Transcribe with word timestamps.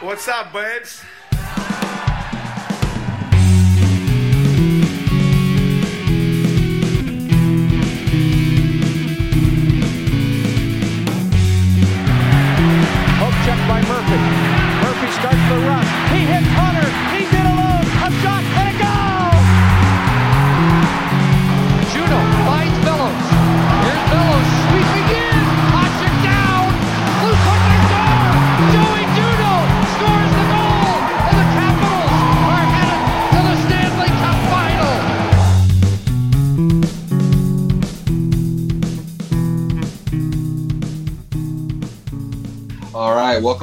What's 0.00 0.28
up, 0.28 0.52
babes? 0.52 1.02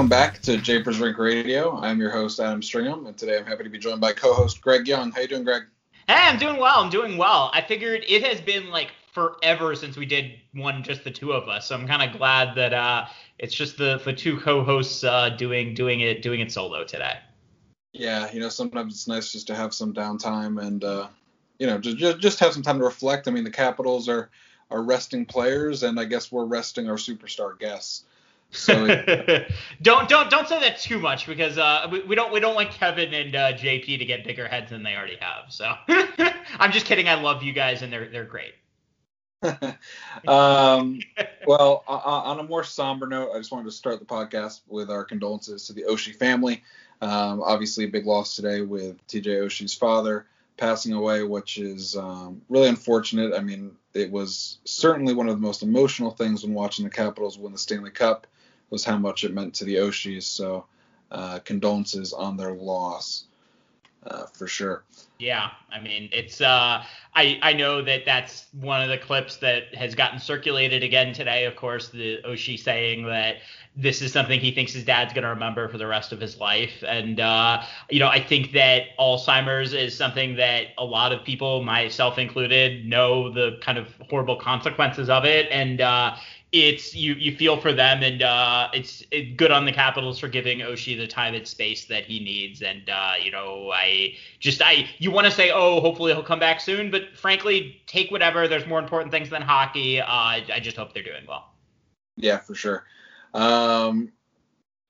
Welcome 0.05 0.31
back 0.31 0.39
to 0.39 0.55
Japers 0.57 0.99
Rink 0.99 1.17
Radio. 1.17 1.79
I'm 1.79 1.99
your 1.99 2.11
host 2.11 2.39
Adam 2.39 2.61
Stringham, 2.61 3.07
and 3.07 3.17
today 3.17 3.39
I'm 3.39 3.45
happy 3.47 3.63
to 3.63 3.71
be 3.71 3.79
joined 3.79 3.99
by 3.99 4.13
co-host 4.13 4.61
Greg 4.61 4.87
Young. 4.87 5.11
How 5.11 5.21
you 5.21 5.27
doing, 5.27 5.43
Greg? 5.43 5.63
Hey, 6.07 6.13
I'm 6.13 6.37
doing 6.37 6.57
well. 6.57 6.75
I'm 6.77 6.91
doing 6.91 7.17
well. 7.17 7.49
I 7.55 7.61
figured 7.63 8.03
it 8.07 8.23
has 8.23 8.39
been 8.39 8.69
like 8.69 8.91
forever 9.13 9.73
since 9.73 9.97
we 9.97 10.05
did 10.05 10.33
one 10.53 10.83
just 10.83 11.03
the 11.03 11.09
two 11.09 11.33
of 11.33 11.49
us. 11.49 11.67
So 11.67 11.75
I'm 11.75 11.87
kind 11.87 12.07
of 12.07 12.15
glad 12.15 12.53
that 12.53 12.71
uh, 12.71 13.07
it's 13.39 13.55
just 13.55 13.79
the 13.79 13.99
the 14.05 14.13
two 14.13 14.39
co-hosts 14.39 15.03
uh, 15.03 15.29
doing 15.29 15.73
doing 15.73 16.01
it 16.01 16.21
doing 16.21 16.39
it 16.39 16.51
solo 16.51 16.83
today. 16.83 17.17
Yeah, 17.91 18.31
you 18.31 18.39
know 18.39 18.49
sometimes 18.49 18.93
it's 18.93 19.07
nice 19.07 19.31
just 19.31 19.47
to 19.47 19.55
have 19.55 19.73
some 19.73 19.91
downtime 19.91 20.61
and 20.61 20.83
uh, 20.83 21.07
you 21.57 21.65
know 21.65 21.79
just, 21.79 21.97
just 21.97 22.19
just 22.19 22.39
have 22.41 22.53
some 22.53 22.61
time 22.61 22.77
to 22.77 22.85
reflect. 22.85 23.27
I 23.27 23.31
mean, 23.31 23.43
the 23.43 23.49
Capitals 23.49 24.07
are 24.07 24.29
are 24.69 24.83
resting 24.83 25.25
players, 25.25 25.81
and 25.81 25.99
I 25.99 26.05
guess 26.05 26.31
we're 26.31 26.45
resting 26.45 26.91
our 26.91 26.97
superstar 26.97 27.57
guests. 27.57 28.05
So 28.51 28.87
don't 29.81 30.07
don't 30.07 30.29
don't 30.29 30.47
say 30.47 30.59
that 30.61 30.79
too 30.79 30.99
much 30.99 31.27
because 31.27 31.57
uh, 31.57 31.87
we, 31.91 32.01
we 32.01 32.15
don't 32.15 32.31
we 32.31 32.39
don't 32.39 32.55
want 32.55 32.71
Kevin 32.71 33.13
and 33.13 33.35
uh, 33.35 33.53
JP 33.53 33.99
to 33.99 34.05
get 34.05 34.23
bigger 34.23 34.47
heads 34.47 34.69
than 34.69 34.83
they 34.83 34.95
already 34.95 35.17
have. 35.19 35.51
So 35.51 35.73
I'm 36.59 36.71
just 36.71 36.85
kidding. 36.85 37.09
I 37.09 37.15
love 37.15 37.43
you 37.43 37.53
guys 37.53 37.81
and 37.81 37.91
they're 37.91 38.09
they're 38.09 38.25
great. 38.25 38.53
um, 40.27 40.99
well, 41.45 41.83
o- 41.87 41.93
on 41.93 42.39
a 42.39 42.43
more 42.43 42.63
somber 42.63 43.05
note, 43.05 43.31
I 43.33 43.37
just 43.37 43.51
wanted 43.51 43.65
to 43.65 43.71
start 43.71 43.99
the 43.99 44.05
podcast 44.05 44.61
with 44.67 44.89
our 44.89 45.03
condolences 45.03 45.67
to 45.67 45.73
the 45.73 45.83
Oshie 45.83 46.15
family. 46.15 46.63
Um, 47.01 47.41
obviously, 47.43 47.83
a 47.83 47.87
big 47.89 48.05
loss 48.05 48.35
today 48.35 48.61
with 48.61 49.05
TJ 49.07 49.25
Oshie's 49.25 49.73
father 49.73 50.25
passing 50.57 50.93
away, 50.93 51.23
which 51.23 51.57
is 51.57 51.95
um, 51.95 52.41
really 52.49 52.69
unfortunate. 52.69 53.33
I 53.33 53.41
mean, 53.41 53.75
it 53.93 54.09
was 54.09 54.59
certainly 54.63 55.13
one 55.13 55.27
of 55.27 55.35
the 55.35 55.41
most 55.41 55.61
emotional 55.61 56.11
things 56.11 56.43
when 56.43 56.53
watching 56.53 56.85
the 56.85 56.91
Capitals 56.91 57.37
win 57.37 57.51
the 57.51 57.57
Stanley 57.57 57.91
Cup 57.91 58.25
was 58.69 58.83
how 58.83 58.97
much 58.97 59.23
it 59.23 59.33
meant 59.33 59.53
to 59.55 59.65
the 59.65 59.75
Oshies. 59.75 60.23
So, 60.23 60.65
uh, 61.11 61.39
condolences 61.39 62.13
on 62.13 62.37
their 62.37 62.53
loss 62.53 63.25
uh, 64.05 64.25
for 64.27 64.47
sure. 64.47 64.83
Yeah, 65.17 65.51
I 65.71 65.79
mean 65.79 66.09
it's 66.11 66.41
uh 66.41 66.83
I 67.15 67.39
I 67.41 67.53
know 67.53 67.81
that 67.81 68.03
that's 68.05 68.47
one 68.59 68.81
of 68.81 68.89
the 68.89 68.97
clips 68.97 69.37
that 69.37 69.73
has 69.73 69.95
gotten 69.95 70.19
circulated 70.19 70.83
again 70.83 71.13
today. 71.13 71.45
Of 71.45 71.55
course, 71.55 71.89
the 71.89 72.19
Oshie 72.25 72.59
saying 72.59 73.05
that 73.05 73.37
this 73.77 74.01
is 74.01 74.11
something 74.11 74.39
he 74.39 74.51
thinks 74.51 74.73
his 74.73 74.83
dad's 74.83 75.13
going 75.13 75.23
to 75.23 75.29
remember 75.29 75.69
for 75.69 75.77
the 75.77 75.87
rest 75.87 76.11
of 76.11 76.19
his 76.19 76.37
life, 76.37 76.83
and 76.85 77.19
uh, 77.21 77.63
you 77.89 77.99
know 77.99 78.09
I 78.09 78.21
think 78.21 78.51
that 78.53 78.95
Alzheimer's 78.99 79.73
is 79.73 79.97
something 79.97 80.35
that 80.35 80.67
a 80.77 80.85
lot 80.85 81.13
of 81.13 81.23
people, 81.23 81.63
myself 81.63 82.17
included, 82.17 82.85
know 82.85 83.31
the 83.31 83.57
kind 83.61 83.77
of 83.77 83.87
horrible 84.09 84.35
consequences 84.35 85.09
of 85.09 85.23
it, 85.23 85.47
and 85.49 85.79
uh, 85.79 86.15
it's 86.55 86.95
you 86.95 87.13
you 87.15 87.35
feel 87.35 87.57
for 87.57 87.73
them 87.73 88.01
and 88.01 88.21
uh, 88.21 88.69
it's 88.73 89.03
it, 89.11 89.35
good 89.35 89.51
on 89.51 89.65
the 89.65 89.71
Capitals 89.71 90.19
for 90.19 90.27
giving 90.27 90.59
Oshie 90.59 90.97
the 90.97 91.07
time 91.07 91.33
and 91.35 91.45
space 91.47 91.85
that 91.85 92.05
he 92.05 92.19
needs 92.19 92.61
and 92.61 92.89
uh, 92.89 93.13
you 93.21 93.31
know 93.31 93.71
I 93.73 94.15
just 94.39 94.61
I 94.61 94.87
you 94.97 95.11
want 95.11 95.25
to 95.25 95.31
say 95.31 95.51
oh 95.51 95.81
hopefully 95.81 96.13
he'll 96.13 96.23
come 96.23 96.39
back 96.39 96.61
soon 96.61 96.91
but 96.91 97.15
frankly 97.15 97.81
take 97.87 98.09
whatever 98.09 98.47
there's 98.47 98.65
more 98.65 98.79
important 98.79 99.11
things 99.11 99.29
than 99.29 99.41
hockey 99.41 99.99
uh, 99.99 100.05
I, 100.07 100.45
I 100.53 100.59
just 100.59 100.77
hope 100.77 100.93
they're 100.93 101.03
doing 101.03 101.25
well. 101.27 101.51
Yeah, 102.17 102.37
for 102.37 102.55
sure. 102.55 102.85
Um, 103.33 104.13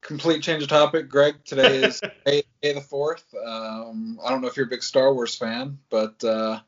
complete 0.02 0.44
change 0.44 0.62
of 0.62 0.70
topic, 0.70 1.10
Greg. 1.10 1.44
Today 1.46 1.84
is 1.84 2.02
May, 2.26 2.44
May 2.62 2.74
the 2.74 2.82
fourth. 2.82 3.34
Um, 3.34 4.20
I 4.24 4.30
don't 4.30 4.42
know 4.42 4.48
if 4.48 4.56
you're 4.56 4.68
a 4.68 4.70
big 4.70 4.84
Star 4.84 5.14
Wars 5.14 5.36
fan, 5.36 5.80
but 5.90 6.24
uh, 6.24 6.60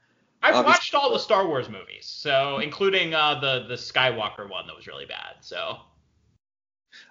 I've 0.44 0.56
Obviously- 0.56 0.70
watched 0.72 0.96
all 0.96 1.12
the 1.14 1.20
Star 1.20 1.48
Wars 1.48 1.70
movies 1.70 2.06
so 2.06 2.60
including 2.60 3.14
uh, 3.14 3.40
the 3.40 3.66
the 3.68 3.76
Skywalker 3.76 4.50
one 4.50 4.68
that 4.68 4.76
was 4.76 4.88
really 4.88 5.06
bad 5.06 5.36
so 5.42 5.78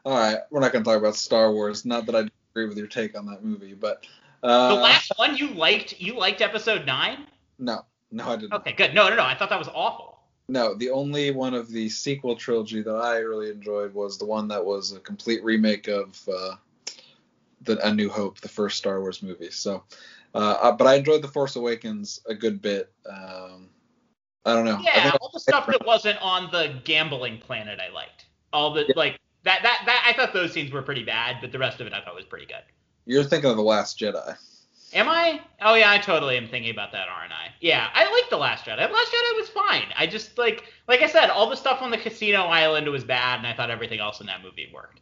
all 0.04 0.14
right, 0.18 0.38
we're 0.50 0.60
not 0.60 0.72
going 0.72 0.82
to 0.82 0.88
talk 0.90 0.98
about 0.98 1.14
Star 1.14 1.52
Wars. 1.52 1.84
Not 1.84 2.06
that 2.06 2.16
I 2.16 2.28
agree 2.52 2.66
with 2.66 2.76
your 2.76 2.86
take 2.88 3.16
on 3.16 3.26
that 3.26 3.44
movie, 3.44 3.74
but 3.74 4.04
uh, 4.42 4.74
the 4.74 4.80
last 4.80 5.12
one 5.16 5.36
you 5.36 5.48
liked 5.50 6.00
you 6.00 6.16
liked 6.18 6.40
Episode 6.40 6.86
nine 6.86 7.26
no, 7.58 7.84
no, 8.10 8.28
I 8.28 8.36
didn't. 8.36 8.52
okay 8.54 8.72
good 8.72 8.94
no 8.94 9.08
no 9.08 9.16
no 9.16 9.22
I 9.24 9.34
thought 9.34 9.50
that 9.50 9.58
was 9.58 9.68
awful. 9.68 10.18
No, 10.48 10.74
the 10.74 10.90
only 10.90 11.30
one 11.32 11.54
of 11.54 11.68
the 11.68 11.88
sequel 11.88 12.36
trilogy 12.36 12.80
that 12.82 12.94
I 12.94 13.18
really 13.18 13.50
enjoyed 13.50 13.92
was 13.94 14.16
the 14.16 14.26
one 14.26 14.46
that 14.48 14.64
was 14.64 14.92
a 14.92 15.00
complete 15.00 15.42
remake 15.42 15.88
of 15.88 16.20
uh, 16.32 16.54
the 17.62 17.84
A 17.86 17.92
New 17.92 18.08
Hope, 18.08 18.40
the 18.40 18.48
first 18.48 18.78
Star 18.78 19.00
Wars 19.00 19.22
movie. 19.24 19.50
So, 19.50 19.82
uh, 20.36 20.72
but 20.72 20.86
I 20.86 20.94
enjoyed 20.96 21.22
The 21.22 21.28
Force 21.28 21.56
Awakens 21.56 22.20
a 22.26 22.34
good 22.34 22.60
bit. 22.60 22.92
Um, 23.08 23.70
I 24.44 24.52
don't 24.54 24.64
know. 24.64 24.76
I 24.76 24.82
Yeah, 24.82 25.02
think 25.10 25.20
all 25.20 25.30
the 25.32 25.40
stuff 25.40 25.66
that 25.66 25.84
wasn't 25.84 26.20
on 26.22 26.50
the 26.52 26.80
gambling 26.84 27.38
planet 27.38 27.80
I 27.80 27.92
liked. 27.92 28.26
All 28.52 28.72
the 28.72 28.92
like 28.96 29.18
that 29.44 29.62
that 29.62 29.82
that 29.86 30.04
I 30.06 30.12
thought 30.16 30.32
those 30.32 30.52
scenes 30.52 30.70
were 30.70 30.82
pretty 30.82 31.04
bad, 31.04 31.38
but 31.40 31.52
the 31.52 31.58
rest 31.58 31.80
of 31.80 31.86
it 31.86 31.92
I 31.92 32.00
thought 32.02 32.14
was 32.14 32.24
pretty 32.24 32.46
good. 32.46 32.62
You're 33.06 33.24
thinking 33.24 33.50
of 33.50 33.56
The 33.56 33.62
Last 33.62 33.98
Jedi. 33.98 34.36
Am 34.92 35.08
I? 35.08 35.40
Oh 35.60 35.74
yeah, 35.74 35.90
I 35.90 35.98
totally 35.98 36.36
am 36.36 36.48
thinking 36.48 36.70
about 36.70 36.92
that, 36.92 37.08
aren't 37.08 37.32
I? 37.32 37.48
Yeah, 37.60 37.88
I 37.92 38.10
like 38.10 38.30
the 38.30 38.36
Last 38.36 38.64
Jedi. 38.64 38.86
The 38.86 38.92
Last 38.94 39.12
Jedi 39.12 39.36
was 39.40 39.48
fine. 39.48 39.86
I 39.96 40.06
just 40.06 40.38
like 40.38 40.64
like 40.86 41.02
I 41.02 41.08
said, 41.08 41.28
all 41.28 41.50
the 41.50 41.56
stuff 41.56 41.82
on 41.82 41.90
the 41.90 41.98
casino 41.98 42.42
island 42.44 42.88
was 42.88 43.04
bad, 43.04 43.38
and 43.38 43.46
I 43.46 43.52
thought 43.54 43.70
everything 43.70 44.00
else 44.00 44.20
in 44.20 44.26
that 44.26 44.42
movie 44.42 44.70
worked. 44.72 45.00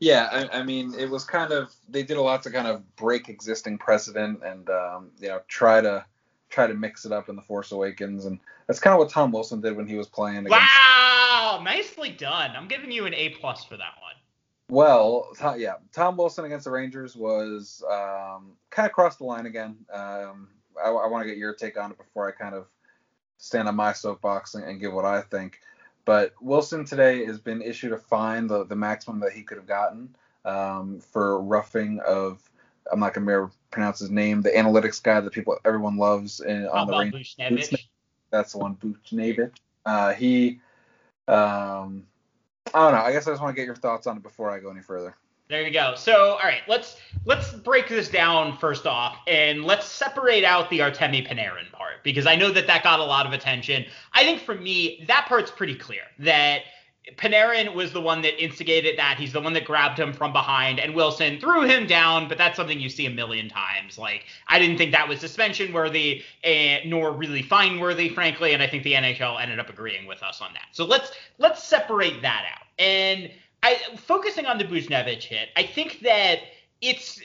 Yeah, 0.00 0.28
I, 0.32 0.60
I 0.60 0.62
mean, 0.62 0.94
it 0.98 1.10
was 1.10 1.24
kind 1.24 1.52
of 1.52 1.74
they 1.88 2.02
did 2.02 2.16
a 2.16 2.22
lot 2.22 2.42
to 2.44 2.50
kind 2.50 2.66
of 2.66 2.96
break 2.96 3.28
existing 3.28 3.78
precedent 3.78 4.40
and 4.42 4.68
um, 4.70 5.10
you 5.20 5.28
know 5.28 5.40
try 5.46 5.82
to 5.82 6.04
try 6.48 6.66
to 6.66 6.74
mix 6.74 7.04
it 7.04 7.12
up 7.12 7.28
in 7.28 7.36
The 7.36 7.42
Force 7.42 7.70
Awakens, 7.70 8.24
and 8.24 8.40
that's 8.66 8.80
kind 8.80 8.94
of 8.94 8.98
what 8.98 9.10
Tom 9.10 9.30
Wilson 9.30 9.60
did 9.60 9.76
when 9.76 9.86
he 9.86 9.96
was 9.96 10.08
playing 10.08 10.38
against. 10.38 10.52
Wow, 10.52 11.60
nicely 11.62 12.10
done. 12.10 12.56
I'm 12.56 12.66
giving 12.66 12.90
you 12.90 13.04
an 13.04 13.14
A 13.14 13.30
plus 13.30 13.64
for 13.64 13.76
that 13.76 13.94
one. 14.00 14.14
Well, 14.70 15.28
yeah, 15.58 15.74
Tom 15.92 16.16
Wilson 16.16 16.44
against 16.44 16.64
the 16.64 16.70
Rangers 16.70 17.14
was 17.14 17.82
um, 17.90 18.52
kind 18.70 18.86
of 18.86 18.92
crossed 18.92 19.18
the 19.18 19.24
line 19.24 19.46
again. 19.46 19.76
Um, 19.92 20.48
I, 20.82 20.88
I 20.88 21.06
want 21.08 21.24
to 21.24 21.28
get 21.28 21.36
your 21.36 21.54
take 21.54 21.78
on 21.78 21.90
it 21.90 21.98
before 21.98 22.28
I 22.28 22.32
kind 22.32 22.54
of 22.54 22.66
stand 23.36 23.68
on 23.68 23.74
my 23.74 23.92
soapbox 23.92 24.54
and, 24.54 24.64
and 24.64 24.80
give 24.80 24.92
what 24.92 25.04
I 25.04 25.22
think. 25.22 25.60
But 26.04 26.32
Wilson 26.40 26.84
today 26.84 27.24
has 27.26 27.38
been 27.38 27.62
issued 27.62 27.92
a 27.92 27.98
fine, 27.98 28.46
the, 28.46 28.64
the 28.64 28.76
maximum 28.76 29.20
that 29.20 29.32
he 29.32 29.42
could 29.42 29.58
have 29.58 29.66
gotten 29.66 30.14
um, 30.44 31.00
for 31.00 31.40
roughing 31.40 32.00
of, 32.06 32.40
I'm 32.90 33.00
not 33.00 33.14
going 33.14 33.26
to 33.26 33.50
pronounce 33.70 33.98
his 34.00 34.10
name, 34.10 34.42
the 34.42 34.50
analytics 34.50 35.02
guy 35.02 35.20
that 35.20 35.32
people 35.32 35.58
everyone 35.64 35.96
loves 35.96 36.40
in, 36.40 36.66
on 36.66 36.86
the. 36.86 36.92
Buchnevich. 36.92 37.86
That's 38.30 38.52
the 38.52 38.58
one, 38.58 38.76
Buchnevich. 38.76 39.52
Uh, 39.84 40.12
he, 40.14 40.60
um, 41.28 42.06
I 42.72 42.84
don't 42.84 42.92
know. 42.92 43.02
I 43.02 43.12
guess 43.12 43.26
I 43.26 43.32
just 43.32 43.42
want 43.42 43.54
to 43.54 43.60
get 43.60 43.66
your 43.66 43.76
thoughts 43.76 44.06
on 44.06 44.16
it 44.16 44.22
before 44.22 44.50
I 44.50 44.60
go 44.60 44.70
any 44.70 44.82
further. 44.82 45.16
There 45.50 45.62
you 45.62 45.72
go. 45.72 45.94
So, 45.96 46.14
all 46.14 46.44
right, 46.44 46.62
let's 46.68 46.96
let's 47.26 47.50
break 47.52 47.88
this 47.88 48.08
down 48.08 48.56
first 48.58 48.86
off, 48.86 49.16
and 49.26 49.64
let's 49.64 49.84
separate 49.84 50.44
out 50.44 50.70
the 50.70 50.78
Artemi 50.78 51.26
Panarin 51.26 51.72
part 51.72 52.04
because 52.04 52.24
I 52.24 52.36
know 52.36 52.52
that 52.52 52.68
that 52.68 52.84
got 52.84 53.00
a 53.00 53.04
lot 53.04 53.26
of 53.26 53.32
attention. 53.32 53.84
I 54.12 54.22
think 54.22 54.42
for 54.42 54.54
me, 54.54 55.04
that 55.08 55.26
part's 55.26 55.50
pretty 55.50 55.74
clear 55.74 56.02
that 56.20 56.60
Panarin 57.16 57.74
was 57.74 57.92
the 57.92 58.00
one 58.00 58.22
that 58.22 58.40
instigated 58.40 58.96
that. 58.96 59.16
He's 59.18 59.32
the 59.32 59.40
one 59.40 59.52
that 59.54 59.64
grabbed 59.64 59.98
him 59.98 60.12
from 60.12 60.32
behind, 60.32 60.78
and 60.78 60.94
Wilson 60.94 61.40
threw 61.40 61.62
him 61.62 61.88
down. 61.88 62.28
But 62.28 62.38
that's 62.38 62.56
something 62.56 62.78
you 62.78 62.88
see 62.88 63.06
a 63.06 63.10
million 63.10 63.48
times. 63.48 63.98
Like 63.98 64.26
I 64.46 64.60
didn't 64.60 64.78
think 64.78 64.92
that 64.92 65.08
was 65.08 65.18
suspension 65.18 65.72
worthy, 65.72 66.22
eh, 66.44 66.82
nor 66.86 67.10
really 67.10 67.42
fine 67.42 67.80
worthy, 67.80 68.08
frankly. 68.08 68.52
And 68.54 68.62
I 68.62 68.68
think 68.68 68.84
the 68.84 68.92
NHL 68.92 69.42
ended 69.42 69.58
up 69.58 69.68
agreeing 69.68 70.06
with 70.06 70.22
us 70.22 70.40
on 70.40 70.52
that. 70.52 70.68
So 70.70 70.84
let's 70.84 71.10
let's 71.38 71.64
separate 71.64 72.22
that 72.22 72.44
out. 72.54 72.68
And 72.78 73.32
I 73.62 73.76
focusing 73.96 74.46
on 74.46 74.58
the 74.58 74.64
Buchnevich 74.64 75.24
hit. 75.24 75.50
I 75.56 75.64
think 75.64 76.00
that 76.00 76.40
it's 76.80 77.20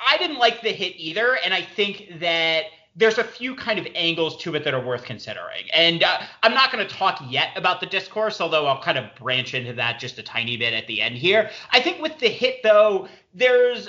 I 0.00 0.16
didn't 0.18 0.38
like 0.38 0.62
the 0.62 0.72
hit 0.72 0.94
either, 0.96 1.38
and 1.44 1.52
I 1.52 1.62
think 1.62 2.20
that 2.20 2.64
there's 2.98 3.18
a 3.18 3.24
few 3.24 3.54
kind 3.54 3.78
of 3.78 3.86
angles 3.94 4.36
to 4.38 4.54
it 4.56 4.64
that 4.64 4.74
are 4.74 4.84
worth 4.84 5.04
considering. 5.04 5.66
And 5.72 6.02
uh, 6.02 6.20
I'm 6.42 6.52
not 6.52 6.72
going 6.72 6.86
to 6.86 6.92
talk 6.92 7.22
yet 7.28 7.50
about 7.56 7.80
the 7.80 7.86
discourse, 7.86 8.40
although 8.40 8.66
I'll 8.66 8.82
kind 8.82 8.98
of 8.98 9.14
branch 9.14 9.54
into 9.54 9.72
that 9.74 10.00
just 10.00 10.18
a 10.18 10.22
tiny 10.22 10.56
bit 10.56 10.72
at 10.72 10.88
the 10.88 11.00
end 11.00 11.16
here. 11.16 11.50
I 11.70 11.80
think 11.80 12.02
with 12.02 12.18
the 12.18 12.28
hit, 12.28 12.56
though, 12.64 13.08
there's 13.32 13.88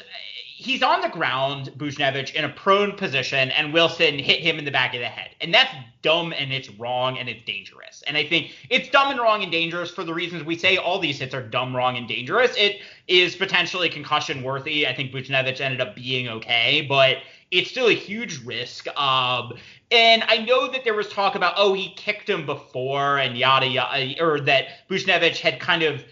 he's 0.59 0.83
on 0.83 0.99
the 0.99 1.07
ground, 1.07 1.71
Buchnevich, 1.77 2.33
in 2.35 2.43
a 2.43 2.49
prone 2.49 2.91
position, 2.91 3.49
and 3.51 3.71
Wilson 3.71 4.19
hit 4.19 4.41
him 4.41 4.59
in 4.59 4.65
the 4.65 4.71
back 4.71 4.93
of 4.93 4.99
the 4.99 5.07
head. 5.07 5.29
And 5.39 5.53
that's 5.53 5.73
dumb 6.01 6.33
and 6.37 6.51
it's 6.51 6.69
wrong 6.71 7.17
and 7.17 7.29
it's 7.29 7.41
dangerous. 7.45 8.03
And 8.05 8.17
I 8.17 8.27
think 8.27 8.51
it's 8.69 8.89
dumb 8.89 9.09
and 9.09 9.21
wrong 9.21 9.41
and 9.41 9.53
dangerous 9.53 9.89
for 9.89 10.03
the 10.03 10.13
reasons 10.13 10.43
we 10.43 10.57
say 10.57 10.75
all 10.75 10.99
these 10.99 11.17
hits 11.19 11.33
are 11.33 11.41
dumb, 11.41 11.73
wrong, 11.73 11.95
and 11.95 12.09
dangerous. 12.09 12.53
It 12.57 12.81
is 13.07 13.37
potentially 13.37 13.87
concussion 13.87 14.43
worthy. 14.43 14.85
I 14.85 14.93
think 14.93 15.13
Buchnevich 15.13 15.61
ended 15.61 15.79
up 15.79 15.95
being 15.95 16.27
okay, 16.27 16.85
but 16.89 17.19
it's 17.51 17.71
still 17.71 17.87
a 17.87 17.93
huge 17.93 18.43
risk. 18.43 18.85
Um, 18.99 19.53
and 19.91 20.25
I 20.27 20.39
know 20.39 20.69
that 20.73 20.83
there 20.83 20.93
was 20.93 21.07
talk 21.07 21.35
about, 21.35 21.53
oh, 21.55 21.71
he 21.71 21.93
kicked 21.95 22.29
him 22.29 22.45
before 22.45 23.17
and 23.17 23.37
yada 23.37 23.65
yada, 23.65 24.21
or 24.21 24.41
that 24.41 24.89
Buchnevich 24.89 25.39
had 25.39 25.61
kind 25.61 25.83
of 25.83 26.03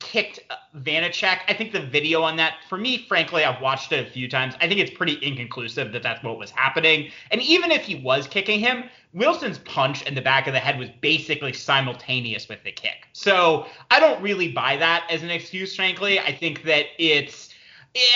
kicked 0.00 0.40
Vanecek. 0.76 1.40
I 1.48 1.54
think 1.54 1.72
the 1.72 1.80
video 1.80 2.22
on 2.22 2.36
that, 2.36 2.56
for 2.68 2.78
me, 2.78 3.06
frankly, 3.06 3.44
I've 3.44 3.60
watched 3.62 3.92
it 3.92 4.06
a 4.06 4.10
few 4.10 4.28
times. 4.28 4.54
I 4.60 4.68
think 4.68 4.80
it's 4.80 4.90
pretty 4.90 5.18
inconclusive 5.22 5.92
that 5.92 6.02
that's 6.02 6.22
what 6.22 6.38
was 6.38 6.50
happening. 6.50 7.10
And 7.30 7.40
even 7.42 7.70
if 7.70 7.82
he 7.82 7.94
was 7.94 8.26
kicking 8.26 8.60
him, 8.60 8.84
Wilson's 9.14 9.58
punch 9.58 10.02
in 10.02 10.14
the 10.14 10.20
back 10.20 10.46
of 10.46 10.52
the 10.52 10.58
head 10.58 10.78
was 10.78 10.90
basically 11.00 11.52
simultaneous 11.52 12.48
with 12.48 12.62
the 12.64 12.72
kick. 12.72 13.06
So 13.12 13.66
I 13.90 14.00
don't 14.00 14.20
really 14.22 14.50
buy 14.50 14.76
that 14.76 15.06
as 15.10 15.22
an 15.22 15.30
excuse, 15.30 15.74
frankly. 15.74 16.18
I 16.18 16.32
think 16.32 16.64
that 16.64 16.86
it's. 16.98 17.50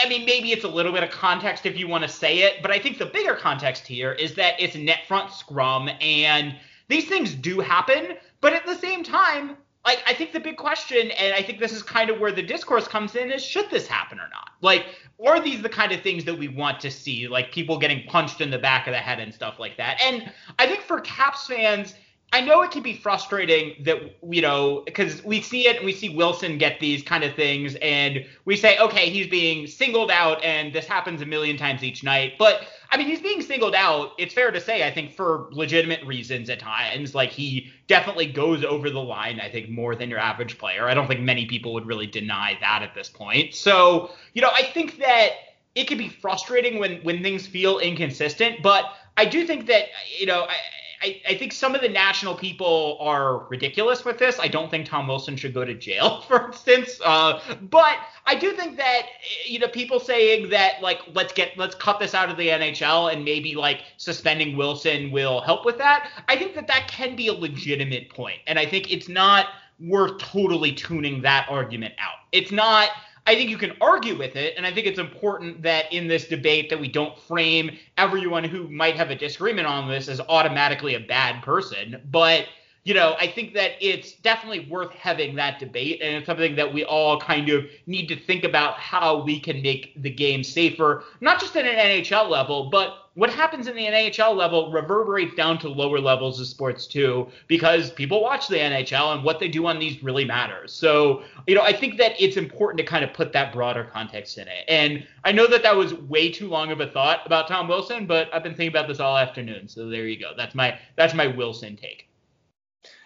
I 0.04 0.08
mean, 0.08 0.26
maybe 0.26 0.52
it's 0.52 0.64
a 0.64 0.68
little 0.68 0.92
bit 0.92 1.02
of 1.02 1.10
context 1.10 1.64
if 1.64 1.78
you 1.78 1.88
want 1.88 2.04
to 2.04 2.08
say 2.08 2.40
it, 2.40 2.60
but 2.60 2.70
I 2.70 2.78
think 2.78 2.98
the 2.98 3.06
bigger 3.06 3.34
context 3.34 3.86
here 3.86 4.12
is 4.12 4.34
that 4.34 4.54
it's 4.60 4.76
net 4.76 5.00
front 5.08 5.32
scrum 5.32 5.88
and 6.00 6.54
these 6.88 7.08
things 7.08 7.34
do 7.34 7.58
happen, 7.58 8.18
but 8.42 8.52
at 8.52 8.66
the 8.66 8.76
same 8.76 9.02
time, 9.02 9.56
like 9.84 10.02
I 10.06 10.14
think 10.14 10.32
the 10.32 10.40
big 10.40 10.56
question, 10.56 11.10
and 11.10 11.34
I 11.34 11.42
think 11.42 11.58
this 11.58 11.72
is 11.72 11.82
kind 11.82 12.08
of 12.08 12.20
where 12.20 12.32
the 12.32 12.42
discourse 12.42 12.86
comes 12.86 13.16
in, 13.16 13.32
is 13.32 13.44
should 13.44 13.68
this 13.70 13.86
happen 13.86 14.18
or 14.18 14.28
not? 14.32 14.50
Like, 14.60 14.86
are 15.24 15.40
these 15.40 15.60
the 15.60 15.68
kind 15.68 15.92
of 15.92 16.02
things 16.02 16.24
that 16.24 16.38
we 16.38 16.48
want 16.48 16.80
to 16.80 16.90
see, 16.90 17.26
like 17.26 17.50
people 17.52 17.78
getting 17.78 18.06
punched 18.06 18.40
in 18.40 18.50
the 18.50 18.58
back 18.58 18.86
of 18.86 18.92
the 18.92 18.98
head 18.98 19.18
and 19.18 19.34
stuff 19.34 19.58
like 19.58 19.76
that? 19.78 20.00
And 20.00 20.30
I 20.58 20.66
think 20.66 20.82
for 20.82 21.00
Caps 21.00 21.46
fans, 21.46 21.94
I 22.32 22.40
know 22.40 22.62
it 22.62 22.70
can 22.70 22.82
be 22.82 22.94
frustrating 22.94 23.74
that 23.84 23.98
you 24.30 24.40
know 24.40 24.82
because 24.86 25.22
we 25.22 25.42
see 25.42 25.66
it 25.66 25.76
and 25.76 25.84
we 25.84 25.92
see 25.92 26.08
Wilson 26.08 26.56
get 26.56 26.80
these 26.80 27.02
kind 27.02 27.24
of 27.24 27.34
things 27.34 27.76
and 27.82 28.24
we 28.46 28.56
say 28.56 28.78
okay 28.78 29.10
he's 29.10 29.26
being 29.26 29.66
singled 29.66 30.10
out 30.10 30.42
and 30.42 30.72
this 30.72 30.86
happens 30.86 31.20
a 31.20 31.26
million 31.26 31.58
times 31.58 31.84
each 31.84 32.02
night 32.02 32.34
but 32.38 32.62
I 32.92 32.96
mean 32.98 33.08
he's 33.08 33.20
being 33.20 33.42
singled 33.42 33.74
out 33.74 34.12
it's 34.18 34.34
fair 34.34 34.50
to 34.50 34.60
say 34.60 34.86
I 34.86 34.90
think 34.92 35.12
for 35.12 35.48
legitimate 35.50 36.04
reasons 36.04 36.48
at 36.50 36.60
times. 36.60 37.14
Like 37.14 37.30
he 37.30 37.72
definitely 37.88 38.26
goes 38.26 38.64
over 38.64 38.90
the 38.90 39.00
line 39.00 39.40
I 39.40 39.48
think 39.48 39.68
more 39.68 39.96
than 39.96 40.10
your 40.10 40.20
average 40.20 40.58
player. 40.58 40.88
I 40.88 40.94
don't 40.94 41.08
think 41.08 41.20
many 41.20 41.46
people 41.46 41.72
would 41.72 41.86
really 41.86 42.06
deny 42.06 42.56
that 42.60 42.82
at 42.82 42.94
this 42.94 43.08
point. 43.08 43.54
So 43.54 44.10
you 44.34 44.42
know 44.42 44.50
I 44.54 44.62
think 44.62 44.98
that 44.98 45.30
it 45.74 45.88
can 45.88 45.98
be 45.98 46.08
frustrating 46.08 46.78
when 46.78 47.00
when 47.02 47.22
things 47.22 47.46
feel 47.46 47.78
inconsistent 47.78 48.62
but 48.62 48.92
I 49.16 49.24
do 49.24 49.46
think 49.46 49.66
that 49.66 49.86
you 50.18 50.26
know 50.26 50.42
I, 50.44 50.54
I, 51.02 51.20
I, 51.28 51.34
think 51.36 51.52
some 51.52 51.74
of 51.74 51.80
the 51.80 51.88
national 51.88 52.34
people 52.34 52.96
are 53.00 53.38
ridiculous 53.48 54.04
with 54.04 54.18
this. 54.18 54.38
I 54.38 54.46
don't 54.46 54.70
think 54.70 54.86
Tom 54.86 55.08
Wilson 55.08 55.36
should 55.36 55.52
go 55.52 55.64
to 55.64 55.74
jail, 55.74 56.20
for 56.28 56.46
instance. 56.46 57.00
Uh, 57.04 57.40
but 57.70 57.96
I 58.26 58.36
do 58.36 58.52
think 58.52 58.76
that 58.76 59.02
you 59.44 59.58
know 59.58 59.68
people 59.68 59.98
saying 59.98 60.50
that 60.50 60.80
like 60.80 61.00
let's 61.14 61.32
get 61.32 61.56
let's 61.58 61.74
cut 61.74 61.98
this 61.98 62.14
out 62.14 62.30
of 62.30 62.36
the 62.36 62.48
NHL 62.48 63.12
and 63.12 63.24
maybe 63.24 63.54
like 63.54 63.82
suspending 63.96 64.56
Wilson 64.56 65.10
will 65.10 65.40
help 65.40 65.64
with 65.64 65.78
that. 65.78 66.08
I 66.28 66.36
think 66.36 66.54
that 66.54 66.68
that 66.68 66.88
can 66.88 67.16
be 67.16 67.28
a 67.28 67.34
legitimate 67.34 68.08
point, 68.10 68.38
and 68.46 68.58
I 68.58 68.66
think 68.66 68.92
it's 68.92 69.08
not 69.08 69.46
worth 69.80 70.18
totally 70.18 70.72
tuning 70.72 71.22
that 71.22 71.46
argument 71.50 71.94
out. 71.98 72.18
It's 72.30 72.52
not 72.52 72.90
I 73.26 73.34
think 73.34 73.50
you 73.50 73.58
can 73.58 73.76
argue 73.80 74.18
with 74.18 74.34
it, 74.34 74.54
and 74.56 74.66
I 74.66 74.72
think 74.72 74.86
it's 74.86 74.98
important 74.98 75.62
that 75.62 75.92
in 75.92 76.08
this 76.08 76.26
debate 76.26 76.70
that 76.70 76.80
we 76.80 76.88
don't 76.88 77.16
frame 77.16 77.78
everyone 77.96 78.42
who 78.42 78.68
might 78.68 78.96
have 78.96 79.10
a 79.10 79.14
disagreement 79.14 79.66
on 79.66 79.88
this 79.88 80.08
as 80.08 80.20
automatically 80.20 80.96
a 80.96 81.00
bad 81.00 81.42
person. 81.42 82.02
But 82.10 82.46
you 82.84 82.94
know, 82.94 83.14
I 83.18 83.28
think 83.28 83.54
that 83.54 83.72
it's 83.80 84.14
definitely 84.14 84.66
worth 84.68 84.90
having 84.90 85.36
that 85.36 85.60
debate, 85.60 86.00
and 86.02 86.16
it's 86.16 86.26
something 86.26 86.56
that 86.56 86.74
we 86.74 86.84
all 86.84 87.20
kind 87.20 87.48
of 87.48 87.66
need 87.86 88.08
to 88.08 88.16
think 88.16 88.42
about 88.42 88.74
how 88.74 89.22
we 89.22 89.38
can 89.38 89.62
make 89.62 89.92
the 90.02 90.10
game 90.10 90.42
safer, 90.42 91.04
not 91.20 91.38
just 91.38 91.56
at 91.56 91.64
an 91.64 91.76
NHL 91.76 92.28
level, 92.28 92.70
but 92.70 93.10
what 93.14 93.30
happens 93.30 93.68
in 93.68 93.76
the 93.76 93.84
NHL 93.84 94.34
level 94.34 94.72
reverberates 94.72 95.34
down 95.36 95.58
to 95.58 95.68
lower 95.68 96.00
levels 96.00 96.40
of 96.40 96.46
sports 96.46 96.86
too, 96.88 97.28
because 97.46 97.90
people 97.92 98.20
watch 98.20 98.48
the 98.48 98.56
NHL 98.56 99.14
and 99.14 99.22
what 99.22 99.38
they 99.38 99.48
do 99.48 99.66
on 99.66 99.78
these 99.78 100.02
really 100.02 100.24
matters. 100.24 100.72
So, 100.72 101.22
you 101.46 101.54
know, 101.54 101.62
I 101.62 101.72
think 101.72 101.98
that 101.98 102.12
it's 102.18 102.36
important 102.36 102.78
to 102.78 102.84
kind 102.84 103.04
of 103.04 103.12
put 103.12 103.32
that 103.34 103.52
broader 103.52 103.84
context 103.84 104.38
in 104.38 104.48
it. 104.48 104.64
And 104.66 105.06
I 105.24 105.30
know 105.30 105.46
that 105.46 105.62
that 105.62 105.76
was 105.76 105.94
way 105.94 106.32
too 106.32 106.48
long 106.48 106.72
of 106.72 106.80
a 106.80 106.86
thought 106.86 107.20
about 107.26 107.48
Tom 107.48 107.68
Wilson, 107.68 108.06
but 108.06 108.32
I've 108.34 108.42
been 108.42 108.54
thinking 108.54 108.68
about 108.74 108.88
this 108.88 108.98
all 108.98 109.16
afternoon. 109.16 109.68
So 109.68 109.88
there 109.88 110.08
you 110.08 110.18
go. 110.18 110.32
That's 110.36 110.54
my 110.54 110.78
that's 110.96 111.14
my 111.14 111.26
Wilson 111.26 111.76
take. 111.76 112.08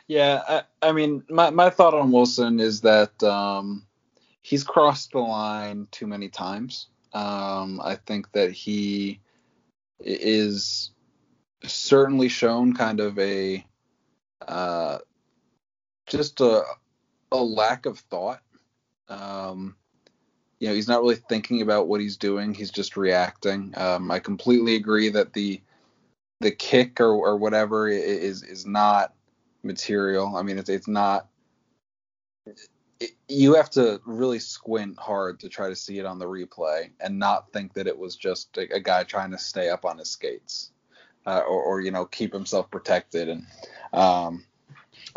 Yeah, 0.09 0.43
I, 0.49 0.89
I 0.89 0.93
mean, 0.93 1.25
my 1.29 1.51
my 1.51 1.71
thought 1.71 1.95
on 1.95 2.13
Wilson 2.13 2.61
is 2.61 2.83
that 2.83 3.21
um, 3.23 3.87
he's 4.43 4.63
crossed 4.63 5.13
the 5.13 5.19
line 5.19 5.89
too 5.91 6.07
many 6.07 6.29
times. 6.29 6.89
Um, 7.13 7.81
I 7.83 7.97
think 7.97 8.31
that 8.33 8.53
he 8.53 9.21
is 9.99 10.91
certainly 11.65 12.29
shown 12.29 12.75
kind 12.75 13.01
of 13.01 13.19
a 13.19 13.65
uh, 14.47 14.99
just 16.07 16.41
a, 16.41 16.63
a 17.33 17.37
lack 17.37 17.87
of 17.87 17.99
thought. 17.99 18.43
Um, 19.09 19.75
you 20.61 20.69
know, 20.69 20.75
he's 20.75 20.89
not 20.89 21.03
really 21.03 21.17
thinking 21.17 21.63
about 21.63 21.89
what 21.89 22.01
he's 22.01 22.17
doing. 22.17 22.55
He's 22.55 22.71
just 22.71 22.97
reacting. 22.97 23.75
Um, 23.77 24.11
I 24.11 24.21
completely 24.21 24.77
agree 24.77 25.09
that 25.11 25.33
the 25.33 25.61
the 26.41 26.53
kick 26.53 27.01
or, 27.01 27.13
or 27.13 27.37
whatever 27.37 27.89
is 27.89 28.45
is 28.45 28.67
not 28.67 29.16
material. 29.67 30.37
I 30.37 30.43
mean, 30.43 30.59
it's 30.59 30.71
it's 30.71 30.89
not 30.89 31.29
you 33.29 33.55
have 33.55 33.71
to 33.71 34.01
really 34.05 34.39
squint 34.39 34.99
hard 34.99 35.41
to 35.41 35.49
try 35.49 35.69
to 35.69 35.77
see 35.77 35.99
it 35.99 36.07
on 36.07 36.19
the 36.19 36.25
replay 36.25 36.91
and 37.01 37.19
not 37.19 37.53
think 37.53 37.75
that 37.75 37.87
it 37.87 37.99
was 37.99 38.17
just 38.17 38.57
a, 38.57 38.75
a 38.75 38.81
guy 38.81 39.03
trying 39.03 39.31
to 39.31 39.39
stay 39.39 39.69
up 39.69 39.85
on 39.85 39.99
his 39.99 40.11
skates 40.11 40.71
uh, 41.27 41.41
or, 41.41 41.63
or, 41.63 41.81
you 41.81 41.91
know 41.91 42.05
keep 42.05 42.33
himself 42.33 42.71
protected. 42.71 43.29
And 43.29 43.47
um, 43.93 44.45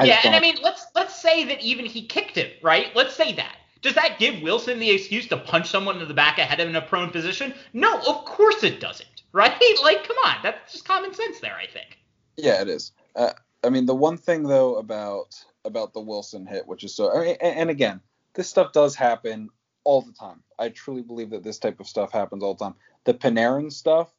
yeah 0.03 0.19
and 0.23 0.35
i 0.35 0.39
mean 0.39 0.55
let's 0.61 0.85
let's 0.95 1.21
say 1.21 1.43
that 1.45 1.61
even 1.61 1.85
he 1.85 2.05
kicked 2.05 2.35
him 2.35 2.49
right? 2.61 2.87
Let's 2.95 3.15
say 3.15 3.33
that. 3.33 3.55
Does 3.81 3.95
that 3.95 4.19
give 4.19 4.41
wilson 4.41 4.79
the 4.79 4.89
excuse 4.89 5.27
to 5.27 5.37
punch 5.37 5.69
someone 5.69 6.01
in 6.01 6.07
the 6.07 6.13
back 6.13 6.37
ahead 6.37 6.59
of 6.59 6.67
in 6.67 6.75
a 6.75 6.81
prone 6.81 7.11
position? 7.11 7.53
No 7.73 7.99
of 7.99 8.25
course 8.25 8.63
it 8.63 8.79
doesn't 8.79 9.23
right? 9.31 9.53
Like 9.83 10.07
come 10.07 10.17
on 10.25 10.37
that's 10.43 10.73
just 10.73 10.85
common 10.85 11.13
sense 11.13 11.39
there 11.39 11.55
i 11.55 11.67
think. 11.67 11.99
Yeah 12.37 12.61
it 12.61 12.69
is. 12.69 12.91
Uh, 13.15 13.31
i 13.63 13.69
mean 13.69 13.85
the 13.85 13.95
one 13.95 14.17
thing 14.17 14.43
though 14.43 14.75
about 14.75 15.35
about 15.65 15.93
the 15.93 16.01
Wilson 16.01 16.45
hit, 16.45 16.67
which 16.67 16.83
is 16.83 16.95
so. 16.95 17.11
And 17.21 17.69
again, 17.69 18.01
this 18.33 18.49
stuff 18.49 18.71
does 18.71 18.95
happen 18.95 19.49
all 19.83 20.01
the 20.01 20.11
time. 20.11 20.43
I 20.57 20.69
truly 20.69 21.01
believe 21.01 21.31
that 21.31 21.43
this 21.43 21.59
type 21.59 21.79
of 21.79 21.87
stuff 21.87 22.11
happens 22.11 22.43
all 22.43 22.53
the 22.53 22.65
time. 22.65 22.75
The 23.05 23.13
Panarin 23.13 23.71
stuff, 23.71 24.09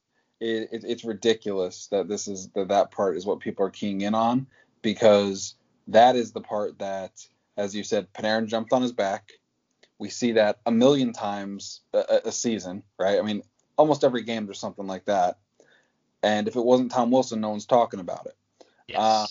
it, 0.41 0.69
it, 0.73 0.85
it's 0.87 1.05
ridiculous 1.05 1.89
that 1.89 2.09
this 2.09 2.29
is 2.29 2.49
that 2.51 2.69
that 2.69 2.91
part 2.91 3.17
is 3.17 3.27
what 3.27 3.41
people 3.41 3.67
are 3.67 3.71
keying 3.71 4.01
in 4.01 4.15
on 4.15 4.47
because 4.83 5.55
that 5.89 6.17
is 6.17 6.33
the 6.33 6.41
part 6.41 6.79
that, 6.79 7.13
as 7.57 7.75
you 7.75 7.85
said, 7.85 8.13
Panarin 8.13 8.47
jumped 8.47 8.73
on 8.73 8.83
his 8.83 8.93
back. 8.93 9.31
We 9.99 10.09
see 10.09 10.33
that 10.33 10.61
a 10.65 10.71
million 10.71 11.13
times 11.13 11.83
a, 11.93 12.23
a 12.27 12.33
season, 12.33 12.83
right? 12.99 13.19
I 13.19 13.23
mean, 13.23 13.43
almost 13.77 14.03
every 14.03 14.23
game 14.23 14.47
there's 14.47 14.59
something 14.59 14.87
like 14.87 15.05
that. 15.07 15.39
And 16.23 16.49
if 16.49 16.57
it 16.57 16.65
wasn't 16.65 16.91
Tom 16.91 17.11
Wilson, 17.11 17.41
no 17.41 17.51
one's 17.51 17.67
talking 17.67 18.01
about 18.01 18.27
it. 18.27 18.37
Yes. 18.91 18.99
Uh, 19.01 19.27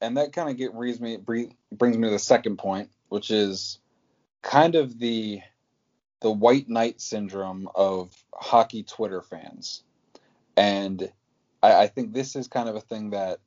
and 0.00 0.16
that 0.16 0.32
kind 0.32 0.50
of 0.50 0.56
get 0.56 0.74
brings 0.74 1.00
me 1.00 1.16
brings 1.16 1.98
me 1.98 2.08
to 2.08 2.10
the 2.10 2.18
second 2.18 2.58
point, 2.58 2.90
which 3.08 3.30
is 3.30 3.78
kind 4.42 4.74
of 4.74 4.98
the 4.98 5.40
the 6.20 6.30
white 6.30 6.68
knight 6.68 7.00
syndrome 7.00 7.68
of 7.74 8.12
hockey 8.34 8.82
Twitter 8.82 9.22
fans, 9.22 9.82
and 10.56 11.10
I, 11.62 11.82
I 11.82 11.86
think 11.86 12.12
this 12.12 12.36
is 12.36 12.48
kind 12.48 12.68
of 12.68 12.76
a 12.76 12.80
thing 12.80 13.10
that 13.10 13.40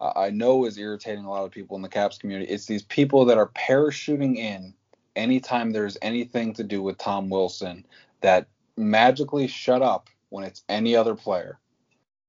I 0.00 0.30
know 0.30 0.64
is 0.64 0.78
irritating 0.78 1.24
a 1.24 1.30
lot 1.30 1.44
of 1.44 1.50
people 1.50 1.76
in 1.76 1.82
the 1.82 1.88
Caps 1.88 2.18
community. 2.18 2.50
It's 2.50 2.66
these 2.66 2.82
people 2.82 3.26
that 3.26 3.36
are 3.38 3.48
parachuting 3.48 4.36
in 4.36 4.74
anytime 5.14 5.72
there's 5.72 5.98
anything 6.00 6.54
to 6.54 6.64
do 6.64 6.82
with 6.82 6.96
Tom 6.96 7.28
Wilson 7.28 7.84
that 8.22 8.48
magically 8.76 9.46
shut 9.46 9.82
up 9.82 10.08
when 10.30 10.44
it's 10.44 10.62
any 10.68 10.96
other 10.96 11.14
player. 11.14 11.58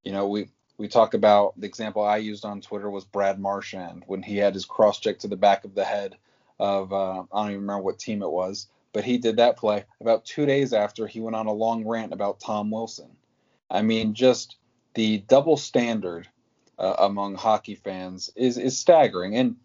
You 0.03 0.12
know, 0.12 0.27
we 0.27 0.50
we 0.82 0.88
talk 0.88 1.14
about 1.14 1.54
the 1.62 1.68
example 1.68 2.04
I 2.04 2.18
used 2.18 2.44
on 2.44 2.60
Twitter 2.60 2.90
was 2.90 3.06
Brad 3.06 3.40
Marchand 3.40 4.02
when 4.08 4.24
he 4.24 4.38
had 4.38 4.56
his 4.56 4.66
cross 4.66 5.00
check 5.00 5.20
to 5.20 5.28
the 5.28 5.36
back 5.36 5.64
of 5.64 5.76
the 5.76 5.86
head 5.86 6.18
of 6.60 6.92
uh, 6.92 7.22
I 7.32 7.44
don't 7.44 7.52
even 7.52 7.62
remember 7.62 7.84
what 7.84 8.00
team 8.00 8.24
it 8.24 8.32
was, 8.32 8.68
but 8.92 9.04
he 9.04 9.20
did 9.20 9.36
that 9.36 9.58
play 9.58 9.86
about 10.00 10.26
two 10.26 10.48
days 10.48 10.74
after 10.74 11.06
he 11.06 11.20
went 11.20 11.36
on 11.36 11.46
a 11.46 11.54
long 11.54 11.88
rant 11.88 12.14
about 12.14 12.40
Tom 12.40 12.72
Wilson. 12.72 13.12
I 13.70 13.84
mean, 13.84 14.16
just 14.16 14.58
the 14.96 15.20
double 15.20 15.56
standard 15.56 16.28
uh, 16.80 16.96
among 16.98 17.36
hockey 17.36 17.76
fans 17.76 18.32
is 18.36 18.58
is 18.58 18.80
staggering. 18.80 19.38
And 19.38 19.58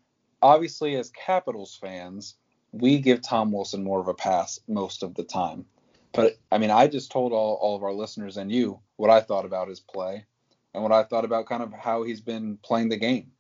obviously, 0.43 0.97
as 0.97 1.09
Capitals 1.09 1.79
fans, 1.81 2.35
we 2.73 2.99
give 2.99 3.23
Tom 3.23 3.53
Wilson 3.53 3.83
more 3.83 4.01
of 4.01 4.09
a 4.09 4.15
pass 4.15 4.61
most 4.69 5.03
of 5.03 5.15
the 5.15 5.25
time. 5.25 5.65
But 6.13 6.37
I 6.53 6.59
mean, 6.59 6.71
I 6.71 6.89
just 6.89 7.11
told 7.11 7.33
all, 7.33 7.55
all 7.55 7.75
of 7.75 7.83
our 7.83 7.95
listeners 7.95 8.37
and 8.37 8.53
you 8.53 8.81
what 8.97 9.09
I 9.09 9.23
thought 9.23 9.47
about 9.47 9.69
his 9.69 9.81
play 9.81 10.27
and 10.77 10.83
what 10.83 10.93
I 10.93 11.03
thought 11.05 11.25
about 11.25 11.47
kind 11.47 11.63
of 11.63 11.73
how 11.73 12.03
he's 12.03 12.21
been 12.21 12.59
playing 12.59 12.91
the 12.91 12.99
game. 12.99 13.33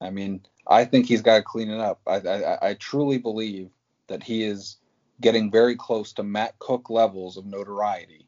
I 0.00 0.08
mean, 0.08 0.40
I 0.66 0.86
think 0.86 1.04
he's 1.04 1.20
got 1.20 1.36
to 1.36 1.42
clean 1.42 1.68
it 1.68 1.78
up. 1.78 2.00
I, 2.06 2.16
I, 2.16 2.68
I 2.70 2.74
truly 2.74 3.18
believe 3.18 3.68
that 4.06 4.22
he 4.22 4.42
is 4.42 4.78
getting 5.20 5.50
very 5.50 5.76
close 5.76 6.14
to 6.14 6.22
Matt 6.22 6.58
Cooke 6.58 6.88
levels 6.88 7.36
of 7.36 7.44
notoriety. 7.44 8.26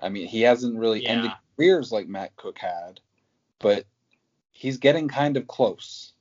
I 0.00 0.10
mean, 0.10 0.28
he 0.28 0.42
hasn't 0.42 0.78
really 0.78 1.02
yeah. 1.02 1.10
ended 1.10 1.32
careers 1.56 1.90
like 1.90 2.06
Matt 2.06 2.36
Cooke 2.36 2.58
had, 2.58 3.00
but 3.58 3.84
he's 4.52 4.76
getting 4.76 5.08
kind 5.08 5.36
of 5.36 5.48
close. 5.48 6.12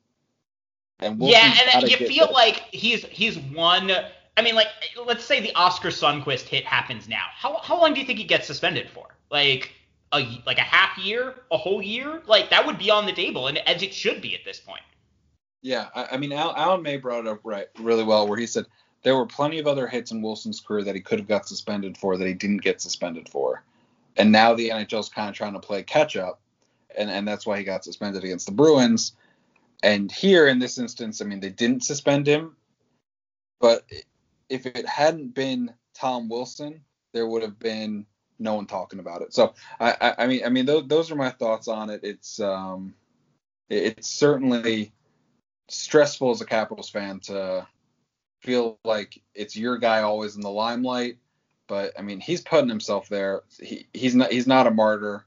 And 1.00 1.22
yeah, 1.22 1.54
and 1.76 1.88
you 1.88 1.98
feel 1.98 2.32
like 2.34 2.64
he's 2.72 3.06
he's 3.06 3.38
won. 3.38 3.92
I 4.36 4.42
mean, 4.42 4.56
like 4.56 4.70
let's 5.06 5.24
say 5.24 5.42
the 5.42 5.54
Oskar 5.54 5.90
Sundqvist 5.90 6.48
hit 6.48 6.66
happens 6.66 7.08
now. 7.08 7.26
How 7.36 7.60
how 7.62 7.80
long 7.80 7.94
do 7.94 8.00
you 8.00 8.06
think 8.08 8.18
he 8.18 8.26
gets 8.26 8.48
suspended 8.48 8.90
for? 8.90 9.16
Like 9.30 9.77
a 10.12 10.42
like 10.46 10.58
a 10.58 10.62
half 10.62 10.98
year, 10.98 11.36
a 11.52 11.58
whole 11.58 11.82
year? 11.82 12.22
Like 12.26 12.50
that 12.50 12.66
would 12.66 12.78
be 12.78 12.90
on 12.90 13.06
the 13.06 13.14
table, 13.14 13.48
and 13.48 13.58
as 13.60 13.82
it 13.82 13.94
should 13.94 14.22
be 14.22 14.36
at 14.36 14.46
this 14.46 14.60
point. 14.60 14.82
Yeah, 15.62 15.88
I, 15.96 16.08
I 16.12 16.18
mean, 16.18 16.32
Al, 16.32 16.56
Alan 16.56 16.82
May 16.82 16.98
brought 16.98 17.26
it 17.26 17.28
up 17.28 17.40
right 17.44 17.68
really 17.80 18.04
well, 18.04 18.28
where 18.28 18.38
he 18.38 18.48
said 18.48 18.66
there 19.04 19.16
were 19.16 19.26
plenty 19.26 19.60
of 19.60 19.68
other 19.68 19.88
hits 19.88 20.12
in 20.12 20.22
Wilson's 20.22 20.60
career 20.60 20.84
that 20.84 20.96
he 20.96 21.02
could 21.02 21.20
have 21.20 21.28
got 21.28 21.48
suspended 21.48 21.98
for 21.98 22.18
that 22.18 22.28
he 22.28 22.34
didn't 22.34 22.62
get 22.62 22.82
suspended 22.82 23.30
for, 23.30 23.64
and 24.16 24.32
now 24.32 24.54
the 24.54 24.70
NHL's 24.70 25.10
kind 25.10 25.30
of 25.30 25.36
trying 25.36 25.54
to 25.54 25.60
play 25.60 25.84
catch 25.84 26.16
up, 26.16 26.40
and 26.98 27.10
and 27.10 27.28
that's 27.28 27.46
why 27.46 27.58
he 27.58 27.64
got 27.64 27.84
suspended 27.84 28.24
against 28.24 28.46
the 28.46 28.54
Bruins. 28.54 29.14
And 29.84 30.12
here 30.12 30.48
in 30.48 30.58
this 30.58 30.80
instance, 30.80 31.22
I 31.22 31.26
mean, 31.26 31.40
they 31.40 31.52
didn't 31.52 31.84
suspend 31.84 32.28
him, 32.28 32.56
but 33.60 33.86
if 34.50 34.66
it 34.66 34.88
hadn't 34.88 35.36
been 35.36 35.74
Tom 35.94 36.30
Wilson, 36.30 36.82
there 37.14 37.28
would 37.28 37.42
have 37.42 37.60
been 37.60 38.06
no 38.40 38.56
one 38.56 38.66
talking 38.66 39.00
about 39.00 39.22
it. 39.22 39.34
So 39.34 39.54
I, 39.80 39.96
I, 40.00 40.16
I 40.20 40.28
mean, 40.28 40.42
I 40.46 40.50
mean, 40.50 40.66
those, 40.66 40.88
those 40.88 41.12
are 41.12 41.16
my 41.16 41.30
thoughts 41.30 41.68
on 41.68 41.90
it. 41.90 42.02
It's 42.04 42.40
um, 42.40 42.94
it's 43.70 44.08
certainly 44.08 44.94
stressful 45.68 46.32
as 46.32 46.42
a 46.42 46.46
Capitals 46.46 46.90
fan 46.90 47.20
to 47.22 47.68
feel 48.42 48.80
like 48.84 49.22
it's 49.34 49.56
your 49.56 49.78
guy 49.78 50.02
always 50.02 50.36
in 50.36 50.42
the 50.42 50.50
limelight. 50.50 51.18
But 51.68 51.94
I 52.00 52.02
mean, 52.02 52.20
he's 52.20 52.42
putting 52.42 52.70
himself 52.70 53.10
there. 53.10 53.42
He, 53.62 53.88
he's 53.94 54.16
not 54.16 54.32
he's 54.32 54.48
not 54.48 54.68
a 54.68 54.72
martyr. 54.72 55.26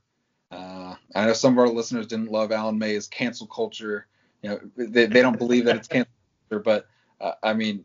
Uh, 0.51 0.95
I 1.15 1.27
know 1.27 1.33
some 1.33 1.53
of 1.53 1.59
our 1.59 1.69
listeners 1.69 2.07
didn't 2.07 2.33
love 2.33 2.51
Alan 2.51 2.79
May's 2.79 3.07
cancel 3.07 3.47
culture. 3.47 4.07
You 4.43 4.51
know, 4.51 4.61
they, 4.77 5.07
they 5.07 5.23
don't 5.23 5.39
believe 5.39 5.67
that 5.67 5.77
it's 5.77 5.89
cancel 5.89 6.13
culture, 6.49 6.63
but 6.63 6.87
uh, 7.21 7.33
I 7.43 7.53
mean, 7.53 7.85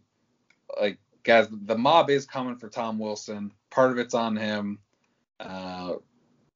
like 0.80 1.00
guys, 1.24 1.48
the 1.52 1.78
mob 1.78 2.10
is 2.10 2.26
coming 2.26 2.56
for 2.56 2.70
Tom 2.70 2.98
Wilson. 2.98 3.52
Part 3.70 3.92
of 3.92 3.98
it's 3.98 4.14
on 4.14 4.38
him. 4.38 4.80
Uh, 5.40 5.96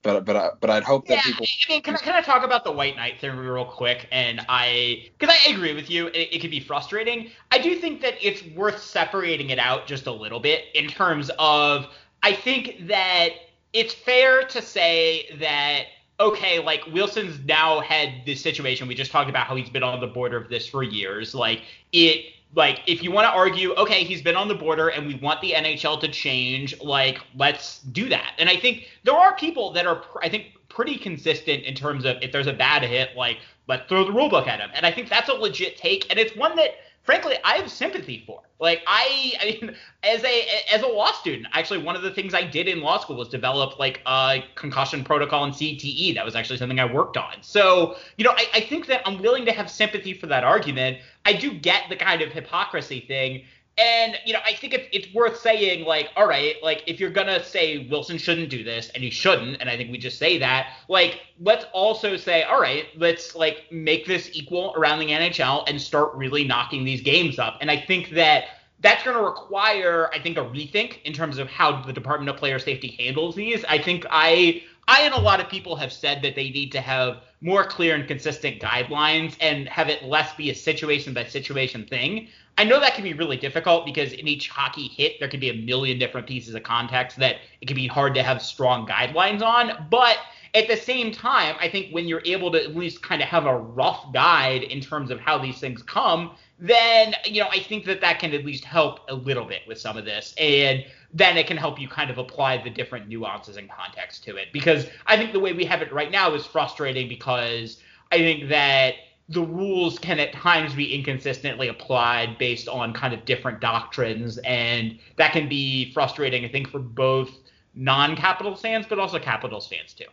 but 0.01 0.24
but 0.24 0.59
but 0.62 0.69
I'd 0.69 0.83
hope 0.83 1.07
that 1.07 1.15
yeah, 1.15 1.21
people. 1.24 1.45
I 1.67 1.74
mean, 1.74 1.81
can 1.81 1.95
I, 1.95 1.98
can 1.98 2.13
I 2.15 2.21
talk 2.21 2.43
about 2.43 2.63
the 2.63 2.71
White 2.71 2.95
Knight 2.95 3.19
theory 3.19 3.38
real 3.38 3.65
quick? 3.65 4.07
And 4.12 4.45
I, 4.48 5.09
because 5.17 5.36
I 5.45 5.51
agree 5.51 5.74
with 5.74 5.89
you, 5.89 6.07
it, 6.07 6.29
it 6.31 6.41
could 6.41 6.51
be 6.51 6.62
frustrating. 6.62 7.31
I 7.51 7.57
do 7.59 7.75
think 7.75 8.01
that 8.01 8.13
it's 8.21 8.43
worth 8.55 8.81
separating 8.81 9.50
it 9.50 9.59
out 9.59 9.88
just 9.88 10.07
a 10.07 10.12
little 10.12 10.39
bit 10.39 10.65
in 10.74 10.88
terms 10.88 11.29
of. 11.38 11.88
I 12.21 12.33
think 12.33 12.88
that 12.88 13.29
it's 13.71 13.93
fair 13.93 14.43
to 14.43 14.62
say 14.62 15.38
that 15.39 15.86
okay, 16.19 16.59
like 16.59 16.86
Wilson's 16.91 17.39
now 17.45 17.79
had 17.79 18.25
this 18.25 18.41
situation. 18.41 18.88
We 18.88 18.95
just 18.95 19.12
talked 19.12 19.29
about 19.29 19.48
how 19.48 19.55
he's 19.55 19.69
been 19.69 19.83
on 19.83 20.00
the 20.01 20.07
border 20.07 20.38
of 20.38 20.50
this 20.50 20.67
for 20.67 20.83
years. 20.83 21.33
Like 21.33 21.62
it 21.91 22.25
like 22.56 22.82
if 22.88 23.03
you 23.03 23.12
want 23.12 23.25
to 23.25 23.32
argue 23.32 23.74
okay 23.75 24.03
he's 24.03 24.22
been 24.22 24.36
on 24.36 24.48
the 24.48 24.56
border 24.56 24.89
and 24.89 25.06
we 25.06 25.15
want 25.15 25.39
the 25.41 25.51
nhl 25.51 26.00
to 26.00 26.08
change 26.08 26.79
like 26.82 27.20
let's 27.36 27.79
do 27.79 28.10
that. 28.10 28.34
And 28.38 28.50
i 28.50 28.56
think 28.56 28.89
there 29.03 29.15
are 29.15 29.36
people 29.36 29.72
that 29.74 29.86
are 29.86 30.03
i 30.22 30.29
think 30.29 30.48
pretty 30.68 30.98
consistent 30.98 31.63
in 31.63 31.74
terms 31.75 32.06
of 32.06 32.18
if 32.22 32.32
there's 32.32 32.48
a 32.48 32.53
bad 32.53 32.84
hit 32.84 33.15
like 33.15 33.38
let's 33.68 33.88
throw 33.88 34.03
the 34.03 34.12
rulebook 34.12 34.48
at 34.48 34.60
him. 34.60 34.70
And 34.74 34.86
i 34.86 34.91
think 34.91 35.10
that's 35.10 35.29
a 35.29 35.34
legit 35.34 35.77
take 35.77 36.10
and 36.10 36.20
it's 36.20 36.36
one 36.36 36.56
that 36.56 36.72
frankly 37.09 37.37
I 37.43 37.55
have 37.55 37.71
sympathy 37.71 38.23
for. 38.27 38.43
Like 38.59 38.83
I, 38.85 39.33
I 39.41 39.45
mean, 39.45 39.75
as 40.03 40.23
a 40.23 40.47
as 40.71 40.83
a 40.83 40.87
law 40.87 41.11
student, 41.11 41.47
actually 41.53 41.81
one 41.81 41.95
of 41.95 42.03
the 42.03 42.11
things 42.11 42.35
I 42.35 42.43
did 42.43 42.67
in 42.67 42.81
law 42.81 42.99
school 42.99 43.15
was 43.15 43.29
develop 43.29 43.79
like 43.79 44.01
a 44.05 44.43
concussion 44.53 45.03
protocol 45.03 45.43
and 45.43 45.51
CTE. 45.51 46.13
That 46.13 46.23
was 46.23 46.35
actually 46.35 46.57
something 46.57 46.79
I 46.79 46.85
worked 46.85 47.17
on. 47.17 47.37
So 47.41 47.95
you 48.17 48.25
know, 48.25 48.33
I, 48.37 48.45
I 48.53 48.61
think 48.61 48.85
that 48.87 49.01
I'm 49.07 49.19
willing 49.19 49.43
to 49.45 49.51
have 49.51 49.71
sympathy 49.71 50.13
for 50.13 50.27
that 50.27 50.43
argument. 50.43 50.99
I 51.25 51.33
do 51.33 51.51
get 51.51 51.89
the 51.89 51.95
kind 51.95 52.21
of 52.21 52.31
hypocrisy 52.31 52.99
thing. 52.99 53.43
And 53.79 54.17
you 54.25 54.33
know, 54.33 54.39
I 54.45 54.53
think 54.53 54.74
it's, 54.74 54.88
it's 54.91 55.13
worth 55.13 55.39
saying, 55.39 55.86
like, 55.86 56.09
all 56.15 56.27
right, 56.27 56.55
like 56.62 56.83
if 56.86 57.00
you're 57.00 57.09
gonna 57.09 57.43
say 57.43 57.88
Wilson 57.89 58.17
shouldn't 58.17 58.50
do 58.50 58.63
this, 58.63 58.89
and 58.89 59.03
he 59.03 59.09
shouldn't, 59.09 59.62
and 59.62 59.69
I 59.69 59.77
think 59.77 59.91
we 59.91 59.98
just 59.98 60.17
say 60.17 60.38
that, 60.39 60.74
like, 60.88 61.21
let's 61.39 61.65
also 61.71 62.17
say, 62.17 62.43
all 62.43 62.59
right, 62.59 62.86
let's 62.98 63.36
like 63.36 63.65
make 63.71 64.05
this 64.05 64.29
equal 64.33 64.74
around 64.75 65.00
the 65.00 65.07
NHL 65.07 65.63
and 65.67 65.81
start 65.81 66.13
really 66.15 66.43
knocking 66.43 66.83
these 66.83 67.01
games 67.01 67.39
up. 67.39 67.57
And 67.62 67.71
I 67.71 67.77
think 67.77 68.09
that 68.12 68.45
that's 68.81 69.03
going 69.03 69.15
to 69.15 69.24
require, 69.24 70.09
I 70.13 70.19
think, 70.19 70.38
a 70.38 70.41
rethink 70.41 71.01
in 71.03 71.13
terms 71.13 71.38
of 71.38 71.48
how 71.48 71.81
the 71.81 71.93
Department 71.93 72.29
of 72.29 72.38
Player 72.38 72.59
Safety 72.59 72.95
handles 73.00 73.36
these. 73.36 73.65
I 73.65 73.77
think 73.77 74.05
I, 74.09 74.63
I 74.88 75.01
and 75.01 75.13
a 75.13 75.19
lot 75.19 75.41
of 75.41 75.50
people 75.50 75.75
have 75.75 75.91
said 75.91 76.21
that 76.21 76.36
they 76.36 76.50
need 76.50 76.71
to 76.74 76.81
have 76.81 77.21
more 77.41 77.63
clear 77.63 77.96
and 77.96 78.08
consistent 78.08 78.62
guidelines 78.62 79.36
and 79.39 79.67
have 79.69 79.89
it 79.89 80.03
less 80.03 80.34
be 80.36 80.50
a 80.50 80.55
situation 80.55 81.13
by 81.13 81.24
situation 81.24 81.86
thing. 81.86 82.27
I 82.58 82.65
know 82.65 82.79
that 82.79 82.96
can 82.96 83.05
be 83.05 83.13
really 83.13 83.38
difficult 83.38 83.86
because 83.86 84.12
in 84.12 84.27
each 84.27 84.50
hockey 84.50 84.89
hit, 84.89 85.19
there 85.19 85.29
could 85.29 85.39
be 85.39 85.50
a 85.50 85.53
million 85.53 85.98
different 85.98 86.27
pieces 86.27 86.53
of 86.55 86.63
context 86.63 87.17
that 87.19 87.38
it 87.62 87.67
can 87.67 87.75
be 87.75 87.88
hard 87.88 88.13
to 88.15 88.24
have 88.24 88.41
strong 88.41 88.86
guidelines 88.86 89.41
on. 89.41 89.88
But 89.89 90.17
at 90.53 90.67
the 90.67 90.75
same 90.75 91.12
time, 91.12 91.55
I 91.60 91.69
think 91.69 91.93
when 91.93 92.08
you're 92.08 92.24
able 92.25 92.51
to 92.51 92.62
at 92.62 92.75
least 92.75 93.01
kind 93.01 93.22
of 93.22 93.29
have 93.29 93.46
a 93.46 93.58
rough 93.58 94.12
guide 94.12 94.63
in 94.63 94.81
terms 94.81 95.10
of 95.10 95.19
how 95.22 95.38
these 95.38 95.60
things 95.60 95.81
come, 95.81 96.31
then, 96.59 97.15
you 97.25 97.41
know, 97.41 97.47
I 97.49 97.59
think 97.59 97.85
that 97.85 98.01
that 98.01 98.19
can 98.19 98.33
at 98.33 98.45
least 98.45 98.65
help 98.65 98.99
a 99.09 99.15
little 99.15 99.45
bit 99.45 99.61
with 99.67 99.79
some 99.79 99.97
of 99.97 100.05
this. 100.05 100.33
And 100.37 100.85
then 101.13 101.37
it 101.37 101.47
can 101.47 101.57
help 101.57 101.79
you 101.79 101.87
kind 101.87 102.09
of 102.09 102.17
apply 102.17 102.61
the 102.61 102.69
different 102.69 103.07
nuances 103.07 103.57
and 103.57 103.69
context 103.69 104.23
to 104.25 104.35
it. 104.35 104.47
Because 104.51 104.87
I 105.07 105.17
think 105.17 105.31
the 105.31 105.39
way 105.39 105.53
we 105.53 105.65
have 105.65 105.81
it 105.81 105.91
right 105.91 106.11
now 106.11 106.33
is 106.33 106.45
frustrating 106.45 107.07
because 107.07 107.81
I 108.11 108.17
think 108.17 108.49
that 108.49 108.95
the 109.29 109.41
rules 109.41 109.99
can 109.99 110.19
at 110.19 110.33
times 110.33 110.73
be 110.73 110.93
inconsistently 110.93 111.67
applied 111.67 112.37
based 112.39 112.67
on 112.67 112.93
kind 112.93 113.13
of 113.13 113.25
different 113.25 113.61
doctrines, 113.61 114.39
and 114.39 114.97
that 115.17 115.31
can 115.33 115.47
be 115.47 115.93
frustrating, 115.93 116.43
I 116.43 116.47
think, 116.47 116.67
for 116.67 116.79
both 116.79 117.29
non-capital 117.75 118.55
fans, 118.55 118.87
but 118.89 118.97
also 118.97 119.19
capital 119.19 119.61
fans 119.61 119.93
too. 119.93 120.05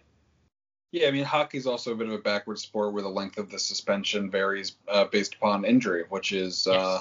Yeah, 0.92 1.08
I 1.08 1.10
mean, 1.10 1.24
hockey's 1.24 1.66
also 1.66 1.92
a 1.92 1.94
bit 1.96 2.06
of 2.06 2.12
a 2.12 2.18
backward 2.18 2.58
sport 2.58 2.92
where 2.92 3.02
the 3.02 3.08
length 3.08 3.38
of 3.38 3.50
the 3.50 3.58
suspension 3.58 4.30
varies 4.30 4.76
uh, 4.88 5.04
based 5.04 5.34
upon 5.34 5.64
injury, 5.64 6.04
which 6.08 6.32
is, 6.32 6.66
uh, 6.66 7.00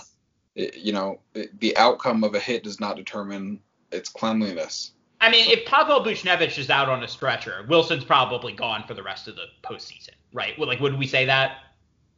it, 0.55 0.77
you 0.77 0.91
know, 0.91 1.19
it, 1.33 1.57
the 1.59 1.77
outcome 1.77 2.23
of 2.23 2.33
a 2.35 2.39
hit 2.39 2.63
does 2.63 2.79
not 2.79 2.95
determine 2.95 3.59
its 3.91 4.09
cleanliness. 4.09 4.91
I 5.21 5.29
mean, 5.29 5.49
if 5.49 5.65
Pavel 5.65 6.03
Buchnevich 6.03 6.57
is 6.57 6.69
out 6.69 6.89
on 6.89 7.03
a 7.03 7.07
stretcher, 7.07 7.65
Wilson's 7.69 8.03
probably 8.03 8.53
gone 8.53 8.83
for 8.87 8.93
the 8.93 9.03
rest 9.03 9.27
of 9.27 9.35
the 9.35 9.45
postseason, 9.63 10.11
right? 10.33 10.57
Well, 10.57 10.67
like, 10.67 10.79
would 10.79 10.97
we 10.97 11.07
say 11.07 11.25
that? 11.25 11.59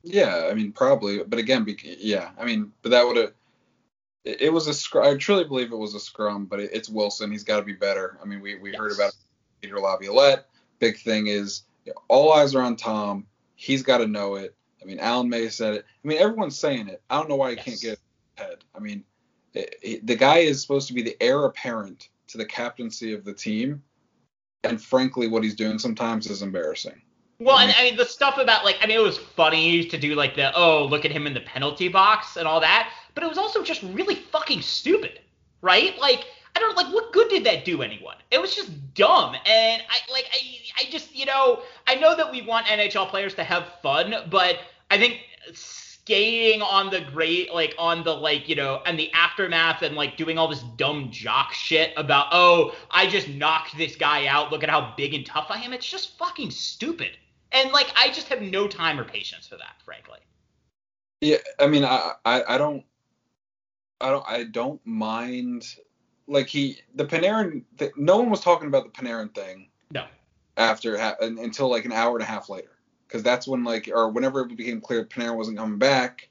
Yeah, 0.03 0.47
I 0.49 0.53
mean 0.53 0.71
probably, 0.71 1.23
but 1.23 1.37
again, 1.37 1.65
yeah, 1.83 2.29
I 2.37 2.45
mean, 2.45 2.71
but 2.81 2.89
that 2.89 3.05
would 3.05 3.17
have. 3.17 3.33
It, 4.23 4.41
it, 4.41 4.49
was 4.53 4.67
a 4.67 4.73
scrum. 4.73 5.05
I 5.05 5.17
truly 5.17 5.43
believe 5.43 5.71
it 5.71 5.77
was 5.77 5.95
a 5.95 5.99
scrum, 5.99 6.45
but 6.45 6.59
it's 6.59 6.89
Wilson. 6.89 7.31
He's 7.31 7.43
got 7.43 7.57
to 7.57 7.63
be 7.63 7.73
better. 7.73 8.17
I 8.21 8.25
mean, 8.25 8.41
we 8.41 8.55
we 8.55 8.71
yes. 8.71 8.79
heard 8.79 8.91
about 8.93 9.13
Peter 9.61 9.79
Laviolette. 9.79 10.47
Big 10.79 10.99
thing 10.99 11.27
is 11.27 11.63
you 11.85 11.93
know, 11.93 12.01
all 12.07 12.33
eyes 12.33 12.55
are 12.55 12.61
on 12.61 12.75
Tom. 12.75 13.25
He's 13.55 13.83
got 13.83 13.97
to 13.99 14.07
know 14.07 14.35
it. 14.35 14.55
I 14.81 14.85
mean, 14.85 14.99
Alan 14.99 15.29
May 15.29 15.49
said 15.49 15.73
it. 15.73 15.85
I 16.03 16.07
mean, 16.07 16.19
everyone's 16.19 16.57
saying 16.57 16.87
it. 16.87 17.01
I 17.09 17.17
don't 17.17 17.29
know 17.29 17.35
why 17.35 17.51
he 17.51 17.55
yes. 17.55 17.65
can't 17.65 17.81
get 17.81 17.99
ahead. 18.37 18.57
I 18.75 18.79
mean, 18.79 19.03
it, 19.53 20.05
the 20.05 20.15
guy 20.15 20.39
is 20.39 20.61
supposed 20.61 20.87
to 20.87 20.93
be 20.93 21.01
the 21.01 21.17
heir 21.21 21.45
apparent 21.45 22.09
to 22.27 22.37
the 22.37 22.45
captaincy 22.45 23.13
of 23.13 23.23
the 23.23 23.33
team, 23.33 23.81
and 24.63 24.81
frankly, 24.81 25.27
what 25.27 25.43
he's 25.43 25.55
doing 25.55 25.79
sometimes 25.79 26.29
is 26.29 26.41
embarrassing. 26.41 27.01
Well, 27.39 27.59
and 27.59 27.71
I 27.77 27.83
mean 27.83 27.97
the 27.97 28.05
stuff 28.05 28.39
about 28.39 28.65
like 28.65 28.77
I 28.81 28.87
mean 28.87 28.97
it 28.97 29.03
was 29.03 29.17
funny 29.17 29.85
to 29.85 29.97
do 29.97 30.15
like 30.15 30.35
the 30.35 30.51
oh 30.55 30.85
look 30.85 31.05
at 31.05 31.11
him 31.11 31.27
in 31.27 31.35
the 31.35 31.41
penalty 31.41 31.87
box 31.87 32.35
and 32.35 32.47
all 32.47 32.59
that, 32.61 32.91
but 33.13 33.23
it 33.23 33.27
was 33.29 33.37
also 33.37 33.61
just 33.61 33.83
really 33.83 34.15
fucking 34.15 34.61
stupid, 34.61 35.19
right? 35.61 35.97
Like 35.99 36.25
I 36.57 36.59
don't 36.59 36.75
like 36.75 36.91
what 36.91 37.13
good 37.13 37.29
did 37.29 37.43
that 37.43 37.65
do 37.65 37.83
anyone? 37.83 38.15
It 38.31 38.41
was 38.41 38.55
just 38.55 38.71
dumb, 38.95 39.35
and 39.45 39.83
I 39.87 40.11
like 40.11 40.25
I 40.33 40.39
I 40.79 40.89
just 40.89 41.15
you 41.15 41.27
know 41.27 41.61
I 41.85 41.93
know 41.93 42.15
that 42.15 42.31
we 42.31 42.41
want 42.41 42.65
NHL 42.65 43.09
players 43.09 43.35
to 43.35 43.43
have 43.43 43.75
fun, 43.83 44.15
but 44.31 44.57
I 44.89 44.97
think 44.97 45.19
skating 45.53 46.63
on 46.63 46.89
the 46.89 47.01
great 47.01 47.53
like 47.53 47.75
on 47.77 48.03
the 48.03 48.11
like 48.11 48.49
you 48.49 48.55
know 48.55 48.81
and 48.87 48.97
the 48.97 49.13
aftermath 49.13 49.83
and 49.83 49.95
like 49.95 50.17
doing 50.17 50.39
all 50.39 50.47
this 50.47 50.63
dumb 50.77 51.11
jock 51.11 51.53
shit 51.53 51.93
about 51.95 52.27
oh 52.31 52.73
I 52.89 53.05
just 53.05 53.29
knocked 53.29 53.77
this 53.77 53.95
guy 53.95 54.25
out 54.25 54.51
look 54.51 54.63
at 54.63 54.69
how 54.69 54.95
big 54.97 55.13
and 55.13 55.25
tough 55.25 55.47
I 55.49 55.61
am 55.61 55.73
it's 55.73 55.87
just 55.87 56.17
fucking 56.17 56.49
stupid 56.49 57.11
and 57.51 57.71
like 57.71 57.91
I 57.95 58.07
just 58.07 58.29
have 58.29 58.41
no 58.41 58.67
time 58.67 58.99
or 58.99 59.03
patience 59.03 59.47
for 59.47 59.57
that 59.57 59.75
frankly. 59.83 60.19
Yeah, 61.21 61.37
I 61.59 61.67
mean 61.67 61.85
I 61.85 62.13
I, 62.25 62.55
I 62.55 62.57
don't 62.57 62.83
I 63.99 64.09
don't 64.09 64.25
I 64.27 64.43
don't 64.45 64.81
mind 64.85 65.75
like 66.27 66.47
he 66.47 66.77
the 66.95 67.05
Panarin 67.05 67.63
the, 67.77 67.91
no 67.95 68.17
one 68.17 68.29
was 68.29 68.41
talking 68.41 68.67
about 68.67 68.83
the 68.83 69.01
Panarin 69.01 69.33
thing. 69.33 69.69
No. 69.91 70.05
After 70.55 70.97
ha- 70.97 71.15
until 71.19 71.69
like 71.69 71.85
an 71.85 71.91
hour 71.91 72.15
and 72.15 72.23
a 72.23 72.25
half 72.25 72.49
later 72.49 72.77
because 73.07 73.23
that's 73.23 73.47
when 73.47 73.63
like 73.63 73.89
or 73.93 74.09
whenever 74.09 74.41
it 74.41 74.55
became 74.55 74.81
clear 74.81 75.05
Panarin 75.05 75.37
wasn't 75.37 75.57
coming 75.57 75.77
back, 75.77 76.29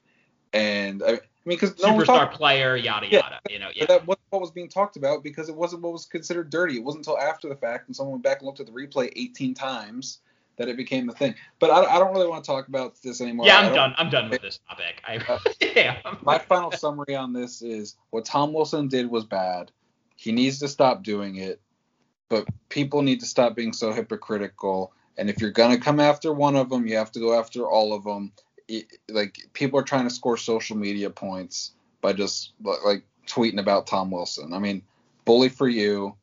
and 0.53 1.01
I, 1.03 1.07
I 1.07 1.11
mean 1.11 1.19
because 1.45 1.77
no 1.81 1.93
superstar 1.93 2.31
player 2.31 2.75
yada 2.75 3.07
Yeah, 3.09 3.19
yada 3.19 3.39
you 3.49 3.59
know 3.59 3.69
yeah 3.75 3.85
that 3.87 4.05
wasn't 4.05 4.25
what 4.29 4.41
was 4.41 4.51
being 4.51 4.69
talked 4.69 4.97
about 4.97 5.23
because 5.23 5.49
it 5.49 5.55
wasn't 5.55 5.81
what 5.81 5.93
was 5.93 6.05
considered 6.05 6.49
dirty. 6.49 6.77
It 6.77 6.83
wasn't 6.83 7.07
until 7.07 7.19
after 7.19 7.49
the 7.49 7.55
fact 7.55 7.87
and 7.87 7.95
someone 7.95 8.13
went 8.13 8.23
back 8.23 8.39
and 8.39 8.45
looked 8.45 8.59
at 8.59 8.65
the 8.65 8.71
replay 8.71 9.11
18 9.15 9.53
times 9.53 10.19
that 10.57 10.67
it 10.67 10.75
became 10.75 11.05
the 11.05 11.13
thing. 11.13 11.35
But 11.59 11.69
I, 11.69 11.95
I 11.95 11.99
don't 11.99 12.13
really 12.13 12.27
want 12.27 12.43
to 12.43 12.47
talk 12.47 12.67
about 12.67 12.95
this 13.03 13.21
anymore. 13.21 13.47
yeah 13.47 13.59
I'm 13.59 13.73
done 13.73 13.93
I'm 13.97 14.09
done 14.09 14.29
with 14.29 14.41
this 14.41 14.59
topic 14.69 15.01
I 15.07 15.17
Uh, 15.17 15.39
yeah 15.75 15.97
My 16.21 16.37
final 16.37 16.71
summary 16.71 17.15
on 17.15 17.33
this 17.33 17.61
is 17.61 17.95
what 18.09 18.25
Tom 18.25 18.53
Wilson 18.53 18.87
did 18.87 19.09
was 19.09 19.25
bad. 19.25 19.71
He 20.17 20.31
needs 20.31 20.59
to 20.59 20.67
stop 20.67 21.03
doing 21.03 21.37
it, 21.37 21.61
but 22.27 22.45
people 22.67 23.01
need 23.03 23.21
to 23.21 23.25
stop 23.25 23.55
being 23.55 23.71
so 23.71 23.93
hypocritical. 23.93 24.91
And 25.17 25.29
if 25.29 25.39
you're 25.39 25.51
gonna 25.51 25.79
come 25.79 25.99
after 25.99 26.33
one 26.33 26.55
of 26.55 26.69
them, 26.69 26.85
you 26.85 26.97
have 26.97 27.11
to 27.13 27.19
go 27.19 27.39
after 27.39 27.69
all 27.69 27.93
of 27.93 28.03
them. 28.03 28.33
It, 28.67 28.87
like 29.09 29.37
people 29.53 29.79
are 29.79 29.83
trying 29.83 30.03
to 30.03 30.13
score 30.13 30.35
social 30.35 30.75
media 30.75 31.09
points 31.09 31.71
by 32.01 32.11
just 32.13 32.51
like 32.61 33.03
tweeting 33.27 33.59
about 33.59 33.87
Tom 33.87 34.11
Wilson. 34.11 34.53
I 34.53 34.59
mean, 34.59 34.81
bully 35.23 35.49
for 35.49 35.69
you. 35.69 36.15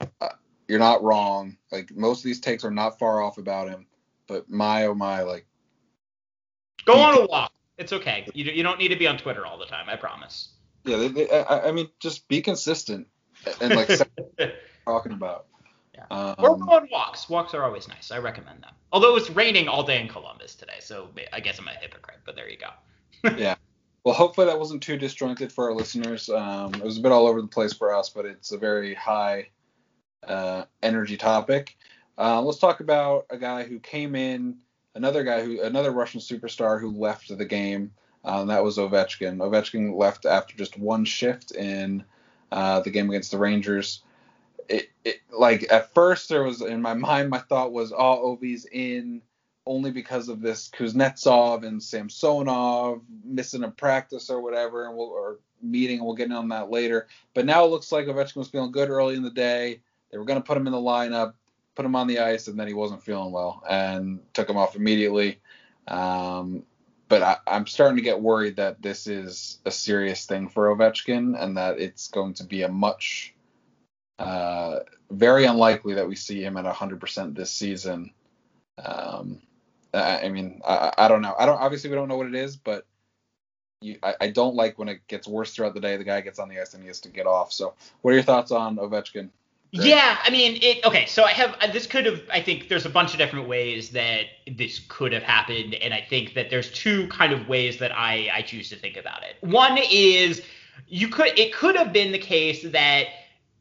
Uh, 0.00 0.28
you're 0.68 0.78
not 0.78 1.02
wrong. 1.02 1.58
Like 1.70 1.94
most 1.94 2.20
of 2.20 2.24
these 2.24 2.40
takes 2.40 2.64
are 2.64 2.70
not 2.70 2.98
far 2.98 3.20
off 3.20 3.36
about 3.36 3.68
him, 3.68 3.86
but 4.26 4.48
my 4.48 4.86
oh 4.86 4.94
my, 4.94 5.22
like 5.22 5.46
go 6.84 6.94
on 6.94 7.18
a 7.18 7.26
walk 7.26 7.52
it's 7.78 7.92
okay 7.92 8.26
you 8.34 8.44
you 8.44 8.62
don't 8.62 8.78
need 8.78 8.88
to 8.88 8.96
be 8.96 9.06
on 9.06 9.16
Twitter 9.16 9.44
all 9.46 9.58
the 9.58 9.66
time 9.66 9.88
I 9.88 9.96
promise. 9.96 10.50
yeah, 10.84 10.96
they, 10.96 11.08
they, 11.08 11.30
I, 11.30 11.68
I 11.68 11.72
mean, 11.72 11.88
just 11.98 12.28
be 12.28 12.40
consistent 12.40 13.08
and 13.60 13.74
like 13.74 13.90
say 13.90 14.04
what 14.16 14.34
you're 14.38 14.52
talking 14.86 15.12
about. 15.12 15.46
Yeah. 15.94 16.04
Um, 16.10 16.34
Or 16.38 16.56
go 16.56 16.70
on 16.70 16.88
walks. 16.90 17.28
Walks 17.28 17.54
are 17.54 17.64
always 17.64 17.88
nice. 17.88 18.10
I 18.10 18.18
recommend 18.18 18.62
them. 18.62 18.72
Although 18.92 19.16
it's 19.16 19.30
raining 19.30 19.68
all 19.68 19.82
day 19.82 20.00
in 20.00 20.08
Columbus 20.08 20.54
today, 20.54 20.78
so 20.80 21.08
I 21.32 21.40
guess 21.40 21.58
I'm 21.58 21.68
a 21.68 21.72
hypocrite, 21.72 22.18
but 22.24 22.36
there 22.36 22.48
you 22.48 22.58
go. 22.58 22.70
Yeah. 23.38 23.54
Well, 24.04 24.14
hopefully 24.14 24.46
that 24.48 24.58
wasn't 24.58 24.82
too 24.82 24.98
disjointed 24.98 25.50
for 25.50 25.70
our 25.70 25.74
listeners. 25.74 26.28
Um, 26.28 26.74
it 26.74 26.84
was 26.84 26.98
a 26.98 27.00
bit 27.00 27.10
all 27.10 27.26
over 27.26 27.40
the 27.40 27.48
place 27.48 27.72
for 27.72 27.94
us, 27.94 28.10
but 28.10 28.26
it's 28.26 28.52
a 28.52 28.58
very 28.58 28.92
high 28.92 29.48
uh, 30.28 30.64
energy 30.82 31.16
topic. 31.16 31.74
Uh, 32.18 32.42
let's 32.42 32.58
talk 32.58 32.80
about 32.80 33.24
a 33.30 33.38
guy 33.38 33.64
who 33.64 33.78
came 33.80 34.14
in, 34.14 34.58
another 34.94 35.24
guy 35.24 35.42
who, 35.42 35.62
another 35.62 35.90
Russian 35.90 36.20
superstar 36.20 36.78
who 36.78 36.90
left 36.90 37.36
the 37.36 37.44
game. 37.46 37.92
Um, 38.26 38.48
that 38.48 38.62
was 38.62 38.76
Ovechkin. 38.76 39.38
Ovechkin 39.38 39.96
left 39.96 40.26
after 40.26 40.54
just 40.54 40.78
one 40.78 41.06
shift 41.06 41.52
in 41.52 42.04
uh, 42.54 42.80
the 42.80 42.90
game 42.90 43.10
against 43.10 43.32
the 43.32 43.38
Rangers. 43.38 44.02
It, 44.68 44.88
it 45.04 45.20
like 45.36 45.70
at 45.70 45.92
first 45.92 46.28
there 46.28 46.44
was 46.44 46.62
in 46.62 46.80
my 46.80 46.94
mind 47.08 47.28
my 47.28 47.40
thought 47.40 47.72
was 47.72 47.92
oh 47.92 48.36
Ovi's 48.36 48.64
in 48.64 49.20
only 49.66 49.90
because 49.90 50.28
of 50.28 50.40
this 50.40 50.68
Kuznetsov 50.68 51.66
and 51.66 51.82
Samsonov 51.82 53.02
missing 53.24 53.64
a 53.64 53.70
practice 53.70 54.30
or 54.30 54.40
whatever, 54.40 54.86
and 54.86 54.96
we'll 54.96 55.08
or 55.08 55.38
meeting, 55.62 55.98
and 55.98 56.06
we'll 56.06 56.14
get 56.14 56.26
in 56.26 56.32
on 56.32 56.48
that 56.50 56.70
later. 56.70 57.08
But 57.34 57.46
now 57.46 57.64
it 57.64 57.70
looks 57.70 57.90
like 57.90 58.06
Ovechkin 58.06 58.36
was 58.36 58.48
feeling 58.48 58.72
good 58.72 58.90
early 58.90 59.16
in 59.16 59.22
the 59.22 59.30
day. 59.30 59.80
They 60.10 60.18
were 60.18 60.26
going 60.26 60.40
to 60.40 60.46
put 60.46 60.56
him 60.56 60.66
in 60.66 60.72
the 60.72 60.78
lineup, 60.78 61.32
put 61.74 61.86
him 61.86 61.96
on 61.96 62.06
the 62.06 62.20
ice, 62.20 62.46
and 62.46 62.60
then 62.60 62.68
he 62.68 62.74
wasn't 62.74 63.02
feeling 63.02 63.32
well, 63.32 63.62
and 63.68 64.20
took 64.34 64.48
him 64.48 64.58
off 64.58 64.76
immediately. 64.76 65.40
Um, 65.88 66.64
but 67.08 67.22
I, 67.22 67.36
I'm 67.46 67.66
starting 67.66 67.96
to 67.96 68.02
get 68.02 68.20
worried 68.20 68.56
that 68.56 68.80
this 68.80 69.06
is 69.06 69.58
a 69.64 69.70
serious 69.70 70.26
thing 70.26 70.48
for 70.48 70.74
Ovechkin, 70.74 71.40
and 71.40 71.56
that 71.56 71.78
it's 71.78 72.08
going 72.08 72.34
to 72.34 72.44
be 72.44 72.62
a 72.62 72.68
much 72.68 73.34
uh, 74.18 74.80
very 75.10 75.44
unlikely 75.44 75.94
that 75.94 76.08
we 76.08 76.16
see 76.16 76.42
him 76.42 76.56
at 76.56 76.64
100% 76.64 77.34
this 77.34 77.50
season. 77.50 78.12
Um, 78.82 79.42
I, 79.92 80.22
I 80.22 80.28
mean, 80.28 80.60
I, 80.66 80.92
I 80.98 81.08
don't 81.08 81.22
know. 81.22 81.34
I 81.38 81.46
don't 81.46 81.60
obviously 81.60 81.90
we 81.90 81.96
don't 81.96 82.08
know 82.08 82.16
what 82.16 82.26
it 82.26 82.34
is, 82.34 82.56
but 82.56 82.86
you, 83.80 83.98
I, 84.02 84.14
I 84.22 84.28
don't 84.28 84.54
like 84.54 84.78
when 84.78 84.88
it 84.88 85.06
gets 85.06 85.28
worse 85.28 85.52
throughout 85.52 85.74
the 85.74 85.80
day. 85.80 85.96
The 85.96 86.04
guy 86.04 86.20
gets 86.20 86.38
on 86.38 86.48
the 86.48 86.60
ice 86.60 86.74
and 86.74 86.82
he 86.82 86.88
has 86.88 87.00
to 87.00 87.08
get 87.08 87.26
off. 87.26 87.52
So, 87.52 87.74
what 88.02 88.12
are 88.12 88.14
your 88.14 88.22
thoughts 88.22 88.50
on 88.50 88.76
Ovechkin? 88.76 89.30
Great. 89.74 89.88
Yeah, 89.88 90.18
I 90.22 90.30
mean, 90.30 90.58
it. 90.62 90.84
Okay, 90.84 91.04
so 91.06 91.24
I 91.24 91.32
have 91.32 91.56
uh, 91.60 91.72
this 91.72 91.86
could 91.86 92.06
have. 92.06 92.22
I 92.32 92.40
think 92.40 92.68
there's 92.68 92.86
a 92.86 92.90
bunch 92.90 93.12
of 93.12 93.18
different 93.18 93.48
ways 93.48 93.90
that 93.90 94.26
this 94.46 94.80
could 94.88 95.12
have 95.12 95.24
happened, 95.24 95.74
and 95.74 95.92
I 95.92 96.00
think 96.00 96.34
that 96.34 96.48
there's 96.48 96.70
two 96.70 97.08
kind 97.08 97.32
of 97.32 97.48
ways 97.48 97.78
that 97.78 97.90
I 97.90 98.30
I 98.32 98.42
choose 98.42 98.68
to 98.70 98.76
think 98.76 98.96
about 98.96 99.24
it. 99.24 99.36
One 99.40 99.76
is 99.90 100.42
you 100.86 101.08
could 101.08 101.36
it 101.36 101.52
could 101.52 101.74
have 101.74 101.92
been 101.92 102.12
the 102.12 102.18
case 102.18 102.62
that 102.70 103.06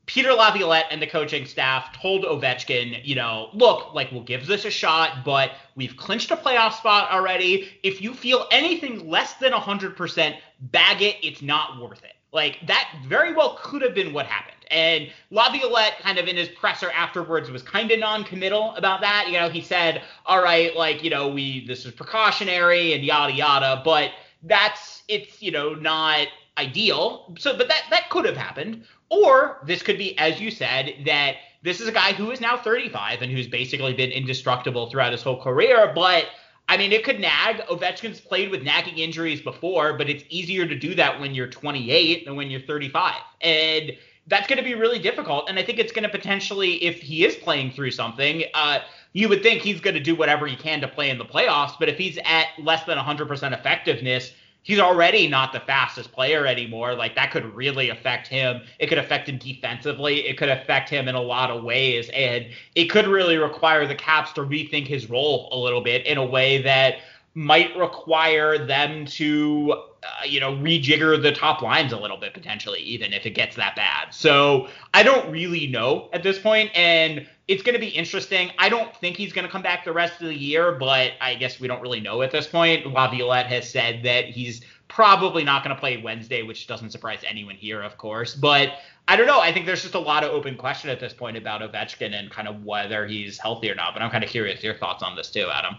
Peter 0.05 0.33
Laviolette 0.33 0.85
and 0.91 1.01
the 1.01 1.07
coaching 1.07 1.45
staff 1.45 1.93
told 1.99 2.25
Ovechkin, 2.25 3.03
you 3.03 3.15
know, 3.15 3.49
look, 3.53 3.93
like 3.93 4.11
we'll 4.11 4.21
give 4.21 4.45
this 4.45 4.65
a 4.65 4.69
shot, 4.69 5.23
but 5.23 5.51
we've 5.75 5.95
clinched 5.95 6.29
a 6.29 6.35
playoff 6.35 6.73
spot 6.73 7.09
already. 7.09 7.71
If 7.83 8.01
you 8.01 8.13
feel 8.13 8.45
anything 8.51 9.09
less 9.09 9.33
than 9.35 9.53
100%, 9.53 10.35
bag 10.59 11.01
it. 11.01 11.15
It's 11.23 11.41
not 11.41 11.79
worth 11.81 12.03
it. 12.03 12.13
Like 12.33 12.59
that 12.65 12.89
very 13.07 13.33
well 13.33 13.59
could 13.61 13.81
have 13.83 13.93
been 13.93 14.11
what 14.11 14.25
happened. 14.25 14.57
And 14.71 15.09
Laviolette 15.29 15.99
kind 15.99 16.17
of 16.17 16.27
in 16.27 16.35
his 16.35 16.49
presser 16.49 16.89
afterwards 16.91 17.51
was 17.51 17.61
kind 17.61 17.91
of 17.91 17.99
non-committal 17.99 18.75
about 18.75 19.01
that. 19.01 19.27
You 19.27 19.33
know, 19.33 19.49
he 19.49 19.61
said, 19.61 20.01
all 20.25 20.41
right, 20.41 20.75
like, 20.75 21.03
you 21.03 21.11
know, 21.11 21.27
we 21.27 21.65
this 21.67 21.85
is 21.85 21.91
precautionary 21.91 22.93
and 22.93 23.03
yada 23.03 23.33
yada, 23.33 23.81
but 23.85 24.11
that's 24.41 25.03
it's, 25.07 25.41
you 25.41 25.51
know, 25.51 25.75
not 25.75 26.27
ideal. 26.57 27.35
So 27.37 27.55
but 27.55 27.67
that 27.67 27.83
that 27.91 28.09
could 28.09 28.25
have 28.25 28.37
happened. 28.37 28.83
Or 29.09 29.59
this 29.67 29.83
could 29.83 29.99
be, 29.99 30.17
as 30.17 30.41
you 30.41 30.49
said, 30.49 30.95
that 31.05 31.35
this 31.61 31.79
is 31.79 31.87
a 31.87 31.91
guy 31.91 32.13
who 32.13 32.31
is 32.31 32.41
now 32.41 32.57
35 32.57 33.21
and 33.21 33.31
who's 33.31 33.47
basically 33.47 33.93
been 33.93 34.09
indestructible 34.09 34.89
throughout 34.89 35.11
his 35.11 35.21
whole 35.21 35.41
career, 35.41 35.91
but 35.93 36.25
I 36.73 36.77
mean, 36.77 36.91
it 36.91 37.03
could 37.03 37.19
nag. 37.19 37.57
Ovechkin's 37.67 38.19
played 38.19 38.49
with 38.49 38.63
nagging 38.63 38.97
injuries 38.97 39.41
before, 39.41 39.95
but 39.95 40.09
it's 40.09 40.23
easier 40.29 40.65
to 40.65 40.73
do 40.73 40.95
that 40.95 41.19
when 41.21 41.35
you're 41.35 41.45
28 41.45 42.25
than 42.25 42.35
when 42.35 42.49
you're 42.49 42.61
35. 42.61 43.13
And 43.41 43.91
that's 44.25 44.47
going 44.47 44.57
to 44.57 44.63
be 44.63 44.73
really 44.73 44.97
difficult. 44.97 45.47
And 45.47 45.59
I 45.59 45.63
think 45.63 45.77
it's 45.77 45.91
going 45.91 46.01
to 46.01 46.09
potentially, 46.09 46.83
if 46.83 46.99
he 46.99 47.25
is 47.25 47.35
playing 47.35 47.73
through 47.73 47.91
something, 47.91 48.45
uh, 48.55 48.79
you 49.11 49.29
would 49.29 49.43
think 49.43 49.61
he's 49.61 49.81
going 49.81 49.93
to 49.93 49.99
do 49.99 50.15
whatever 50.15 50.47
he 50.47 50.55
can 50.55 50.81
to 50.81 50.87
play 50.87 51.11
in 51.11 51.19
the 51.19 51.25
playoffs. 51.25 51.73
But 51.77 51.89
if 51.89 51.97
he's 51.99 52.17
at 52.25 52.47
less 52.57 52.83
than 52.85 52.97
100% 52.97 53.59
effectiveness, 53.59 54.33
he's 54.63 54.79
already 54.79 55.27
not 55.27 55.53
the 55.53 55.59
fastest 55.59 56.11
player 56.11 56.47
anymore. 56.47 56.95
Like 56.95 57.15
that 57.15 57.31
could 57.31 57.53
really 57.53 57.89
affect 57.89 58.27
him. 58.27 58.61
It 58.79 58.87
could 58.87 58.97
affect 58.97 59.29
him 59.29 59.37
defensively. 59.37 60.27
It 60.27 60.37
could 60.37 60.49
affect 60.49 60.89
him 60.89 61.07
in 61.07 61.15
a 61.15 61.21
lot 61.21 61.51
of 61.51 61.63
ways. 61.63 62.09
And 62.13 62.47
it 62.75 62.89
could 62.89 63.07
really 63.07 63.37
require 63.37 63.85
the 63.85 63.95
Caps 63.95 64.31
to 64.33 64.41
rethink 64.41 64.87
his 64.87 65.09
role 65.09 65.49
a 65.51 65.57
little 65.57 65.81
bit 65.81 66.05
in 66.05 66.17
a 66.17 66.25
way 66.25 66.61
that 66.61 66.95
might 67.35 67.75
require 67.77 68.65
them 68.65 69.05
to, 69.05 69.83
uh, 70.05 70.25
you 70.25 70.39
know, 70.39 70.53
rejigger 70.53 71.21
the 71.21 71.31
top 71.31 71.61
lines 71.61 71.93
a 71.93 71.97
little 71.97 72.17
bit 72.17 72.33
potentially, 72.33 72.79
even 72.81 73.13
if 73.13 73.25
it 73.25 73.31
gets 73.31 73.55
that 73.55 73.75
bad. 73.75 74.13
So 74.13 74.67
I 74.93 75.03
don't 75.03 75.31
really 75.31 75.67
know 75.67 76.09
at 76.13 76.23
this 76.23 76.39
point, 76.39 76.71
and 76.75 77.27
it's 77.47 77.63
going 77.63 77.73
to 77.73 77.79
be 77.79 77.89
interesting. 77.89 78.51
I 78.57 78.69
don't 78.69 78.95
think 78.97 79.17
he's 79.17 79.33
going 79.33 79.45
to 79.45 79.51
come 79.51 79.61
back 79.61 79.85
the 79.85 79.93
rest 79.93 80.21
of 80.21 80.27
the 80.27 80.35
year, 80.35 80.73
but 80.73 81.11
I 81.21 81.35
guess 81.35 81.59
we 81.59 81.67
don't 81.67 81.81
really 81.81 81.99
know 81.99 82.21
at 82.21 82.31
this 82.31 82.47
point. 82.47 82.87
Laviolette 82.87 83.47
has 83.47 83.69
said 83.69 84.03
that 84.03 84.25
he's 84.25 84.61
probably 84.87 85.43
not 85.43 85.63
going 85.63 85.75
to 85.75 85.79
play 85.79 85.97
Wednesday, 85.97 86.43
which 86.43 86.67
doesn't 86.67 86.91
surprise 86.91 87.21
anyone 87.27 87.55
here, 87.55 87.81
of 87.81 87.97
course. 87.97 88.35
But 88.35 88.73
I 89.07 89.15
don't 89.15 89.27
know. 89.27 89.39
I 89.39 89.51
think 89.51 89.65
there's 89.65 89.81
just 89.81 89.95
a 89.95 89.99
lot 89.99 90.23
of 90.23 90.31
open 90.31 90.55
question 90.55 90.89
at 90.89 90.99
this 90.99 91.13
point 91.13 91.35
about 91.35 91.61
Ovechkin 91.61 92.13
and 92.13 92.29
kind 92.29 92.47
of 92.47 92.63
whether 92.63 93.07
he's 93.07 93.37
healthy 93.37 93.69
or 93.69 93.75
not. 93.75 93.93
But 93.93 94.03
I'm 94.03 94.11
kind 94.11 94.23
of 94.23 94.29
curious 94.29 94.63
your 94.63 94.75
thoughts 94.75 95.03
on 95.03 95.15
this 95.15 95.29
too, 95.29 95.49
Adam. 95.51 95.75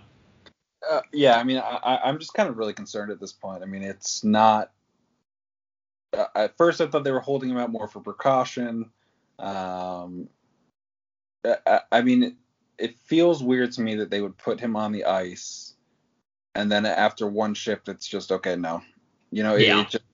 Uh, 0.91 1.01
yeah, 1.13 1.39
I 1.39 1.45
mean, 1.45 1.59
I, 1.59 2.01
I'm 2.05 2.19
just 2.19 2.35
kind 2.35 2.49
of 2.49 2.57
really 2.57 2.73
concerned 2.73 3.11
at 3.11 3.21
this 3.21 3.33
point. 3.33 3.63
I 3.63 3.67
mean, 3.67 3.83
it's 3.83 4.25
not. 4.25 4.71
Uh, 6.13 6.27
at 6.35 6.57
first, 6.57 6.81
I 6.81 6.87
thought 6.87 7.05
they 7.05 7.13
were 7.13 7.21
holding 7.21 7.51
him 7.51 7.57
out 7.59 7.71
more 7.71 7.89
for 7.89 8.01
precaution. 8.01 8.91
Um, 9.39 10.29
I, 11.45 11.81
I 11.91 12.03
mean, 12.03 12.23
it, 12.23 12.35
it 12.79 12.99
feels 12.99 13.43
weird 13.43 13.73
to 13.73 13.81
me 13.83 13.97
that 13.97 14.11
they 14.11 14.21
would 14.21 14.37
put 14.37 14.61
him 14.61 14.77
on 14.77 14.93
the 14.93 15.05
ice, 15.05 15.75
and 16.55 16.71
then 16.71 16.87
after 16.87 17.27
one 17.27 17.55
shift, 17.55 17.89
it's 17.89 18.07
just 18.07 18.31
okay. 18.31 18.57
No, 18.57 18.83
you 19.31 19.43
know, 19.43 19.57
it, 19.57 19.67
Yeah. 19.67 19.81
it 19.81 19.91
just 19.91 20.05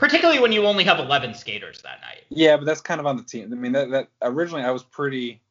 Particularly 0.00 0.40
when 0.40 0.50
you 0.50 0.64
only 0.66 0.82
have 0.84 0.98
11 0.98 1.34
skaters 1.34 1.82
that 1.82 2.00
night. 2.00 2.24
Yeah, 2.30 2.56
but 2.56 2.64
that's 2.64 2.80
kind 2.80 3.00
of 3.00 3.06
on 3.06 3.18
the 3.18 3.22
team. 3.22 3.52
I 3.52 3.54
mean, 3.54 3.72
that, 3.72 3.90
that 3.90 4.08
originally 4.22 4.64
I 4.64 4.70
was 4.70 4.82
pretty. 4.82 5.42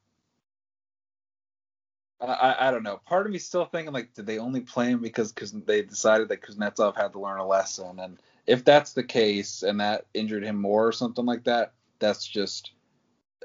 I, 2.21 2.67
I 2.67 2.71
don't 2.71 2.83
know. 2.83 2.99
Part 3.05 3.25
of 3.25 3.31
me 3.31 3.39
still 3.39 3.65
thinking 3.65 3.93
like, 3.93 4.13
did 4.13 4.25
they 4.25 4.39
only 4.39 4.61
play 4.61 4.89
him 4.89 5.01
because 5.01 5.31
because 5.31 5.51
they 5.51 5.81
decided 5.81 6.29
that 6.29 6.41
Kuznetsov 6.41 6.95
had 6.95 7.13
to 7.13 7.19
learn 7.19 7.39
a 7.39 7.47
lesson, 7.47 7.99
and 7.99 8.17
if 8.45 8.65
that's 8.65 8.93
the 8.93 9.03
case 9.03 9.63
and 9.63 9.79
that 9.79 10.05
injured 10.13 10.43
him 10.43 10.57
more 10.57 10.87
or 10.87 10.91
something 10.91 11.25
like 11.25 11.43
that, 11.45 11.73
that's 11.99 12.25
just 12.25 12.71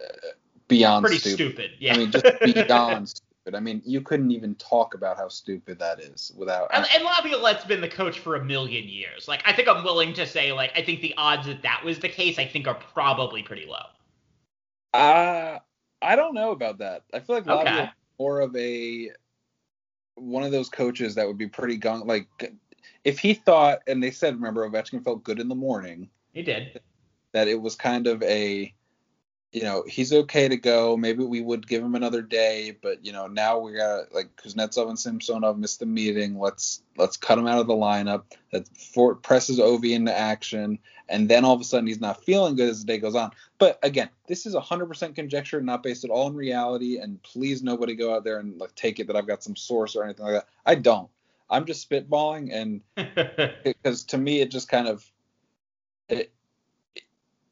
uh, 0.02 0.28
beyond 0.66 1.04
Pretty 1.04 1.18
stupid. 1.18 1.34
stupid. 1.34 1.70
Yeah. 1.78 1.94
I 1.94 1.98
mean, 1.98 2.10
just 2.10 2.24
beyond 2.42 3.08
stupid. 3.44 3.54
I 3.54 3.60
mean, 3.60 3.82
you 3.84 4.00
couldn't 4.00 4.30
even 4.30 4.54
talk 4.54 4.94
about 4.94 5.18
how 5.18 5.28
stupid 5.28 5.78
that 5.78 6.00
is 6.00 6.32
without. 6.37 6.70
And, 6.72 6.87
and 6.94 7.04
Laviolette's 7.04 7.64
been 7.64 7.82
the 7.82 7.88
coach 7.88 8.18
for 8.18 8.37
a 8.37 8.44
million 8.44 8.88
years. 8.88 9.28
Like, 9.28 9.42
I 9.44 9.52
think 9.52 9.68
I'm 9.68 9.84
willing 9.84 10.14
to 10.14 10.26
say, 10.26 10.52
like, 10.52 10.72
I 10.74 10.82
think 10.82 11.02
the 11.02 11.14
odds 11.18 11.46
that 11.46 11.62
that 11.62 11.84
was 11.84 11.98
the 11.98 12.08
case, 12.08 12.38
I 12.38 12.46
think, 12.46 12.66
are 12.66 12.74
probably 12.74 13.42
pretty 13.42 13.66
low. 13.66 13.84
Uh, 14.94 15.58
I 16.00 16.16
don't 16.16 16.34
know 16.34 16.52
about 16.52 16.78
that. 16.78 17.02
I 17.12 17.20
feel 17.20 17.37
like 17.37 17.46
Okay. 17.46 17.90
More 18.18 18.40
of 18.40 18.55
a 18.57 19.11
one 20.16 20.44
of 20.44 20.53
those 20.53 20.68
coaches 20.68 21.14
that 21.16 21.27
would 21.27 21.38
be 21.38 21.48
pretty 21.48 21.79
gung 21.79 22.07
like 22.07 22.29
if 23.03 23.18
he 23.18 23.35
thought 23.35 23.81
and 23.88 24.03
they 24.03 24.11
said 24.12 24.35
remember 24.35 24.68
Ovechkin 24.68 25.03
felt 25.03 25.24
good 25.24 25.40
in 25.40 25.48
the 25.48 25.55
morning 25.55 26.09
He 26.33 26.42
did. 26.42 26.81
that 27.33 27.48
it 27.48 27.61
was 27.61 27.74
kind 27.74 28.07
of 28.07 28.22
a 28.22 28.72
you 29.54 29.62
know 29.62 29.84
he's 29.86 30.12
okay 30.12 30.48
to 30.48 30.56
go. 30.56 30.96
Maybe 30.96 31.24
we 31.24 31.40
would 31.40 31.66
give 31.66 31.82
him 31.82 31.94
another 31.94 32.22
day 32.22 32.76
but 32.82 33.06
you 33.06 33.12
know 33.12 33.28
now 33.28 33.58
we 33.58 33.72
got 33.74 34.12
like 34.12 34.34
Kuznetsov 34.36 34.88
and 34.88 34.98
Samsonov 34.98 35.56
missed 35.58 35.78
the 35.78 35.86
meeting. 35.86 36.38
Let's 36.38 36.82
let's 36.96 37.16
cut 37.16 37.38
him 37.38 37.46
out 37.46 37.60
of 37.60 37.68
the 37.68 37.74
lineup. 37.74 38.24
That 38.50 38.68
for, 38.76 39.14
presses 39.14 39.60
Ovi 39.60 39.92
into 39.92 40.12
action 40.12 40.80
and 41.08 41.28
then 41.28 41.44
all 41.44 41.54
of 41.54 41.60
a 41.60 41.64
sudden 41.64 41.86
he's 41.86 42.00
not 42.00 42.24
feeling 42.24 42.56
good 42.56 42.68
as 42.68 42.80
the 42.80 42.86
day 42.86 42.98
goes 42.98 43.14
on. 43.14 43.30
But 43.58 43.78
again 43.84 44.10
this 44.26 44.44
is 44.44 44.56
100% 44.56 45.14
conjecture 45.14 45.60
not 45.60 45.84
based 45.84 46.04
at 46.04 46.10
all 46.10 46.26
in 46.26 46.34
reality 46.34 46.98
and 46.98 47.22
please 47.22 47.62
nobody 47.62 47.94
go 47.94 48.12
out 48.12 48.24
there 48.24 48.40
and 48.40 48.58
like 48.58 48.74
take 48.74 48.98
it 48.98 49.06
that 49.06 49.16
I've 49.16 49.28
got 49.28 49.44
some 49.44 49.54
source 49.54 49.94
or 49.94 50.02
anything 50.02 50.26
like 50.26 50.34
that. 50.34 50.48
I 50.66 50.74
don't. 50.74 51.08
I'm 51.48 51.64
just 51.64 51.88
spitballing 51.88 52.50
and 52.52 52.80
because 53.64 54.02
to 54.06 54.18
me 54.18 54.40
it 54.40 54.50
just 54.50 54.68
kind 54.68 54.88
of 54.88 55.08
it, 56.08 56.32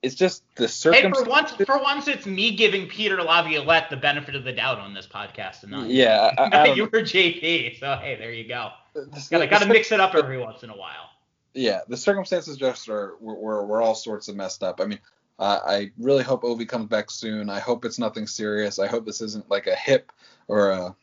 it's 0.03 0.15
just 0.15 0.43
the 0.57 0.67
circumstances. 0.69 1.21
hey, 1.21 1.25
for 1.25 1.31
once, 1.31 1.53
for 1.53 1.79
once, 1.81 2.09
it's 2.09 2.27
me 2.27 2.57
giving 2.57 2.89
Peter 2.89 3.23
Laviolette 3.23 3.89
the 3.89 3.97
benefit 3.97 4.35
of 4.35 4.45
the 4.45 4.53
doubt 4.53 4.79
on 4.79 4.95
this 4.95 5.07
podcast, 5.07 5.63
and 5.63 5.71
not 5.73 5.89
you. 5.89 6.03
yeah, 6.03 6.33
I, 6.37 6.43
I 6.71 6.73
you 6.75 6.85
were 6.85 7.01
JP, 7.03 7.79
so 7.79 7.97
hey, 7.97 8.17
there 8.17 8.33
you 8.33 8.49
go. 8.49 8.71
The- 8.95 9.05
Gotta 9.31 9.45
the 9.45 9.47
gotta 9.47 9.67
cir- 9.67 9.73
mix 9.73 9.93
it 9.93 10.01
up 10.01 10.15
every 10.15 10.39
once 10.39 10.63
in 10.63 10.71
a 10.71 10.77
while. 10.77 11.11
Yeah, 11.55 11.81
the 11.89 11.97
circumstances 11.97 12.57
just 12.57 12.89
are 12.89 13.15
we're, 13.21 13.35
we're, 13.35 13.65
we're 13.65 13.83
all 13.83 13.95
sorts 13.95 14.29
of 14.29 14.37
messed 14.37 14.63
up. 14.63 14.81
I 14.81 14.87
mean, 14.87 14.99
uh, 15.39 15.61
I 15.65 15.91
really 15.99 16.23
hope 16.25 16.43
Ovi 16.43 16.67
comes 16.69 16.87
back 16.87 17.11
soon. 17.11 17.49
I 17.49 17.61
hope 17.61 17.85
it's 17.85 17.99
nothing 17.99 18.27
serious. 18.27 18.79
I 18.79 18.87
hope 18.87 19.05
this 19.07 19.21
isn't 19.21 19.51
like 19.51 19.67
a 19.67 19.75
hip 19.75 20.13
or 20.49 20.71
a 20.71 20.97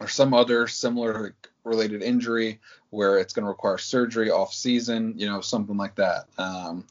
or 0.00 0.08
some 0.08 0.32
other 0.34 0.66
similar 0.68 1.34
related 1.64 2.02
injury 2.02 2.60
where 2.90 3.18
it's 3.18 3.32
going 3.34 3.44
to 3.44 3.48
require 3.48 3.78
surgery 3.78 4.30
off 4.30 4.52
season. 4.52 5.14
You 5.16 5.26
know, 5.26 5.40
something 5.40 5.76
like 5.76 5.94
that. 5.96 6.26
Um, 6.38 6.84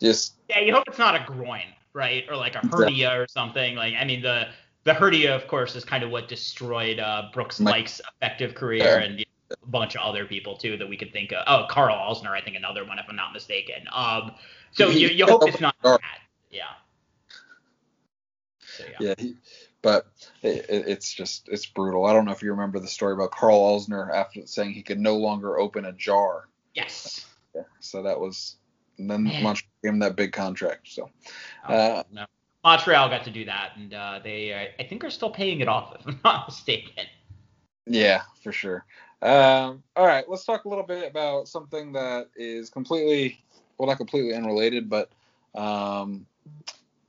just 0.00 0.34
Yeah, 0.48 0.60
you 0.60 0.72
hope 0.72 0.84
it's 0.86 0.98
not 0.98 1.14
a 1.14 1.24
groin, 1.24 1.66
right, 1.92 2.24
or 2.28 2.36
like 2.36 2.54
a 2.54 2.66
hernia 2.66 3.20
or 3.20 3.26
something. 3.28 3.76
Like, 3.76 3.94
I 3.94 4.04
mean, 4.04 4.22
the 4.22 4.48
the 4.84 4.94
hernia, 4.94 5.34
of 5.36 5.46
course, 5.46 5.76
is 5.76 5.84
kind 5.84 6.02
of 6.02 6.10
what 6.10 6.26
destroyed 6.28 6.98
uh, 6.98 7.24
Brooks 7.34 7.60
Laich's 7.60 8.00
effective 8.16 8.54
career, 8.54 8.84
Yeah. 8.84 8.98
and 9.00 9.18
you 9.18 9.24
know, 9.50 9.56
a 9.62 9.66
bunch 9.66 9.94
of 9.94 10.00
other 10.02 10.24
people 10.24 10.56
too 10.56 10.76
that 10.78 10.88
we 10.88 10.96
could 10.96 11.12
think 11.12 11.32
of. 11.32 11.44
Oh, 11.46 11.66
Karl 11.68 11.94
Alzner, 11.94 12.30
I 12.30 12.40
think 12.40 12.56
another 12.56 12.84
one, 12.86 12.98
if 12.98 13.04
I'm 13.08 13.16
not 13.16 13.32
mistaken. 13.32 13.86
Um, 13.92 14.32
so 14.72 14.88
you, 14.88 15.08
you 15.08 15.26
hope 15.26 15.46
it's 15.46 15.60
not 15.60 15.74
that. 15.82 16.00
Yeah. 16.50 16.62
So, 18.62 18.84
yeah. 18.84 18.96
yeah, 19.00 19.14
he, 19.18 19.36
but 19.82 20.06
it- 20.42 20.66
it's 20.68 21.12
just 21.12 21.48
it's 21.48 21.66
brutal. 21.66 22.06
I 22.06 22.12
don't 22.12 22.24
know 22.24 22.32
if 22.32 22.42
you 22.42 22.50
remember 22.50 22.78
the 22.78 22.88
story 22.88 23.14
about 23.14 23.32
Karl 23.32 23.58
Alzner 23.60 24.12
after 24.14 24.46
saying 24.46 24.72
he 24.72 24.82
could 24.82 25.00
no 25.00 25.16
longer 25.16 25.58
open 25.58 25.84
a 25.84 25.92
jar. 25.92 26.48
Yes. 26.74 27.26
Yeah, 27.54 27.62
so 27.80 28.02
that 28.04 28.18
was 28.18 28.56
and 29.00 29.10
then 29.10 29.24
Man. 29.24 29.42
Montreal 29.42 29.70
gave 29.82 29.92
him 29.92 29.98
that 30.00 30.16
big 30.16 30.32
contract. 30.32 30.88
So 30.88 31.10
Oh, 31.68 31.74
Uh, 31.74 32.02
no. 32.12 32.26
Montreal 32.62 33.08
got 33.08 33.24
to 33.24 33.30
do 33.30 33.44
that, 33.46 33.72
and 33.76 33.94
uh, 33.94 34.20
they, 34.22 34.54
I 34.78 34.84
think, 34.84 35.02
are 35.02 35.10
still 35.10 35.30
paying 35.30 35.60
it 35.60 35.68
off, 35.68 35.96
if 35.98 36.06
I'm 36.06 36.20
not 36.24 36.46
mistaken. 36.48 37.06
yeah, 37.86 38.22
for 38.42 38.52
sure. 38.52 38.84
Um, 39.22 39.82
all 39.96 40.06
right, 40.06 40.28
let's 40.28 40.44
talk 40.44 40.64
a 40.64 40.68
little 40.68 40.84
bit 40.84 41.10
about 41.10 41.48
something 41.48 41.92
that 41.92 42.28
is 42.36 42.68
completely 42.70 43.38
well, 43.78 43.88
not 43.88 43.96
completely 43.96 44.34
unrelated, 44.34 44.90
but 44.90 45.10
um, 45.54 46.26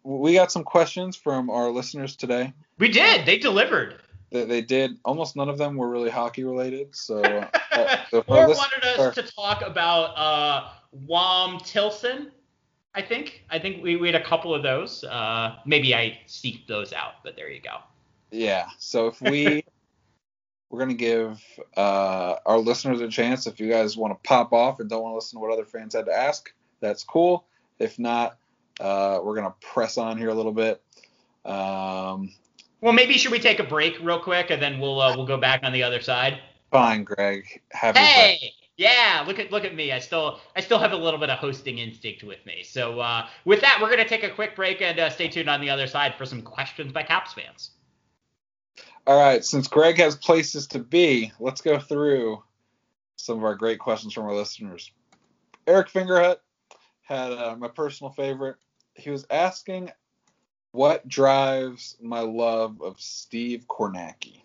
we 0.03 0.33
got 0.33 0.51
some 0.53 0.63
questions 0.63 1.17
from 1.17 1.49
our 1.49 1.69
listeners 1.69 2.15
today. 2.15 2.53
We 2.79 2.87
did. 2.89 3.25
They 3.25 3.37
delivered. 3.37 3.95
They, 4.31 4.45
they 4.45 4.61
did. 4.61 4.97
Almost 5.03 5.35
none 5.35 5.49
of 5.49 5.57
them 5.57 5.75
were 5.75 5.89
really 5.89 6.09
hockey 6.09 6.43
related. 6.43 6.95
So, 6.95 7.21
uh, 7.21 7.97
so 8.09 8.23
or 8.27 8.47
wanted 8.47 8.83
us 8.83 8.99
are- 8.99 9.11
to 9.11 9.23
talk 9.23 9.61
about 9.61 10.17
uh, 10.17 10.69
Wam 10.91 11.59
Tilson. 11.59 12.31
I 12.93 13.01
think. 13.01 13.45
I 13.49 13.57
think 13.57 13.81
we, 13.81 13.95
we 13.95 14.07
had 14.07 14.21
a 14.21 14.23
couple 14.23 14.53
of 14.53 14.63
those. 14.63 15.05
Uh, 15.05 15.55
maybe 15.65 15.95
I 15.95 16.19
seeked 16.27 16.67
those 16.67 16.91
out, 16.91 17.23
but 17.23 17.37
there 17.37 17.49
you 17.49 17.61
go. 17.61 17.77
Yeah. 18.31 18.67
So 18.79 19.07
if 19.07 19.21
we 19.21 19.63
we're 20.71 20.79
gonna 20.79 20.93
give 20.93 21.43
uh, 21.75 22.35
our 22.45 22.57
listeners 22.57 23.01
a 23.01 23.09
chance. 23.09 23.45
If 23.45 23.59
you 23.59 23.69
guys 23.69 23.97
want 23.97 24.11
to 24.13 24.27
pop 24.27 24.53
off 24.53 24.79
and 24.79 24.89
don't 24.89 25.03
want 25.03 25.11
to 25.11 25.15
listen 25.15 25.37
to 25.37 25.41
what 25.41 25.51
other 25.51 25.65
fans 25.65 25.93
had 25.93 26.05
to 26.05 26.13
ask, 26.13 26.51
that's 26.79 27.03
cool. 27.03 27.45
If 27.77 27.99
not, 27.99 28.37
uh, 28.79 29.19
we're 29.21 29.35
gonna 29.35 29.53
press 29.61 29.97
on 29.97 30.17
here 30.17 30.29
a 30.29 30.33
little 30.33 30.53
bit. 30.53 30.81
Um, 31.45 32.31
Well, 32.81 32.93
maybe 32.93 33.13
should 33.13 33.31
we 33.31 33.39
take 33.39 33.59
a 33.59 33.63
break 33.63 33.99
real 34.01 34.19
quick 34.19 34.49
and 34.49 34.61
then 34.61 34.79
we'll 34.79 34.99
uh, 34.99 35.15
we'll 35.15 35.27
go 35.27 35.37
back 35.37 35.61
on 35.63 35.71
the 35.71 35.83
other 35.83 36.01
side. 36.01 36.39
fine, 36.71 37.03
Greg. 37.03 37.61
Have 37.71 37.95
Hey, 37.95 38.53
yeah, 38.77 39.23
look 39.27 39.37
at 39.37 39.51
look 39.51 39.63
at 39.63 39.75
me. 39.75 39.91
I 39.91 39.99
still 39.99 40.39
I 40.55 40.61
still 40.61 40.79
have 40.79 40.91
a 40.91 40.97
little 40.97 41.19
bit 41.19 41.29
of 41.29 41.37
hosting 41.37 41.77
instinct 41.77 42.23
with 42.23 42.43
me. 42.45 42.63
So 42.63 42.99
uh, 42.99 43.27
with 43.45 43.61
that, 43.61 43.77
we're 43.81 43.89
gonna 43.89 44.07
take 44.07 44.23
a 44.23 44.29
quick 44.31 44.55
break 44.55 44.81
and 44.81 44.99
uh, 44.99 45.09
stay 45.11 45.27
tuned 45.27 45.49
on 45.49 45.61
the 45.61 45.69
other 45.69 45.85
side 45.85 46.15
for 46.17 46.25
some 46.25 46.41
questions 46.41 46.91
by 46.91 47.03
Caps 47.03 47.33
fans. 47.33 47.71
All 49.05 49.19
right. 49.19 49.45
Since 49.45 49.67
Greg 49.67 49.97
has 49.97 50.15
places 50.15 50.67
to 50.67 50.79
be, 50.79 51.31
let's 51.39 51.61
go 51.61 51.79
through 51.79 52.43
some 53.15 53.37
of 53.37 53.43
our 53.43 53.55
great 53.55 53.79
questions 53.79 54.13
from 54.13 54.25
our 54.25 54.33
listeners. 54.33 54.91
Eric 55.67 55.89
Fingerhut 55.89 56.37
had 57.03 57.31
uh, 57.31 57.55
my 57.57 57.67
personal 57.67 58.11
favorite. 58.11 58.55
He 58.95 59.09
was 59.09 59.25
asking 59.29 59.91
what 60.71 61.07
drives 61.07 61.97
my 62.01 62.19
love 62.21 62.81
of 62.81 62.99
Steve 62.99 63.65
Kornacki. 63.67 64.41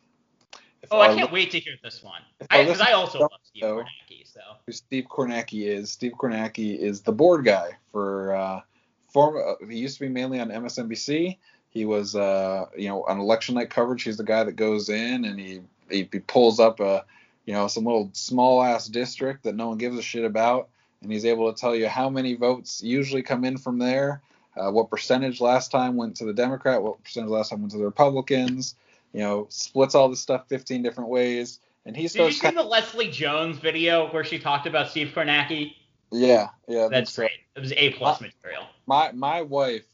If 0.82 0.92
Oh, 0.92 1.00
I 1.00 1.08
our 1.08 1.14
can't 1.14 1.32
wait 1.32 1.50
to 1.52 1.60
hear 1.60 1.74
this 1.82 2.02
one. 2.02 2.22
Because 2.38 2.58
I, 2.60 2.64
listeners 2.68 2.88
also 2.94 3.18
love 3.20 3.30
Steve 3.44 3.62
know- 3.62 3.76
Kornacki. 3.76 4.32
So 4.32 4.40
who 4.66 4.72
Steve 4.72 5.04
Kornacki 5.10 5.66
is. 5.66 5.90
Steve 5.90 6.12
Kornacki 6.12 6.78
is 6.78 7.00
the 7.00 7.12
board 7.12 7.44
guy 7.44 7.70
for 7.92 8.34
uh, 8.34 8.60
former. 9.08 9.42
Uh, 9.44 9.66
he 9.68 9.78
used 9.78 9.98
to 9.98 10.04
be 10.04 10.08
mainly 10.08 10.40
on 10.40 10.48
MSNBC. 10.50 11.38
He 11.70 11.84
was, 11.84 12.14
uh, 12.16 12.66
you 12.76 12.88
know, 12.88 13.04
on 13.04 13.18
election 13.20 13.54
night 13.54 13.70
coverage. 13.70 14.02
He's 14.02 14.16
the 14.16 14.24
guy 14.24 14.44
that 14.44 14.52
goes 14.56 14.88
in 14.88 15.24
and 15.24 15.38
he 15.38 15.60
he, 15.90 16.08
he 16.10 16.18
pulls 16.20 16.58
up 16.58 16.80
a, 16.80 17.04
you 17.44 17.52
know, 17.54 17.68
some 17.68 17.84
little 17.84 18.10
small 18.12 18.62
ass 18.62 18.88
district 18.88 19.44
that 19.44 19.54
no 19.54 19.68
one 19.68 19.78
gives 19.78 19.96
a 19.96 20.02
shit 20.02 20.24
about, 20.24 20.68
and 21.02 21.12
he's 21.12 21.24
able 21.24 21.52
to 21.52 21.58
tell 21.60 21.74
you 21.76 21.88
how 21.88 22.10
many 22.10 22.34
votes 22.34 22.82
usually 22.82 23.22
come 23.22 23.44
in 23.44 23.56
from 23.56 23.78
there. 23.78 24.20
Uh, 24.56 24.70
what 24.70 24.90
percentage 24.90 25.40
last 25.40 25.70
time 25.70 25.96
went 25.96 26.16
to 26.16 26.24
the 26.24 26.32
Democrat? 26.32 26.82
What 26.82 27.02
percentage 27.02 27.30
last 27.30 27.50
time 27.50 27.60
went 27.60 27.72
to 27.72 27.78
the 27.78 27.84
Republicans? 27.84 28.74
You 29.12 29.20
know, 29.20 29.46
splits 29.50 29.94
all 29.94 30.08
this 30.08 30.20
stuff 30.20 30.48
15 30.48 30.82
different 30.82 31.10
ways, 31.10 31.60
and 31.84 31.96
he 31.96 32.02
did 32.02 32.14
you 32.14 32.30
starts. 32.32 32.38
see 32.40 32.50
the 32.50 32.62
Leslie 32.62 33.10
Jones 33.10 33.58
video 33.58 34.10
where 34.12 34.24
she 34.24 34.38
talked 34.38 34.66
about 34.66 34.90
Steve 34.90 35.12
Kornacki? 35.14 35.74
yeah, 36.10 36.48
yeah. 36.68 36.88
That's 36.88 37.14
great. 37.14 37.30
It 37.54 37.60
was 37.60 37.72
A 37.72 37.90
plus 37.92 38.20
material. 38.20 38.64
my 38.86 39.12
my 39.12 39.42
wife 39.42 39.84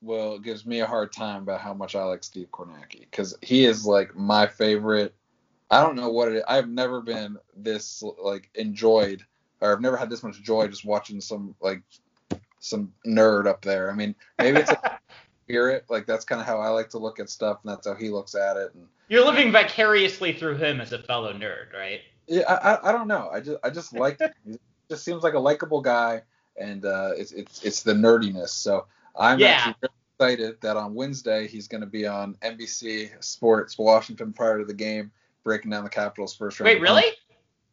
will 0.00 0.38
gives 0.38 0.66
me 0.66 0.80
a 0.80 0.86
hard 0.86 1.12
time 1.12 1.42
about 1.42 1.60
how 1.60 1.72
much 1.74 1.94
I 1.94 2.04
like 2.04 2.24
Steve 2.24 2.48
Kornacki 2.50 3.00
because 3.00 3.36
he 3.42 3.64
is 3.64 3.86
like 3.86 4.14
my 4.16 4.46
favorite. 4.46 5.14
I 5.70 5.80
don't 5.82 5.96
know 5.96 6.10
what 6.10 6.28
it 6.28 6.36
is. 6.36 6.42
I've 6.46 6.68
never 6.68 7.00
been 7.00 7.36
this 7.56 8.02
like 8.22 8.50
enjoyed 8.54 9.24
or 9.60 9.72
I've 9.72 9.80
never 9.80 9.96
had 9.96 10.10
this 10.10 10.22
much 10.22 10.42
joy 10.42 10.66
just 10.66 10.84
watching 10.84 11.20
some 11.20 11.54
like 11.60 11.82
some 12.62 12.92
nerd 13.06 13.46
up 13.46 13.60
there. 13.62 13.90
I 13.90 13.94
mean, 13.94 14.14
maybe 14.38 14.60
it's 14.60 14.70
a 14.70 14.98
spirit. 15.46 15.84
Like 15.90 16.06
that's 16.06 16.24
kind 16.24 16.40
of 16.40 16.46
how 16.46 16.58
I 16.58 16.68
like 16.68 16.88
to 16.90 16.98
look 16.98 17.20
at 17.20 17.28
stuff, 17.28 17.58
and 17.62 17.70
that's 17.72 17.86
how 17.86 17.94
he 17.94 18.08
looks 18.08 18.34
at 18.34 18.56
it. 18.56 18.72
And 18.74 18.86
You're 19.08 19.24
living 19.26 19.52
vicariously 19.52 20.32
through 20.32 20.56
him 20.56 20.80
as 20.80 20.92
a 20.92 21.02
fellow 21.02 21.32
nerd, 21.34 21.74
right? 21.74 22.00
yeah, 22.28 22.44
I, 22.48 22.74
I, 22.74 22.88
I 22.88 22.92
don't 22.92 23.08
know. 23.08 23.28
I 23.32 23.40
just 23.40 23.58
I 23.62 23.70
just 23.70 23.92
like 23.92 24.20
just 24.88 25.04
seems 25.04 25.22
like 25.24 25.34
a 25.34 25.38
likable 25.40 25.80
guy, 25.82 26.22
and 26.56 26.84
uh, 26.86 27.10
it's 27.16 27.32
it's 27.32 27.62
it's 27.64 27.82
the 27.82 27.92
nerdiness. 27.92 28.50
So 28.50 28.86
I'm 29.18 29.40
Yeah. 29.40 29.56
actually 29.56 29.74
really 29.82 30.36
excited 30.36 30.60
that 30.60 30.76
on 30.76 30.94
Wednesday 30.94 31.48
he's 31.48 31.66
going 31.66 31.80
to 31.80 31.86
be 31.86 32.06
on 32.06 32.36
NBC 32.42 33.10
Sports 33.22 33.76
Washington 33.76 34.32
prior 34.32 34.58
to 34.60 34.64
the 34.64 34.72
game, 34.74 35.10
breaking 35.42 35.72
down 35.72 35.82
the 35.82 35.90
Capitals 35.90 36.34
first 36.36 36.60
round. 36.60 36.72
Wait, 36.72 36.80
really? 36.80 37.02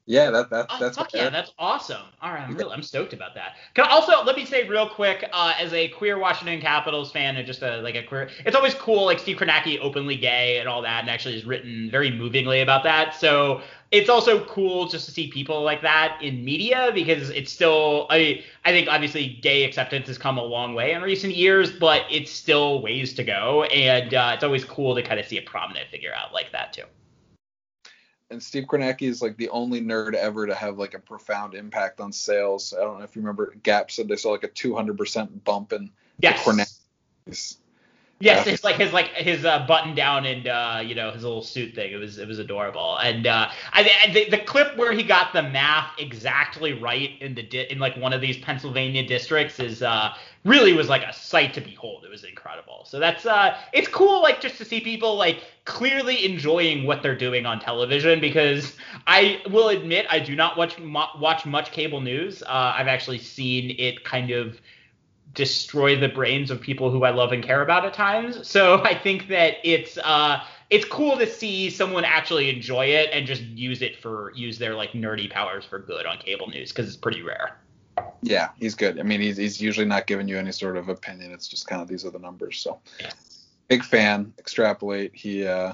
Yeah, 0.10 0.32
that, 0.32 0.50
that 0.50 0.66
Oh, 0.72 0.78
that's 0.80 0.98
fuck 0.98 1.14
yeah, 1.14 1.30
that's 1.30 1.52
awesome. 1.60 2.02
All 2.20 2.32
right, 2.32 2.42
I'm 2.42 2.56
really, 2.56 2.74
I'm 2.74 2.82
stoked 2.82 3.14
about 3.14 3.36
that. 3.36 3.58
Can 3.76 3.86
I 3.86 3.90
also 3.92 4.24
let 4.24 4.36
me 4.36 4.44
say 4.44 4.68
real 4.68 4.90
quick, 4.90 5.30
uh, 5.32 5.54
as 5.60 5.72
a 5.72 5.88
queer 5.90 6.18
Washington 6.18 6.60
Capitals 6.60 7.12
fan 7.12 7.38
and 7.38 7.46
just 7.46 7.62
a 7.62 7.78
like 7.82 7.94
a 7.94 8.02
queer, 8.02 8.32
it's 8.44 8.56
always 8.56 8.74
cool. 8.74 9.06
Like 9.06 9.20
Steve 9.20 9.38
Kornacki, 9.38 9.78
openly 9.80 10.18
gay 10.18 10.58
and 10.58 10.68
all 10.68 10.82
that, 10.82 11.02
and 11.02 11.12
actually 11.12 11.36
has 11.36 11.46
written 11.46 11.92
very 11.92 12.10
movingly 12.10 12.62
about 12.62 12.82
that. 12.86 13.14
So 13.14 13.62
it's 13.92 14.10
also 14.10 14.44
cool 14.46 14.88
just 14.88 15.06
to 15.06 15.12
see 15.12 15.28
people 15.30 15.62
like 15.62 15.84
that 15.84 16.18
in 16.24 16.44
media 16.44 16.90
because 16.92 17.30
it's 17.30 17.52
still, 17.52 18.08
I 18.10 18.44
I 18.66 18.72
think 18.72 18.88
obviously 18.88 19.38
gay 19.44 19.64
acceptance 19.64 20.08
has 20.08 20.18
come 20.18 20.40
a 20.40 20.44
long 20.44 20.74
way 20.74 20.94
in 20.94 21.04
recent 21.04 21.36
years, 21.36 21.72
but 21.72 22.02
it's 22.10 22.32
still 22.32 22.82
ways 22.82 23.14
to 23.14 23.24
go, 23.24 23.66
and 23.66 24.12
uh, 24.16 24.32
it's 24.34 24.44
always 24.44 24.66
cool 24.66 24.96
to 24.96 25.04
kind 25.04 25.20
of 25.20 25.28
see 25.28 25.38
a 25.38 25.44
prominent 25.44 25.88
figure 25.92 26.14
out 26.16 26.34
like 26.34 26.52
that 26.52 26.74
too. 26.74 26.86
And 28.32 28.42
Steve 28.42 28.66
Kornacki 28.66 29.04
is 29.04 29.22
like 29.22 29.38
the 29.38 29.50
only 29.50 29.82
nerd 29.82 30.14
ever 30.14 30.46
to 30.46 30.56
have 30.56 30.78
like 30.78 30.94
a 30.94 31.00
profound 31.00 31.54
impact 31.56 32.00
on 32.00 32.12
sales. 32.12 32.74
I 32.78 32.82
don't 32.82 33.00
know 33.00 33.04
if 33.04 33.16
you 33.16 33.22
remember, 33.22 33.56
Gap 33.64 33.92
said 33.92 34.08
they 34.08 34.16
saw 34.16 34.30
like 34.30 34.44
a 34.44 34.50
200% 34.50 35.44
bump 35.44 35.74
in 35.74 35.90
Yes. 36.20 36.44
Kornacki's. 36.44 37.58
Yes, 38.22 38.46
Yeah. 38.46 38.52
it's 38.54 38.64
like 38.66 38.76
his 38.76 38.92
like 38.92 39.08
his 39.14 39.46
uh, 39.46 39.66
button 39.66 39.96
down 39.96 40.26
and 40.26 40.46
uh, 40.46 40.82
you 40.86 40.94
know 40.94 41.10
his 41.12 41.24
little 41.24 41.42
suit 41.42 41.74
thing. 41.74 41.94
It 41.94 41.96
was 41.96 42.18
it 42.18 42.28
was 42.28 42.38
adorable. 42.38 42.98
And 42.98 43.26
uh, 43.26 43.50
I, 43.72 43.90
I 44.06 44.12
the, 44.12 44.30
the 44.30 44.40
clip 44.40 44.76
where 44.76 44.92
he 44.92 45.04
got 45.04 45.32
the 45.32 45.42
math 45.42 45.92
exactly 45.98 46.74
right 46.74 47.12
in 47.22 47.34
the 47.34 47.44
di- 47.44 47.68
in 47.72 47.80
like 47.80 47.96
one 47.96 48.12
of 48.12 48.20
these 48.20 48.38
Pennsylvania 48.38 49.08
districts 49.08 49.60
is 49.62 49.82
uh, 49.82 50.14
really 50.46 50.74
was 50.74 50.90
like 50.90 51.04
a 51.04 51.14
sight 51.14 51.54
to 51.54 51.62
behold. 51.62 52.04
It 52.06 52.10
was 52.10 52.24
incredible. 52.24 52.86
So 52.86 53.00
that's 53.00 53.26
uh, 53.26 53.58
it's 53.74 53.88
cool 53.88 54.22
like 54.22 54.42
just 54.42 54.58
to 54.58 54.66
see 54.66 54.80
people 54.80 55.16
like 55.16 55.44
clearly 55.66 56.26
enjoying 56.26 56.86
what 56.86 57.04
they're 57.04 57.18
doing 57.18 57.46
on 57.46 57.60
television 57.60 58.20
because 58.20 58.76
I 59.08 59.42
will 59.50 59.70
admit 59.70 60.06
I 60.10 60.20
do 60.20 60.36
not 60.36 60.58
watch 60.58 60.80
watch 60.80 61.46
much 61.46 61.72
cable 61.72 62.02
news. 62.02 62.42
Uh, 62.44 62.74
I've 62.76 62.88
actually 62.88 63.20
seen 63.20 63.76
it 63.78 64.04
kind 64.04 64.32
of 64.32 64.60
destroy 65.34 65.96
the 65.96 66.10
brains 66.10 66.50
of 66.50 66.60
people 66.60 66.90
who 66.90 67.04
I 67.04 67.12
love 67.12 67.32
and 67.32 67.44
care 67.44 67.62
about 67.62 67.86
at 67.86 67.94
times. 67.94 68.48
So 68.48 68.82
I 68.84 68.98
think 68.98 69.28
that 69.28 69.56
it's 69.64 69.98
uh 69.98 70.44
it's 70.70 70.86
cool 70.86 71.18
to 71.18 71.26
see 71.26 71.70
someone 71.70 72.06
actually 72.06 72.50
enjoy 72.50 72.86
it 72.86 73.10
and 73.12 73.26
just 73.26 73.42
use 73.42 73.82
it 73.82 73.98
for 73.98 74.32
use 74.36 74.58
their 74.58 74.76
like 74.76 74.92
nerdy 74.92 75.30
powers 75.30 75.66
for 75.66 75.80
good 75.80 76.06
on 76.06 76.18
cable 76.18 76.48
news 76.48 76.72
because 76.72 76.88
it's 76.88 76.98
pretty 76.98 77.22
rare. 77.24 77.58
Yeah, 78.22 78.50
he's 78.58 78.76
good. 78.76 79.00
I 79.00 79.04
mean, 79.04 79.22
he's, 79.22 79.38
he's 79.38 79.62
usually 79.62 79.88
not 79.88 80.08
giving 80.08 80.28
you 80.28 80.38
any 80.38 80.52
sort 80.52 80.78
of 80.78 80.90
opinion. 80.90 81.32
It's 81.32 81.48
just 81.48 81.68
kind 81.68 81.82
of 81.82 81.88
these 81.88 82.06
are 82.06 82.12
the 82.12 82.20
numbers. 82.20 82.60
So 82.60 82.80
big 83.68 83.84
fan. 83.84 84.34
Extrapolate. 84.38 85.16
He 85.16 85.46
uh, 85.46 85.74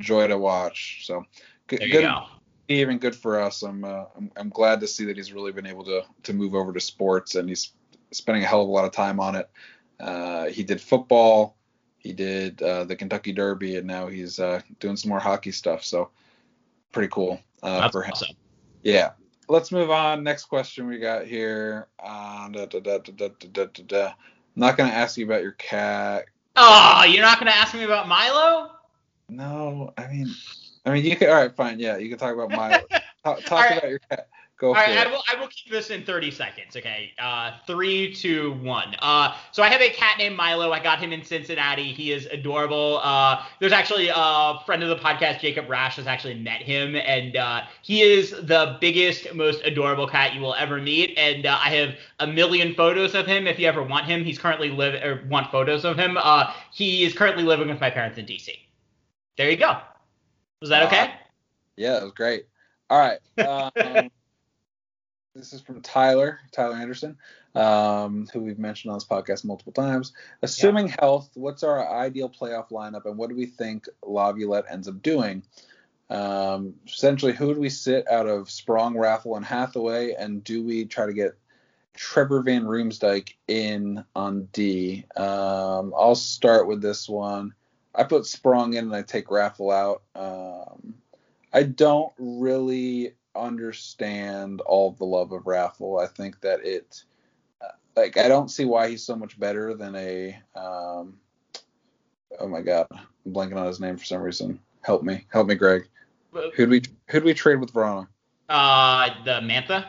joy 0.00 0.26
to 0.26 0.38
watch. 0.38 1.06
So 1.06 1.24
good. 1.66 1.80
There 1.80 1.86
you 1.86 1.92
good 1.92 2.02
go. 2.02 2.24
even 2.68 2.98
good 2.98 3.14
for 3.14 3.40
us. 3.40 3.62
I'm, 3.62 3.84
uh, 3.84 4.04
I'm 4.16 4.30
I'm 4.36 4.48
glad 4.48 4.80
to 4.80 4.86
see 4.86 5.04
that 5.06 5.16
he's 5.16 5.32
really 5.32 5.52
been 5.52 5.66
able 5.66 5.84
to 5.84 6.02
to 6.24 6.32
move 6.32 6.54
over 6.54 6.72
to 6.72 6.80
sports 6.80 7.34
and 7.34 7.48
he's 7.48 7.72
spending 8.10 8.42
a 8.42 8.46
hell 8.46 8.62
of 8.62 8.68
a 8.68 8.72
lot 8.72 8.84
of 8.84 8.92
time 8.92 9.20
on 9.20 9.36
it. 9.36 9.50
Uh, 10.00 10.46
he 10.46 10.62
did 10.62 10.80
football, 10.80 11.56
he 11.98 12.12
did 12.12 12.62
uh, 12.62 12.84
the 12.84 12.96
Kentucky 12.96 13.32
Derby, 13.32 13.76
and 13.76 13.86
now 13.86 14.06
he's 14.06 14.38
uh, 14.38 14.60
doing 14.80 14.96
some 14.96 15.10
more 15.10 15.18
hockey 15.18 15.50
stuff. 15.50 15.84
So 15.84 16.10
pretty 16.92 17.08
cool 17.08 17.40
uh, 17.62 17.88
for 17.90 18.02
him. 18.02 18.12
awesome. 18.12 18.36
Yeah 18.82 19.10
let's 19.48 19.72
move 19.72 19.90
on. 19.90 20.22
Next 20.22 20.46
question 20.46 20.86
we 20.86 20.98
got 20.98 21.26
here. 21.26 21.88
Uh, 22.02 22.48
da, 22.48 22.66
da, 22.66 22.80
da, 22.80 24.06
I'm 24.06 24.14
not 24.54 24.76
gonna 24.76 24.90
ask 24.90 25.16
you 25.16 25.24
about 25.24 25.42
your 25.42 25.52
cat. 25.52 26.26
Oh, 26.56 27.04
you're 27.04 27.22
not 27.22 27.38
gonna 27.38 27.50
ask 27.50 27.74
me 27.74 27.84
about 27.84 28.08
Milo? 28.08 28.72
No, 29.28 29.92
I 29.96 30.08
mean, 30.08 30.34
I 30.84 30.92
mean, 30.92 31.04
you 31.04 31.16
can. 31.16 31.28
All 31.28 31.36
right, 31.36 31.54
fine. 31.54 31.78
Yeah, 31.78 31.96
you 31.98 32.08
can 32.08 32.18
talk 32.18 32.34
about 32.34 32.50
Milo. 32.50 32.82
talk, 33.24 33.44
talk 33.44 33.70
about 33.70 33.88
your 33.88 34.00
cat. 34.10 34.28
Go 34.58 34.68
All 34.68 34.74
right. 34.74 35.06
I 35.06 35.08
will, 35.08 35.22
I 35.32 35.40
will 35.40 35.46
keep 35.46 35.70
this 35.70 35.90
in 35.90 36.02
30 36.02 36.32
seconds, 36.32 36.76
okay? 36.76 37.12
Uh, 37.16 37.52
three, 37.64 38.12
two, 38.12 38.54
one. 38.54 38.96
Uh, 38.98 39.36
so 39.52 39.62
I 39.62 39.68
have 39.68 39.80
a 39.80 39.90
cat 39.90 40.18
named 40.18 40.36
Milo. 40.36 40.72
I 40.72 40.82
got 40.82 40.98
him 40.98 41.12
in 41.12 41.22
Cincinnati. 41.24 41.92
He 41.92 42.10
is 42.10 42.26
adorable. 42.26 43.00
Uh, 43.04 43.44
there's 43.60 43.70
actually 43.70 44.10
a 44.12 44.54
friend 44.66 44.82
of 44.82 44.88
the 44.88 44.96
podcast, 44.96 45.38
Jacob 45.38 45.70
Rash, 45.70 45.94
has 45.94 46.08
actually 46.08 46.34
met 46.34 46.60
him, 46.60 46.96
and 46.96 47.36
uh, 47.36 47.62
he 47.82 48.02
is 48.02 48.32
the 48.32 48.76
biggest, 48.80 49.32
most 49.32 49.62
adorable 49.64 50.08
cat 50.08 50.34
you 50.34 50.40
will 50.40 50.54
ever 50.54 50.78
meet. 50.78 51.16
And 51.16 51.46
uh, 51.46 51.56
I 51.62 51.70
have 51.76 51.94
a 52.18 52.26
million 52.26 52.74
photos 52.74 53.14
of 53.14 53.26
him. 53.26 53.46
If 53.46 53.60
you 53.60 53.68
ever 53.68 53.84
want 53.84 54.06
him, 54.06 54.24
he's 54.24 54.40
currently 54.40 54.70
live 54.70 55.00
or 55.04 55.24
want 55.30 55.52
photos 55.52 55.84
of 55.84 55.96
him. 55.96 56.18
Uh, 56.20 56.52
he 56.72 57.04
is 57.04 57.14
currently 57.14 57.44
living 57.44 57.68
with 57.68 57.80
my 57.80 57.90
parents 57.90 58.18
in 58.18 58.26
DC. 58.26 58.48
There 59.36 59.48
you 59.48 59.56
go. 59.56 59.78
Was 60.60 60.70
that 60.70 60.82
okay? 60.88 61.14
Yeah, 61.76 61.98
it 61.98 62.02
was 62.02 62.12
great. 62.12 62.46
All 62.90 62.98
right. 62.98 63.20
Um, 63.46 64.10
this 65.38 65.52
is 65.52 65.60
from 65.60 65.80
Tyler, 65.80 66.40
Tyler 66.50 66.74
Anderson, 66.74 67.16
um, 67.54 68.26
who 68.32 68.40
we've 68.40 68.58
mentioned 68.58 68.90
on 68.90 68.96
this 68.96 69.06
podcast 69.06 69.44
multiple 69.44 69.72
times. 69.72 70.12
Assuming 70.42 70.88
health, 70.88 71.30
what's 71.34 71.62
our 71.62 71.88
ideal 71.88 72.28
playoff 72.28 72.70
lineup, 72.70 73.06
and 73.06 73.16
what 73.16 73.30
do 73.30 73.36
we 73.36 73.46
think 73.46 73.86
Laviolette 74.02 74.64
ends 74.68 74.88
up 74.88 75.00
doing? 75.00 75.42
Um, 76.10 76.74
essentially, 76.86 77.32
who 77.32 77.54
do 77.54 77.60
we 77.60 77.70
sit 77.70 78.10
out 78.10 78.26
of 78.26 78.50
Sprong, 78.50 78.94
Raffl, 78.94 79.36
and 79.36 79.46
Hathaway, 79.46 80.14
and 80.14 80.42
do 80.42 80.64
we 80.64 80.84
try 80.84 81.06
to 81.06 81.12
get 81.12 81.38
Trevor 81.94 82.42
Van 82.42 82.64
Riemsdyk 82.64 83.34
in 83.46 84.04
on 84.16 84.48
D? 84.52 85.04
Um, 85.16 85.94
I'll 85.96 86.16
start 86.16 86.66
with 86.66 86.82
this 86.82 87.08
one. 87.08 87.54
I 87.94 88.04
put 88.04 88.26
Sprong 88.26 88.74
in 88.74 88.86
and 88.86 88.94
I 88.94 89.02
take 89.02 89.28
Raffl 89.28 89.72
out. 89.72 90.02
Um, 90.14 90.94
I 91.52 91.62
don't 91.62 92.12
really 92.18 93.14
understand 93.38 94.60
all 94.62 94.92
the 94.92 95.04
love 95.04 95.32
of 95.32 95.44
Raffl. 95.44 96.02
I 96.02 96.06
think 96.06 96.40
that 96.40 96.64
it, 96.64 97.02
like, 97.96 98.16
I 98.16 98.28
don't 98.28 98.50
see 98.50 98.64
why 98.64 98.88
he's 98.88 99.04
so 99.04 99.16
much 99.16 99.38
better 99.38 99.74
than 99.74 99.94
a, 99.96 100.38
um, 100.54 101.18
oh 102.38 102.48
my 102.48 102.60
god, 102.60 102.86
I'm 102.90 103.32
blanking 103.32 103.56
on 103.56 103.66
his 103.66 103.80
name 103.80 103.96
for 103.96 104.04
some 104.04 104.22
reason. 104.22 104.60
Help 104.82 105.02
me, 105.02 105.26
help 105.32 105.48
me, 105.48 105.54
Greg. 105.54 105.88
Who'd 106.54 106.68
we 106.68 106.82
who'd 107.08 107.24
we 107.24 107.34
trade 107.34 107.58
with 107.60 107.72
Vrana? 107.72 108.06
Uh, 108.48 109.10
the 109.24 109.40
Mantha? 109.40 109.86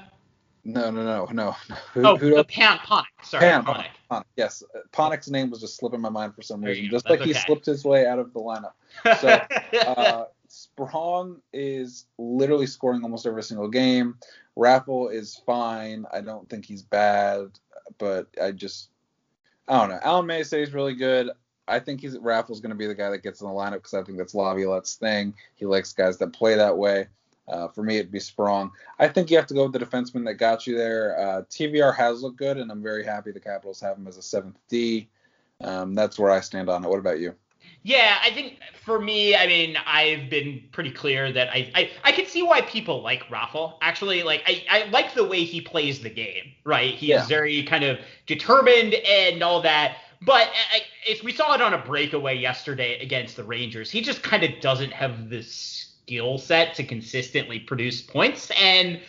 No, 0.65 0.91
no, 0.91 1.03
no, 1.03 1.27
no. 1.31 1.51
Who, 1.93 2.05
Oh, 2.05 2.17
who 2.17 2.35
the 2.35 2.43
Pan 2.43 2.77
Panik. 2.79 3.05
Sorry, 3.23 3.41
Pan, 3.41 3.63
Panik. 3.63 3.87
Panik, 4.11 4.23
yes. 4.35 4.63
Panik's 4.91 5.29
name 5.29 5.49
was 5.49 5.61
just 5.61 5.77
slipping 5.77 6.01
my 6.01 6.09
mind 6.09 6.35
for 6.35 6.41
some 6.41 6.61
reason, 6.63 6.89
just 6.89 7.09
like 7.09 7.19
That's 7.19 7.31
he 7.31 7.33
slipped 7.33 7.65
his 7.65 7.85
way 7.85 8.05
out 8.05 8.19
of 8.19 8.33
the 8.33 8.39
lineup. 8.39 8.73
So, 9.21 9.79
uh, 9.79 10.25
Sprong 10.87 11.41
is 11.51 12.05
literally 12.17 12.67
scoring 12.67 13.03
almost 13.03 13.25
every 13.25 13.43
single 13.43 13.67
game. 13.67 14.15
Raffl 14.57 15.13
is 15.13 15.41
fine. 15.45 16.05
I 16.11 16.21
don't 16.21 16.49
think 16.49 16.65
he's 16.65 16.81
bad, 16.81 17.47
but 17.97 18.27
I 18.41 18.51
just 18.51 18.89
I 19.67 19.79
don't 19.79 19.89
know. 19.89 19.99
Alan 20.01 20.25
May 20.25 20.43
says 20.43 20.67
he's 20.67 20.73
really 20.73 20.95
good. 20.95 21.29
I 21.67 21.79
think 21.79 22.01
he's 22.01 22.17
Raffl's 22.17 22.59
going 22.59 22.71
to 22.71 22.75
be 22.75 22.87
the 22.87 22.95
guy 22.95 23.09
that 23.09 23.23
gets 23.23 23.41
in 23.41 23.47
the 23.47 23.53
lineup 23.53 23.73
because 23.73 23.93
I 23.93 24.03
think 24.03 24.17
that's 24.17 24.33
Laviolette's 24.33 24.95
thing. 24.95 25.33
He 25.55 25.65
likes 25.65 25.93
guys 25.93 26.17
that 26.17 26.33
play 26.33 26.55
that 26.55 26.77
way. 26.77 27.07
Uh, 27.47 27.67
for 27.67 27.83
me, 27.83 27.97
it'd 27.97 28.11
be 28.11 28.19
Sprong. 28.19 28.71
I 28.99 29.07
think 29.07 29.31
you 29.31 29.37
have 29.37 29.47
to 29.47 29.53
go 29.55 29.63
with 29.63 29.73
the 29.73 29.79
defenseman 29.79 30.23
that 30.25 30.35
got 30.35 30.67
you 30.67 30.77
there. 30.77 31.19
Uh, 31.19 31.41
TVR 31.49 31.95
has 31.95 32.21
looked 32.21 32.37
good, 32.37 32.57
and 32.57 32.71
I'm 32.71 32.83
very 32.83 33.03
happy 33.03 33.31
the 33.31 33.39
Capitals 33.39 33.81
have 33.81 33.97
him 33.97 34.07
as 34.07 34.17
a 34.17 34.21
seventh 34.21 34.59
D. 34.69 35.09
Um, 35.61 35.95
that's 35.95 36.19
where 36.19 36.31
I 36.31 36.41
stand 36.41 36.69
on 36.69 36.85
it. 36.85 36.89
What 36.89 36.99
about 36.99 37.19
you? 37.19 37.35
Yeah, 37.83 38.17
I 38.23 38.31
think 38.31 38.59
for 38.83 38.99
me, 38.99 39.35
I 39.35 39.47
mean, 39.47 39.77
I've 39.85 40.29
been 40.29 40.63
pretty 40.71 40.91
clear 40.91 41.31
that 41.31 41.49
I 41.49 41.71
I, 41.75 41.89
I 42.03 42.11
can 42.11 42.25
see 42.25 42.43
why 42.43 42.61
people 42.61 43.01
like 43.01 43.23
Raffl. 43.29 43.75
Actually, 43.81 44.23
like 44.23 44.43
I, 44.45 44.63
I 44.69 44.89
like 44.89 45.13
the 45.13 45.23
way 45.23 45.43
he 45.43 45.61
plays 45.61 46.01
the 46.01 46.09
game, 46.09 46.51
right? 46.65 46.93
He 46.93 47.07
Yeah. 47.07 47.21
is 47.21 47.27
very 47.27 47.63
kind 47.63 47.83
of 47.83 47.99
determined 48.27 48.93
and 48.95 49.41
all 49.43 49.61
that. 49.61 49.97
But 50.21 50.47
uh, 50.47 50.73
I, 50.73 50.81
if 51.07 51.23
we 51.23 51.31
saw 51.31 51.53
it 51.53 51.61
on 51.61 51.73
a 51.73 51.77
breakaway 51.77 52.37
yesterday 52.37 52.99
against 53.01 53.37
the 53.37 53.43
Rangers, 53.43 53.89
he 53.89 54.01
just 54.01 54.21
kind 54.21 54.43
of 54.43 54.51
doesn't 54.59 54.91
have 54.91 55.29
the 55.29 55.41
skill 55.41 56.37
set 56.37 56.75
to 56.75 56.83
consistently 56.83 57.59
produce 57.59 58.01
points. 58.01 58.51
And 58.61 58.99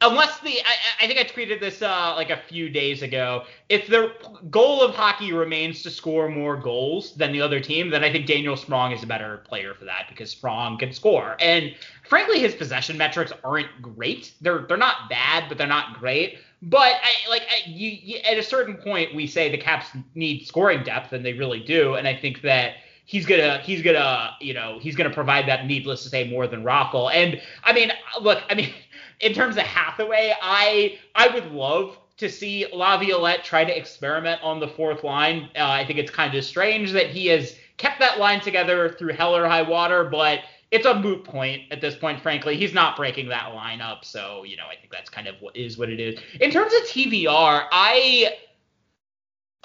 unless 0.00 0.40
the 0.40 0.60
I, 0.60 1.04
I 1.04 1.06
think 1.06 1.18
I 1.18 1.24
tweeted 1.24 1.60
this 1.60 1.82
uh, 1.82 2.14
like 2.16 2.30
a 2.30 2.36
few 2.48 2.68
days 2.68 3.02
ago. 3.02 3.44
If 3.68 3.86
the 3.86 4.12
goal 4.50 4.82
of 4.82 4.94
hockey 4.94 5.32
remains 5.32 5.82
to 5.82 5.90
score 5.90 6.28
more 6.28 6.56
goals 6.56 7.14
than 7.14 7.32
the 7.32 7.40
other 7.40 7.60
team, 7.60 7.90
then 7.90 8.02
I 8.02 8.10
think 8.10 8.26
Daniel 8.26 8.56
Sprong 8.56 8.92
is 8.92 9.02
a 9.02 9.06
better 9.06 9.38
player 9.38 9.74
for 9.74 9.84
that 9.84 10.06
because 10.08 10.30
Sprong 10.30 10.78
can 10.78 10.92
score. 10.92 11.36
And 11.40 11.74
frankly, 12.08 12.40
his 12.40 12.54
possession 12.54 12.96
metrics 12.96 13.32
aren't 13.44 13.70
great. 13.80 14.32
They're 14.40 14.66
they're 14.68 14.76
not 14.76 15.08
bad, 15.08 15.48
but 15.48 15.58
they're 15.58 15.66
not 15.66 15.98
great. 15.98 16.38
But 16.62 16.96
I, 17.02 17.30
like 17.30 17.42
I, 17.42 17.68
you, 17.68 17.90
you, 18.02 18.18
at 18.18 18.36
a 18.36 18.42
certain 18.42 18.76
point, 18.76 19.14
we 19.14 19.26
say 19.26 19.50
the 19.50 19.56
Caps 19.56 19.88
need 20.14 20.46
scoring 20.46 20.82
depth, 20.84 21.12
and 21.12 21.24
they 21.24 21.32
really 21.32 21.60
do. 21.60 21.94
And 21.94 22.06
I 22.06 22.14
think 22.14 22.42
that 22.42 22.74
he's 23.06 23.26
gonna 23.26 23.58
he's 23.58 23.82
gonna 23.82 24.36
you 24.40 24.54
know 24.54 24.78
he's 24.80 24.94
gonna 24.94 25.10
provide 25.10 25.48
that. 25.48 25.66
Needless 25.66 26.02
to 26.04 26.08
say, 26.08 26.28
more 26.28 26.46
than 26.46 26.62
Raffl. 26.62 27.10
And 27.12 27.40
I 27.64 27.72
mean, 27.72 27.92
look, 28.20 28.42
I 28.50 28.54
mean, 28.54 28.72
in 29.20 29.32
terms 29.34 29.56
of 29.56 29.62
Hathaway, 29.62 30.34
I 30.40 30.98
I 31.14 31.28
would 31.28 31.52
love 31.52 31.96
to 32.16 32.28
see 32.28 32.66
Laviolette 32.72 33.44
try 33.44 33.64
to 33.64 33.76
experiment 33.76 34.42
on 34.42 34.60
the 34.60 34.68
fourth 34.68 35.04
line. 35.04 35.48
Uh, 35.56 35.68
I 35.68 35.86
think 35.86 35.98
it's 35.98 36.10
kind 36.10 36.34
of 36.34 36.44
strange 36.44 36.92
that 36.92 37.06
he 37.06 37.26
has 37.28 37.56
kept 37.78 37.98
that 38.00 38.18
line 38.18 38.40
together 38.40 38.90
through 38.90 39.14
hell 39.14 39.34
or 39.34 39.48
high 39.48 39.62
water, 39.62 40.04
but 40.04 40.40
it's 40.70 40.86
a 40.86 40.94
moot 40.94 41.24
point 41.24 41.62
at 41.70 41.80
this 41.80 41.96
point, 41.96 42.20
frankly. 42.20 42.56
He's 42.56 42.74
not 42.74 42.96
breaking 42.96 43.28
that 43.28 43.52
lineup, 43.52 44.04
so 44.04 44.44
you 44.44 44.56
know 44.56 44.66
I 44.70 44.76
think 44.76 44.92
that's 44.92 45.10
kind 45.10 45.28
of 45.28 45.36
what 45.40 45.56
is 45.56 45.78
what 45.78 45.88
it 45.88 46.00
is. 46.00 46.18
In 46.40 46.50
terms 46.50 46.72
of 46.72 46.82
TVR, 46.82 47.66
I, 47.72 48.36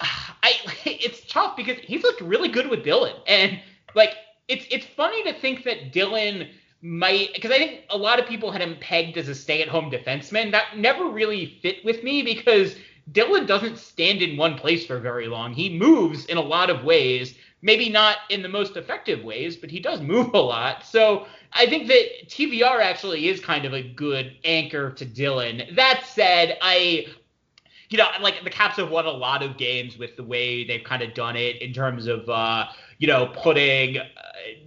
I 0.00 0.52
it's 0.84 1.26
tough 1.26 1.56
because 1.56 1.78
he's 1.78 2.02
looked 2.02 2.20
really 2.20 2.48
good 2.48 2.68
with 2.68 2.84
Dillon, 2.84 3.14
and 3.26 3.60
like 3.94 4.14
it's 4.48 4.66
it's 4.70 4.86
funny 4.86 5.22
to 5.24 5.32
think 5.32 5.64
that 5.64 5.92
Dillon 5.92 6.48
might 6.86 7.34
because 7.34 7.50
I 7.50 7.58
think 7.58 7.80
a 7.90 7.98
lot 7.98 8.20
of 8.20 8.26
people 8.26 8.52
had 8.52 8.62
him 8.62 8.76
pegged 8.80 9.16
as 9.16 9.28
a 9.28 9.34
stay-at-home 9.34 9.90
defenseman. 9.90 10.52
That 10.52 10.78
never 10.78 11.08
really 11.08 11.58
fit 11.60 11.84
with 11.84 12.04
me 12.04 12.22
because 12.22 12.76
Dillon 13.10 13.44
doesn't 13.46 13.78
stand 13.78 14.22
in 14.22 14.36
one 14.36 14.56
place 14.56 14.86
for 14.86 15.00
very 15.00 15.26
long. 15.26 15.52
He 15.52 15.76
moves 15.76 16.26
in 16.26 16.36
a 16.36 16.42
lot 16.42 16.70
of 16.70 16.84
ways, 16.84 17.34
maybe 17.60 17.88
not 17.88 18.18
in 18.30 18.42
the 18.42 18.48
most 18.48 18.76
effective 18.76 19.24
ways, 19.24 19.56
but 19.56 19.70
he 19.70 19.80
does 19.80 20.00
move 20.00 20.32
a 20.34 20.38
lot. 20.38 20.84
So 20.84 21.26
I 21.52 21.66
think 21.66 21.88
that 21.88 22.28
TVR 22.28 22.80
actually 22.80 23.28
is 23.28 23.40
kind 23.40 23.64
of 23.64 23.74
a 23.74 23.82
good 23.82 24.36
anchor 24.44 24.92
to 24.92 25.04
Dillon. 25.04 25.62
That 25.74 26.04
said, 26.06 26.56
I 26.62 27.06
you 27.88 27.98
know, 27.98 28.08
like 28.20 28.42
the 28.42 28.50
Caps 28.50 28.76
have 28.76 28.90
won 28.90 29.06
a 29.06 29.10
lot 29.10 29.42
of 29.42 29.56
games 29.56 29.98
with 29.98 30.16
the 30.16 30.22
way 30.22 30.64
they've 30.64 30.84
kind 30.84 31.02
of 31.02 31.14
done 31.14 31.36
it 31.36 31.62
in 31.62 31.72
terms 31.72 32.06
of, 32.06 32.28
uh, 32.28 32.66
you 32.98 33.06
know, 33.06 33.32
putting 33.34 33.98
uh, 33.98 34.02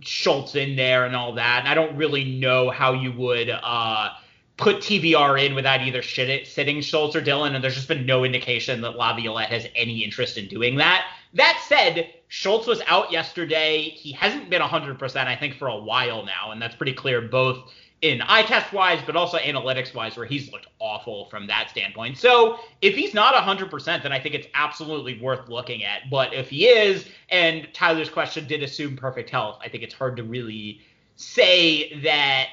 Schultz 0.01 0.55
in 0.55 0.75
there 0.75 1.05
and 1.05 1.15
all 1.15 1.33
that. 1.33 1.59
And 1.59 1.67
I 1.67 1.73
don't 1.73 1.95
really 1.97 2.23
know 2.23 2.69
how 2.69 2.93
you 2.93 3.11
would 3.13 3.49
uh, 3.49 4.09
put 4.57 4.77
TVR 4.77 5.43
in 5.45 5.55
without 5.55 5.81
either 5.81 6.01
sitting 6.01 6.81
Schultz 6.81 7.15
or 7.15 7.21
Dillon. 7.21 7.55
And 7.55 7.63
there's 7.63 7.75
just 7.75 7.87
been 7.87 8.05
no 8.05 8.23
indication 8.23 8.81
that 8.81 8.91
Laviolette 8.95 9.49
has 9.49 9.67
any 9.75 10.03
interest 10.03 10.37
in 10.37 10.47
doing 10.47 10.75
that. 10.77 11.05
That 11.33 11.61
said, 11.67 12.13
Schultz 12.29 12.67
was 12.67 12.81
out 12.87 13.11
yesterday. 13.11 13.81
He 13.81 14.13
hasn't 14.13 14.49
been 14.49 14.61
100%, 14.61 15.27
I 15.27 15.35
think, 15.35 15.55
for 15.55 15.67
a 15.67 15.77
while 15.77 16.23
now. 16.25 16.51
And 16.51 16.61
that's 16.61 16.75
pretty 16.75 16.93
clear 16.93 17.21
both 17.21 17.71
in 18.01 18.21
eye 18.21 18.43
test 18.43 18.71
wise, 18.71 19.01
but 19.05 19.15
also 19.15 19.37
analytics 19.37 19.93
wise, 19.93 20.15
where 20.15 20.25
he's 20.25 20.51
looked 20.51 20.67
awful 20.79 21.25
from 21.25 21.47
that 21.47 21.69
standpoint. 21.69 22.17
So 22.17 22.59
if 22.81 22.95
he's 22.95 23.13
not 23.13 23.33
100%, 23.35 24.03
then 24.03 24.11
I 24.11 24.19
think 24.19 24.35
it's 24.35 24.47
absolutely 24.53 25.19
worth 25.19 25.49
looking 25.49 25.83
at. 25.83 26.09
But 26.09 26.33
if 26.33 26.49
he 26.49 26.67
is, 26.67 27.05
and 27.29 27.67
Tyler's 27.73 28.09
question 28.09 28.47
did 28.47 28.63
assume 28.63 28.95
perfect 28.95 29.29
health, 29.29 29.59
I 29.63 29.67
think 29.67 29.83
it's 29.83 29.93
hard 29.93 30.15
to 30.17 30.23
really 30.23 30.81
say 31.15 31.99
that. 32.01 32.47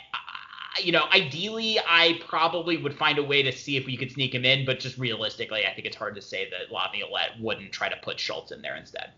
You 0.83 0.93
know, 0.93 1.05
ideally, 1.11 1.79
I 1.79 2.21
probably 2.29 2.77
would 2.77 2.93
find 2.93 3.19
a 3.19 3.23
way 3.23 3.43
to 3.43 3.51
see 3.51 3.79
if 3.79 3.87
we 3.87 3.97
could 3.97 4.13
sneak 4.13 4.35
him 4.35 4.45
in, 4.45 4.67
but 4.67 4.79
just 4.79 4.99
realistically, 4.99 5.65
I 5.65 5.73
think 5.73 5.87
it's 5.87 5.97
hard 5.97 6.15
to 6.17 6.21
say 6.21 6.51
that 6.51 6.71
Laviolette 6.71 7.41
wouldn't 7.41 7.73
try 7.73 7.89
to 7.89 7.97
put 8.03 8.21
Schultz 8.21 8.53
in 8.53 8.61
there 8.61 8.77
instead. 8.77 9.13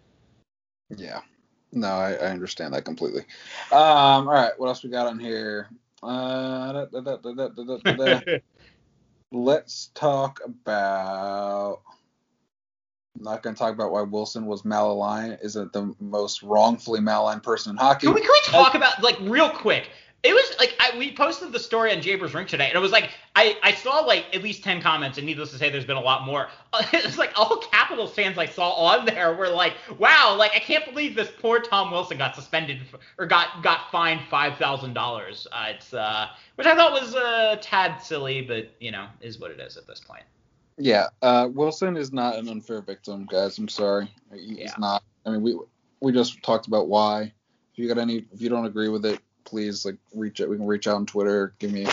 Yeah, 0.97 1.21
no, 1.73 1.89
I, 1.89 2.13
I, 2.13 2.31
understand 2.31 2.75
that 2.75 2.85
completely. 2.85 3.23
Um, 3.73 4.29
all 4.29 4.35
right, 4.35 4.53
what 4.57 4.69
else 4.69 4.85
we 4.85 4.91
got 4.91 5.09
on 5.09 5.19
here? 5.19 5.69
Uh, 6.03 6.87
da, 6.87 7.01
da, 7.01 7.17
da, 7.17 8.21
Let's 9.33 9.91
talk 9.95 10.41
about. 10.45 11.83
I'm 13.17 13.25
not 13.25 13.43
going 13.43 13.55
to 13.55 13.59
talk 13.59 13.75
about 13.75 13.91
why 13.91 14.03
Wilson 14.03 14.47
was 14.47 14.63
malaligned. 14.63 15.45
Isn't 15.45 15.73
the 15.73 15.95
most 15.99 16.43
wrongfully 16.43 17.01
maligned 17.01 17.43
person 17.43 17.73
in 17.73 17.77
hockey? 17.77 18.07
Can 18.07 18.15
we, 18.15 18.21
can 18.21 18.31
we 18.31 18.41
talk 18.45 18.75
about 18.75 19.03
like 19.03 19.19
real 19.21 19.51
quick? 19.51 19.91
It 20.25 20.33
was 20.35 20.59
like 20.59 20.75
I, 20.81 20.99
we 20.99 21.15
posted 21.15 21.53
the 21.53 21.61
story 21.61 21.95
on 21.95 22.03
Japers 22.03 22.35
Rink 22.35 22.49
today, 22.49 22.67
and 22.67 22.75
it 22.75 22.81
was 22.81 22.91
like 22.91 23.11
I, 23.37 23.57
I 23.63 23.73
saw 23.73 24.01
like 24.01 24.27
at 24.35 24.43
least 24.43 24.65
ten 24.65 24.83
comments, 24.83 25.17
and 25.17 25.25
needless 25.25 25.53
to 25.53 25.59
say, 25.59 25.71
there's 25.71 25.85
been 25.85 25.97
a 25.97 26.01
lot 26.01 26.27
more. 26.27 26.49
It's 26.93 27.19
like 27.19 27.33
all 27.39 27.59
Capitals 27.59 28.13
fans 28.15 28.37
I 28.37 28.47
saw 28.47 28.71
on 28.73 29.07
there 29.07 29.35
were 29.35 29.49
like, 29.49 29.75
"Wow, 29.99 30.35
like 30.37 30.51
I 30.57 30.59
can't 30.59 30.85
believe 30.85 31.15
this 31.15 31.31
poor 31.39 31.61
Tom 31.61 31.93
Wilson 31.93 32.19
got 32.19 32.35
suspended 32.35 32.81
or 33.17 33.27
got 33.27 33.63
got 33.63 33.93
fined 33.93 34.23
five 34.29 34.59
thousand 34.59 34.91
uh, 34.91 35.01
dollars." 35.01 35.47
It's 35.69 35.95
uh, 35.95 36.29
which 36.57 36.67
I 36.67 36.75
thought 36.75 37.01
was 37.01 37.15
a 37.15 37.59
tad 37.63 38.03
silly, 38.03 38.43
but 38.43 38.73
you 38.81 38.91
know, 38.91 39.07
is 39.21 39.39
what 39.39 39.53
it 39.53 39.61
is 39.61 39.77
at 39.77 39.87
this 39.87 40.01
point. 40.01 40.25
Yeah, 40.79 41.07
uh, 41.23 41.49
Wilson 41.53 41.97
is 41.97 42.13
not 42.13 42.37
an 42.37 42.49
unfair 42.49 42.83
victim, 42.83 43.27
guys. 43.31 43.57
I'm 43.57 43.69
sorry, 43.69 44.11
he's 44.33 44.59
yeah. 44.59 44.75
not. 44.79 45.05
I 45.25 45.31
mean, 45.31 45.43
we 45.43 45.57
we 46.01 46.11
just 46.11 46.43
talked 46.43 46.67
about 46.67 46.89
why. 46.89 47.33
If 47.73 47.79
you 47.79 47.87
got 47.87 47.99
any, 47.99 48.25
if 48.33 48.43
you 48.43 48.49
don't 48.49 48.67
agree 48.67 48.89
with 48.89 49.07
it, 49.07 49.21
please 49.49 49.85
like 49.85 49.97
reach 50.15 50.41
out. 50.41 50.49
We 50.49 50.57
can 50.57 50.67
reach 50.67 50.87
out 50.87 50.97
on 50.97 51.07
Twitter. 51.07 51.55
Give 51.59 51.73
me 51.73 51.87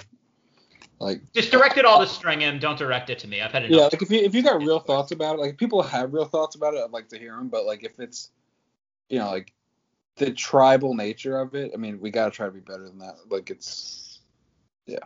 like 1.00 1.22
just 1.34 1.52
direct 1.52 1.78
it 1.78 1.86
all 1.86 2.00
to 2.00 2.08
string 2.08 2.40
Stringham. 2.40 2.60
Don't 2.60 2.78
direct 2.78 3.10
it 3.10 3.20
to 3.20 3.28
me. 3.28 3.42
I've 3.42 3.52
had 3.52 3.66
enough. 3.66 3.78
Yeah, 3.78 3.84
like 3.84 4.02
if 4.02 4.12
you 4.12 4.20
if 4.20 4.36
you 4.36 4.44
got 4.44 4.62
real 4.62 4.80
thoughts 4.80 5.12
about 5.12 5.36
it, 5.36 5.42
like 5.42 5.58
people 5.58 5.82
have 5.82 6.14
real 6.14 6.26
thoughts 6.26 6.56
about 6.56 6.74
it, 6.74 6.82
I'd 6.84 6.92
like 6.92 7.10
to 7.10 7.18
hear 7.18 7.36
them. 7.36 7.48
But 7.48 7.66
like 7.66 7.84
if 7.84 8.00
it's 8.00 8.30
you 9.10 9.20
know 9.20 9.30
like 9.30 9.54
the 10.18 10.32
tribal 10.32 10.94
nature 10.94 11.40
of 11.40 11.56
it, 11.56 11.72
I 11.74 11.78
mean 11.78 12.00
we 12.00 12.12
gotta 12.12 12.32
try 12.32 12.46
to 12.46 12.52
be 12.52 12.60
better 12.60 12.84
than 12.84 13.00
that. 13.00 13.16
Like 13.30 13.50
it's 13.50 14.20
yeah. 14.86 15.00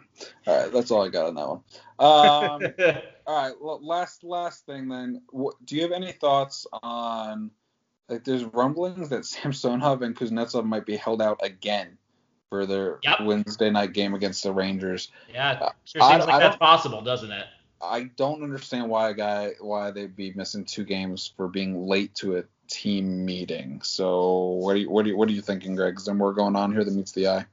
All 0.46 0.64
right, 0.64 0.74
that's 0.74 0.92
all 0.92 1.06
I 1.06 1.10
got 1.10 1.28
on 1.28 1.36
that 1.36 1.48
one. 1.48 1.62
Um, 2.00 2.98
all 3.26 3.44
right, 3.44 3.56
well, 3.62 3.80
last 3.82 4.24
last 4.24 4.66
thing 4.66 4.90
then. 4.90 5.22
What, 5.30 5.56
do 5.66 5.76
you 5.76 5.84
have 5.84 5.92
any 5.92 6.12
thoughts 6.12 6.68
on 6.84 7.52
like 8.10 8.24
there's 8.24 8.44
rumblings 8.44 9.10
that 9.10 9.26
Samsonov 9.26 10.02
and 10.02 10.16
Kuznetsov 10.16 10.66
might 10.66 10.86
be 10.86 10.98
held 10.98 11.22
out 11.22 11.40
again 11.42 11.98
for 12.50 12.66
their 12.66 13.00
yep. 13.04 13.22
Wednesday 13.22 13.70
night 13.70 13.94
game 13.94 14.14
against 14.14 14.44
the 14.44 14.52
Rangers. 14.52 15.12
Yeah, 15.32 15.52
uh, 15.52 15.70
sure 15.86 16.02
seems 16.02 16.24
I, 16.24 16.26
like 16.26 16.30
I 16.30 16.40
that's 16.40 16.58
possible, 16.58 17.02
doesn't 17.02 17.32
it? 17.32 17.46
I 17.82 18.04
don't 18.18 18.44
understand 18.44 18.90
why 18.90 19.10
a 19.10 19.14
guy 19.14 19.52
why 19.62 19.92
they'd 19.92 20.16
be 20.16 20.34
missing 20.34 20.66
two 20.66 20.84
games 20.84 21.32
for 21.38 21.48
being 21.48 21.88
late 21.88 22.14
to 22.16 22.38
a 22.38 22.44
team 22.68 23.26
meeting. 23.26 23.82
So 23.84 24.58
what 24.62 24.76
are 24.76 24.80
you 24.80 24.90
what 24.90 25.06
are 25.06 25.10
you, 25.10 25.18
what 25.18 25.30
are 25.30 25.32
you 25.32 25.42
thinking, 25.42 25.76
Greg? 25.76 25.98
Is 25.98 26.06
there 26.06 26.16
more 26.16 26.34
going 26.34 26.56
on 26.56 26.72
here 26.72 26.84
that 26.84 26.94
meets 26.94 27.12
the 27.12 27.28
eye? 27.28 27.46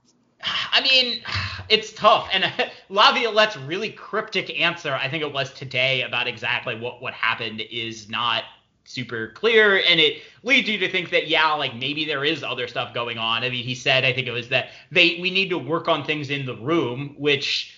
I 0.73 0.81
mean, 0.83 1.23
it's 1.69 1.93
tough. 1.93 2.29
And 2.33 2.53
Laviolette's 2.89 3.57
really 3.57 3.91
cryptic 3.91 4.61
answer, 4.61 4.95
I 4.95 5.09
think 5.09 5.23
it 5.23 5.33
was 5.33 5.53
today, 5.53 6.03
about 6.03 6.27
exactly 6.27 6.79
what 6.79 7.01
what 7.01 7.15
happened 7.15 7.61
is 7.61 8.09
not 8.09 8.45
super 8.87 9.29
clear 9.29 9.83
and 9.89 10.01
it 10.01 10.23
leads 10.43 10.69
you 10.69 10.79
to 10.79 10.91
think 10.91 11.11
that 11.11 11.29
yeah 11.29 11.53
like 11.53 11.75
maybe 11.75 12.05
there 12.05 12.25
is 12.25 12.43
other 12.43 12.69
stuff 12.69 12.95
going 12.95 13.19
on. 13.19 13.43
I 13.43 13.51
mean 13.51 13.65
he 13.65 13.75
said 13.75 14.05
i 14.05 14.13
think 14.13 14.27
it 14.27 14.33
was 14.33 14.49
that 14.49 14.71
they 14.91 15.19
we 15.21 15.31
need 15.31 15.51
to 15.51 15.59
work 15.59 15.89
on 15.89 16.05
things 16.05 16.31
in 16.31 16.47
the 16.47 16.57
room 16.57 17.15
which 17.19 17.77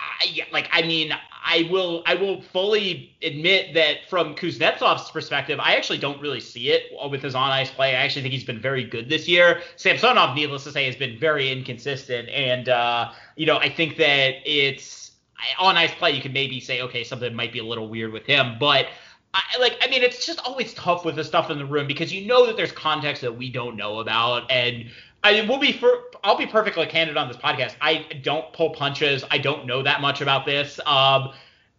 I, 0.00 0.46
like 0.52 0.68
i 0.72 0.82
mean 0.82 1.12
i 1.46 1.68
will 1.70 2.02
i 2.06 2.14
will 2.14 2.42
fully 2.42 3.16
admit 3.22 3.74
that 3.74 4.08
from 4.08 4.34
kuznetsov's 4.34 5.10
perspective 5.10 5.60
i 5.60 5.76
actually 5.76 5.98
don't 5.98 6.20
really 6.20 6.40
see 6.40 6.70
it 6.70 6.90
with 7.10 7.22
his 7.22 7.34
on 7.34 7.50
ice 7.50 7.70
play. 7.70 7.90
I 7.90 8.00
actually 8.00 8.22
think 8.22 8.34
he's 8.34 8.44
been 8.44 8.60
very 8.60 8.84
good 8.84 9.08
this 9.08 9.28
year. 9.28 9.62
Samsonov 9.76 10.34
needless 10.34 10.64
to 10.64 10.72
say 10.72 10.84
has 10.86 10.96
been 10.96 11.18
very 11.18 11.50
inconsistent 11.50 12.28
and 12.28 12.68
uh 12.68 13.12
you 13.36 13.46
know 13.46 13.58
i 13.58 13.68
think 13.68 13.96
that 13.98 14.34
it's 14.44 15.12
on 15.58 15.76
ice 15.76 15.94
play 15.94 16.10
you 16.10 16.22
can 16.22 16.32
maybe 16.32 16.60
say 16.60 16.80
okay 16.80 17.04
something 17.04 17.34
might 17.34 17.52
be 17.52 17.58
a 17.58 17.64
little 17.64 17.88
weird 17.88 18.12
with 18.12 18.24
him 18.24 18.56
but 18.58 18.86
I, 19.34 19.42
like 19.58 19.76
I 19.82 19.88
mean 19.88 20.02
it's 20.02 20.24
just 20.24 20.40
always 20.46 20.72
tough 20.74 21.04
with 21.04 21.16
the 21.16 21.24
stuff 21.24 21.50
in 21.50 21.58
the 21.58 21.66
room 21.66 21.86
because 21.86 22.12
you 22.12 22.26
know 22.26 22.46
that 22.46 22.56
there's 22.56 22.72
context 22.72 23.22
that 23.22 23.36
we 23.36 23.50
don't 23.50 23.76
know 23.76 23.98
about 23.98 24.50
and 24.50 24.86
I 25.24 25.40
will 25.48 25.58
be 25.58 25.72
for 25.72 25.90
I'll 26.22 26.36
be 26.36 26.46
perfectly 26.46 26.86
candid 26.86 27.16
on 27.16 27.28
this 27.28 27.36
podcast. 27.36 27.74
I 27.80 28.06
don't 28.22 28.52
pull 28.52 28.70
punches. 28.70 29.24
I 29.30 29.38
don't 29.38 29.66
know 29.66 29.82
that 29.82 30.00
much 30.00 30.20
about 30.20 30.46
this. 30.46 30.78
Um, 30.80 31.32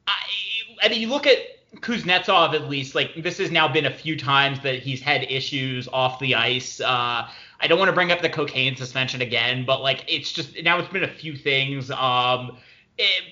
I, 0.08 0.18
I 0.84 0.90
mean, 0.90 1.00
you 1.00 1.10
look 1.10 1.28
at 1.28 1.38
Kuznetsov 1.82 2.54
at 2.54 2.70
least. 2.70 2.96
Like 2.96 3.12
this 3.18 3.38
has 3.38 3.52
now 3.52 3.72
been 3.72 3.86
a 3.86 3.94
few 3.94 4.18
times 4.18 4.60
that 4.62 4.80
he's 4.80 5.02
had 5.02 5.24
issues 5.24 5.88
off 5.88 6.20
the 6.20 6.36
ice. 6.36 6.82
Uh, 6.82 7.30
I 7.60 7.68
don't 7.68 7.80
want 7.80 7.90
to 7.90 7.94
bring 7.94 8.12
up 8.12 8.22
the 8.22 8.30
cocaine 8.30 8.76
suspension 8.76 9.22
again, 9.22 9.64
but 9.66 9.82
like 9.82 10.04
it's 10.08 10.32
just 10.32 10.62
now 10.64 10.80
it's 10.80 10.90
been 10.90 11.04
a 11.04 11.14
few 11.14 11.36
things. 11.36 11.92
Um, 11.92 12.58
it, 12.98 13.24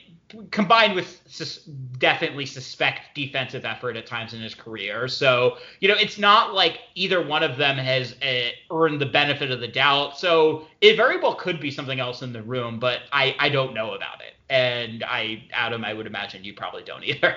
combined 0.51 0.95
with 0.95 1.21
sus- 1.27 1.59
definitely 1.97 2.45
suspect 2.45 3.15
defensive 3.15 3.65
effort 3.65 3.95
at 3.95 4.05
times 4.05 4.33
in 4.33 4.41
his 4.41 4.55
career. 4.55 5.07
So, 5.07 5.57
you 5.79 5.87
know, 5.87 5.95
it's 5.95 6.17
not 6.17 6.53
like 6.53 6.79
either 6.95 7.25
one 7.25 7.43
of 7.43 7.57
them 7.57 7.77
has 7.77 8.15
uh, 8.21 8.49
earned 8.71 9.01
the 9.01 9.05
benefit 9.05 9.51
of 9.51 9.59
the 9.59 9.67
doubt. 9.67 10.17
So 10.17 10.67
it 10.81 10.95
very 10.95 11.19
well 11.19 11.35
could 11.35 11.59
be 11.59 11.71
something 11.71 11.99
else 11.99 12.21
in 12.21 12.33
the 12.33 12.41
room, 12.41 12.79
but 12.79 13.01
I, 13.11 13.35
I 13.39 13.49
don't 13.49 13.73
know 13.73 13.93
about 13.93 14.21
it. 14.21 14.33
And 14.49 15.03
I, 15.03 15.43
Adam, 15.51 15.83
I 15.83 15.93
would 15.93 16.07
imagine 16.07 16.43
you 16.43 16.53
probably 16.53 16.83
don't 16.83 17.03
either. 17.03 17.35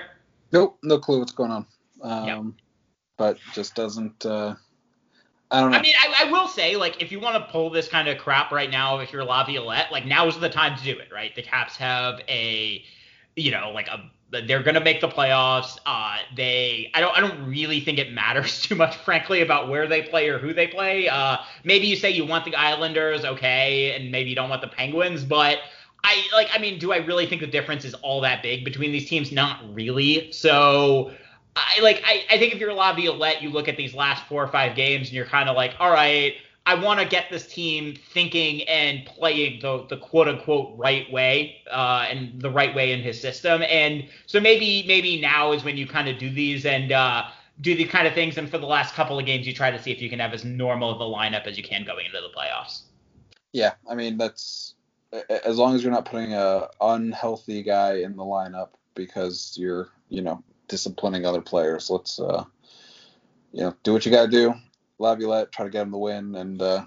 Nope, 0.51 0.77
no 0.83 0.97
clue 0.97 1.19
what's 1.19 1.31
going 1.31 1.51
on. 1.51 1.65
Um, 2.01 2.25
yep. 2.25 2.43
But 3.17 3.37
just 3.53 3.75
doesn't. 3.75 4.25
Uh, 4.25 4.55
I 5.49 5.61
don't 5.61 5.71
know. 5.71 5.77
I 5.77 5.81
mean, 5.81 5.95
I, 5.97 6.25
I, 6.25 6.31
will 6.31 6.47
say, 6.47 6.75
like, 6.75 7.01
if 7.01 7.11
you 7.11 7.19
want 7.21 7.35
to 7.35 7.51
pull 7.51 7.69
this 7.69 7.87
kind 7.87 8.09
of 8.09 8.17
crap 8.17 8.51
right 8.51 8.69
now, 8.69 8.99
if 8.99 9.13
you're 9.13 9.23
Laviolette, 9.23 9.91
like, 9.91 10.05
now 10.05 10.27
is 10.27 10.37
the 10.37 10.49
time 10.49 10.77
to 10.77 10.83
do 10.83 10.99
it, 10.99 11.07
right? 11.11 11.33
The 11.35 11.41
Caps 11.41 11.77
have 11.77 12.19
a, 12.27 12.83
you 13.35 13.51
know, 13.51 13.71
like 13.73 13.87
a 13.87 14.11
they're 14.29 14.63
going 14.63 14.75
to 14.75 14.81
make 14.81 14.99
the 14.99 15.07
playoffs. 15.07 15.77
Uh, 15.85 16.17
they, 16.35 16.91
I 16.93 16.99
don't, 16.99 17.17
I 17.17 17.21
don't 17.21 17.47
really 17.47 17.79
think 17.79 17.97
it 17.97 18.11
matters 18.11 18.61
too 18.63 18.75
much, 18.75 18.97
frankly, 18.97 19.41
about 19.41 19.69
where 19.69 19.87
they 19.87 20.01
play 20.01 20.27
or 20.29 20.37
who 20.37 20.53
they 20.53 20.67
play. 20.67 21.07
Uh, 21.07 21.37
maybe 21.63 21.87
you 21.87 21.95
say 21.95 22.09
you 22.11 22.25
want 22.25 22.45
the 22.45 22.55
Islanders, 22.55 23.23
okay, 23.23 23.95
and 23.95 24.11
maybe 24.11 24.29
you 24.29 24.35
don't 24.35 24.49
want 24.49 24.61
the 24.61 24.67
Penguins, 24.67 25.23
but 25.23 25.59
I 26.03 26.23
like, 26.33 26.49
I 26.53 26.59
mean, 26.59 26.79
do 26.79 26.91
I 26.91 26.97
really 26.97 27.25
think 27.25 27.41
the 27.41 27.47
difference 27.47 27.85
is 27.85 27.93
all 27.95 28.21
that 28.21 28.43
big 28.43 28.63
between 28.63 28.91
these 28.91 29.09
teams? 29.09 29.31
Not 29.31 29.61
really. 29.73 30.31
So 30.31 31.11
I 31.57 31.81
like 31.81 32.03
I, 32.05 32.23
I 32.29 32.37
think 32.37 32.53
if 32.53 32.59
you're 32.59 32.73
Laviolette, 32.73 33.41
you 33.41 33.49
look 33.49 33.67
at 33.67 33.77
these 33.77 33.93
last 33.93 34.25
four 34.27 34.43
or 34.43 34.47
five 34.47 34.75
games 34.75 35.07
and 35.07 35.15
you're 35.15 35.25
kind 35.25 35.49
of 35.49 35.55
like, 35.55 35.75
all 35.79 35.91
right, 35.91 36.35
I 36.65 36.75
want 36.75 36.99
to 36.99 37.05
get 37.05 37.29
this 37.29 37.47
team 37.47 37.95
thinking 38.13 38.61
and 38.63 39.05
playing 39.05 39.61
the 39.61 39.85
the 39.89 39.97
quote 39.97 40.27
unquote 40.27 40.77
right 40.77 41.11
way 41.11 41.61
uh, 41.71 42.05
and 42.09 42.41
the 42.41 42.51
right 42.51 42.75
way 42.75 42.91
in 42.91 43.01
his 43.01 43.19
system. 43.19 43.63
And 43.63 44.07
so 44.25 44.39
maybe 44.39 44.85
maybe 44.87 45.19
now 45.19 45.51
is 45.51 45.63
when 45.63 45.77
you 45.77 45.87
kind 45.87 46.07
of 46.07 46.17
do 46.17 46.29
these 46.29 46.65
and 46.65 46.91
uh, 46.91 47.25
do 47.61 47.75
these 47.75 47.89
kind 47.89 48.07
of 48.07 48.13
things. 48.13 48.37
And 48.37 48.49
for 48.49 48.57
the 48.57 48.67
last 48.67 48.93
couple 48.93 49.17
of 49.17 49.25
games, 49.25 49.47
you 49.47 49.53
try 49.53 49.71
to 49.71 49.81
see 49.81 49.91
if 49.91 50.01
you 50.01 50.09
can 50.09 50.19
have 50.19 50.33
as 50.33 50.45
normal 50.45 50.91
of 50.91 51.01
a 51.01 51.03
lineup 51.03 51.47
as 51.47 51.57
you 51.57 51.63
can 51.63 51.85
going 51.85 52.05
into 52.05 52.19
the 52.19 52.37
playoffs. 52.37 52.81
Yeah, 53.53 53.73
I 53.89 53.95
mean 53.95 54.17
that's 54.17 54.75
as 55.45 55.57
long 55.57 55.73
as 55.73 55.83
you're 55.83 55.91
not 55.91 56.05
putting 56.05 56.33
a 56.33 56.67
unhealthy 56.81 57.63
guy 57.63 57.95
in 57.99 58.15
the 58.15 58.23
lineup 58.23 58.71
because 58.93 59.55
you're 59.57 59.89
you 60.09 60.21
know 60.21 60.43
disciplining 60.67 61.25
other 61.25 61.41
players. 61.41 61.89
Let's 61.89 62.19
uh, 62.19 62.43
you 63.51 63.61
know 63.61 63.75
do 63.83 63.93
what 63.93 64.05
you 64.05 64.11
got 64.11 64.25
to 64.25 64.31
do 64.31 64.53
Laviolette, 64.99 65.51
try 65.51 65.65
to 65.65 65.71
get 65.71 65.83
him 65.83 65.91
the 65.91 65.97
win, 65.97 66.35
and 66.35 66.61
uh, 66.61 66.85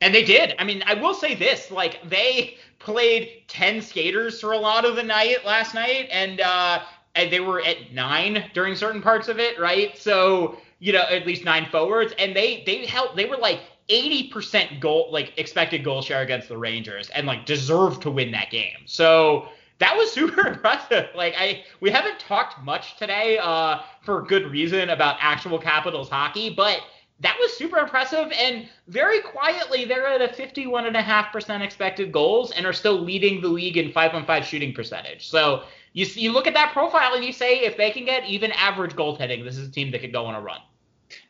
and 0.00 0.14
they 0.14 0.24
did. 0.24 0.54
I 0.58 0.64
mean, 0.64 0.82
I 0.86 0.94
will 0.94 1.14
say 1.14 1.34
this: 1.34 1.70
like 1.70 2.00
they 2.08 2.56
played 2.78 3.42
ten 3.48 3.82
skaters 3.82 4.40
for 4.40 4.52
a 4.52 4.58
lot 4.58 4.84
of 4.84 4.96
the 4.96 5.02
night 5.02 5.44
last 5.44 5.74
night, 5.74 6.08
and 6.10 6.40
uh, 6.40 6.82
and 7.14 7.32
they 7.32 7.40
were 7.40 7.60
at 7.62 7.92
nine 7.92 8.50
during 8.54 8.74
certain 8.74 9.02
parts 9.02 9.28
of 9.28 9.38
it, 9.38 9.58
right? 9.58 9.96
So 9.96 10.58
you 10.78 10.92
know, 10.92 11.04
at 11.10 11.26
least 11.26 11.44
nine 11.44 11.66
forwards, 11.70 12.14
and 12.18 12.34
they 12.34 12.62
they 12.64 12.86
helped. 12.86 13.16
They 13.16 13.26
were 13.26 13.36
like 13.36 13.60
80% 13.88 14.80
goal, 14.80 15.08
like 15.10 15.34
expected 15.36 15.84
goal 15.84 16.00
share 16.00 16.22
against 16.22 16.48
the 16.48 16.56
Rangers, 16.56 17.10
and 17.10 17.26
like 17.26 17.44
deserved 17.44 18.02
to 18.02 18.10
win 18.10 18.30
that 18.30 18.50
game. 18.50 18.78
So 18.86 19.48
that 19.80 19.96
was 19.96 20.12
super 20.12 20.46
impressive. 20.46 21.08
Like 21.14 21.34
I, 21.36 21.64
we 21.80 21.90
haven't 21.90 22.20
talked 22.20 22.62
much 22.62 22.96
today, 22.96 23.38
uh, 23.38 23.80
for 24.02 24.22
good 24.22 24.50
reason 24.50 24.90
about 24.90 25.16
actual 25.20 25.58
Capitals 25.58 26.08
hockey, 26.08 26.50
but 26.50 26.80
that 27.20 27.36
was 27.40 27.54
super 27.56 27.78
impressive. 27.78 28.32
And 28.32 28.68
very 28.88 29.20
quietly, 29.20 29.84
they're 29.84 30.06
at 30.06 30.22
a 30.22 30.32
51.5% 30.32 31.60
expected 31.60 32.12
goals 32.12 32.52
and 32.52 32.64
are 32.64 32.72
still 32.72 32.98
leading 32.98 33.40
the 33.40 33.48
league 33.48 33.76
in 33.76 33.92
5 33.92 34.14
on 34.14 34.24
5 34.24 34.44
shooting 34.44 34.72
percentage. 34.72 35.28
So 35.28 35.64
you, 35.92 36.06
you 36.14 36.32
look 36.32 36.46
at 36.46 36.54
that 36.54 36.72
profile 36.72 37.14
and 37.14 37.24
you 37.24 37.32
say, 37.32 37.60
if 37.60 37.76
they 37.76 37.90
can 37.90 38.04
get 38.04 38.26
even 38.26 38.52
average 38.52 38.92
goaltending, 38.92 39.44
this 39.44 39.58
is 39.58 39.68
a 39.68 39.70
team 39.70 39.90
that 39.90 40.00
could 40.00 40.12
go 40.12 40.24
on 40.26 40.34
a 40.34 40.40
run. 40.40 40.60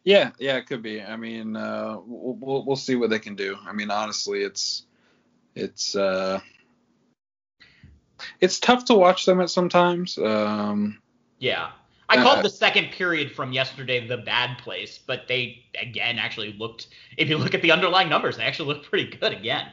Yeah, 0.05 0.31
yeah, 0.39 0.57
it 0.57 0.67
could 0.67 0.83
be. 0.83 1.03
I 1.03 1.17
mean, 1.17 1.57
uh, 1.57 1.99
we'll, 2.05 2.65
we'll 2.65 2.77
see 2.77 2.97
what 2.97 3.11
they 3.11 3.19
can 3.19 3.35
do. 3.35 3.57
I 3.67 3.73
mean, 3.73 3.91
honestly, 3.91 4.43
it's 4.43 4.85
it's 5.55 5.97
uh, 5.97 6.41
it's 8.41 8.59
tough 8.59 8.85
to 8.87 8.95
watch 8.95 9.27
them 9.27 9.41
at 9.41 9.51
sometimes. 9.51 10.19
Um, 10.19 11.01
yeah. 11.39 11.71
I 12.11 12.17
uh, 12.17 12.23
called 12.25 12.45
the 12.45 12.51
second 12.51 12.91
period 12.91 13.31
from 13.33 13.53
yesterday 13.53 14.07
the 14.07 14.19
bad 14.19 14.59
place, 14.59 14.99
but 14.99 15.29
they 15.29 15.65
again 15.81 16.19
actually 16.19 16.53
looked. 16.55 16.89
If 17.17 17.29
you 17.29 17.39
look 17.39 17.55
at 17.55 17.63
the 17.63 17.71
underlying 17.71 18.09
numbers, 18.09 18.37
they 18.37 18.43
actually 18.43 18.75
look 18.75 18.85
pretty 18.85 19.17
good 19.17 19.33
again. 19.33 19.73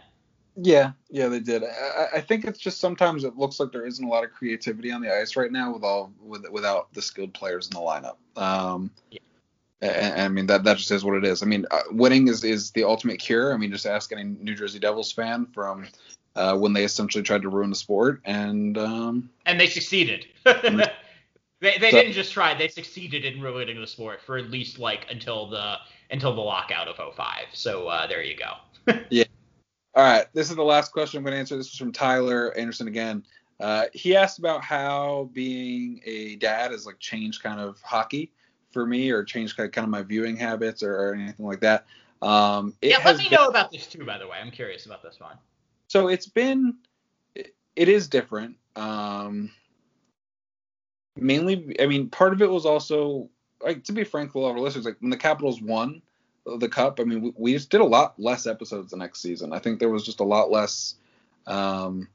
Yeah, 0.59 0.91
yeah, 1.09 1.27
they 1.27 1.39
did. 1.39 1.63
I, 1.63 2.07
I, 2.15 2.21
think 2.21 2.43
it's 2.43 2.57
just 2.57 2.79
sometimes 2.79 3.23
it 3.23 3.37
looks 3.37 3.59
like 3.59 3.71
there 3.71 3.85
isn't 3.85 4.03
a 4.03 4.07
lot 4.07 4.23
of 4.23 4.31
creativity 4.31 4.91
on 4.91 5.01
the 5.01 5.15
ice 5.15 5.35
right 5.35 5.51
now 5.51 5.71
with 5.71 5.83
all 5.83 6.11
with 6.19 6.49
without 6.49 6.91
the 6.93 7.01
skilled 7.01 7.33
players 7.33 7.67
in 7.67 7.75
the 7.75 7.79
lineup. 7.79 8.15
Um, 8.41 8.89
yeah. 9.11 9.19
and, 9.81 10.21
I 10.21 10.27
mean 10.29 10.47
that 10.47 10.63
that 10.63 10.77
just 10.77 10.89
is 10.89 11.03
what 11.03 11.15
it 11.15 11.25
is. 11.25 11.43
I 11.43 11.45
mean, 11.45 11.67
uh, 11.69 11.81
winning 11.91 12.27
is 12.27 12.43
is 12.43 12.71
the 12.71 12.83
ultimate 12.85 13.19
cure. 13.19 13.53
I 13.53 13.57
mean, 13.57 13.71
just 13.71 13.85
ask 13.85 14.11
any 14.11 14.23
New 14.23 14.55
Jersey 14.55 14.79
Devils 14.79 15.11
fan 15.11 15.45
from 15.53 15.87
uh, 16.37 16.55
when 16.55 16.71
they 16.71 16.83
essentially 16.83 17.23
tried 17.23 17.41
to 17.41 17.49
ruin 17.49 17.69
the 17.69 17.75
sport, 17.75 18.21
and 18.23 18.77
um, 18.77 19.29
and 19.45 19.59
they 19.59 19.67
succeeded. 19.67 20.27
They, 21.59 21.79
they 21.79 21.89
so, 21.89 21.97
didn't 21.97 22.13
just 22.13 22.31
try; 22.33 22.53
they 22.53 22.67
succeeded 22.67 23.25
in 23.25 23.41
ruining 23.41 23.81
the 23.81 23.87
sport 23.87 24.21
for 24.21 24.37
at 24.37 24.51
least 24.51 24.77
like 24.77 25.07
until 25.09 25.49
the 25.49 25.77
until 26.11 26.35
the 26.35 26.41
lockout 26.41 26.87
of 26.87 27.15
05. 27.15 27.45
So 27.51 27.87
uh, 27.87 28.05
there 28.05 28.21
you 28.21 28.35
go. 28.37 28.93
yeah. 29.09 29.23
All 29.95 30.03
right. 30.03 30.27
This 30.33 30.51
is 30.51 30.55
the 30.55 30.63
last 30.63 30.91
question 30.91 31.17
I'm 31.17 31.23
going 31.23 31.33
to 31.33 31.39
answer. 31.39 31.57
This 31.57 31.73
is 31.73 31.75
from 31.75 31.91
Tyler 31.91 32.55
Anderson 32.55 32.87
again. 32.87 33.23
Uh, 33.59 33.85
he 33.93 34.15
asked 34.15 34.37
about 34.37 34.61
how 34.61 35.31
being 35.33 35.99
a 36.05 36.35
dad 36.35 36.69
has 36.69 36.85
like 36.85 36.99
changed 36.99 37.41
kind 37.41 37.59
of 37.59 37.81
hockey 37.81 38.31
for 38.71 38.85
me, 38.85 39.09
or 39.09 39.23
changed 39.23 39.57
kind 39.57 39.75
of 39.79 39.89
my 39.89 40.03
viewing 40.03 40.37
habits, 40.37 40.83
or, 40.83 40.95
or 40.95 41.15
anything 41.15 41.47
like 41.47 41.61
that. 41.61 41.87
Um, 42.21 42.75
yeah, 42.83 42.99
let 43.03 43.17
me 43.17 43.29
been, 43.29 43.33
know 43.33 43.47
about 43.47 43.71
this 43.71 43.87
too. 43.87 44.05
By 44.05 44.19
the 44.19 44.27
way, 44.27 44.37
I'm 44.39 44.51
curious 44.51 44.85
about 44.85 45.01
this 45.01 45.19
one. 45.19 45.37
So 45.87 46.07
it's 46.07 46.27
been, 46.27 46.75
it, 47.35 47.55
it 47.75 47.89
is 47.89 48.07
different. 48.07 48.55
Um, 48.75 49.51
mainly, 51.15 51.75
I 51.79 51.87
mean, 51.87 52.09
part 52.09 52.33
of 52.33 52.41
it 52.41 52.49
was 52.49 52.65
also 52.65 53.29
like 53.61 53.83
to 53.85 53.91
be 53.91 54.03
frank 54.03 54.35
with 54.35 54.43
all 54.43 54.51
our 54.51 54.59
listeners, 54.59 54.85
like 54.85 54.97
when 54.99 55.09
the 55.09 55.17
Capitals 55.17 55.61
won 55.61 56.01
the 56.57 56.69
cup, 56.69 56.99
I 56.99 57.03
mean, 57.03 57.21
we, 57.21 57.33
we 57.35 57.53
just 57.53 57.69
did 57.69 57.81
a 57.81 57.85
lot 57.85 58.19
less 58.19 58.47
episodes 58.47 58.91
the 58.91 58.97
next 58.97 59.21
season. 59.21 59.53
I 59.53 59.59
think 59.59 59.79
there 59.79 59.89
was 59.89 60.05
just 60.05 60.19
a 60.19 60.25
lot 60.25 60.49
less. 60.49 60.95
Um, 61.45 62.07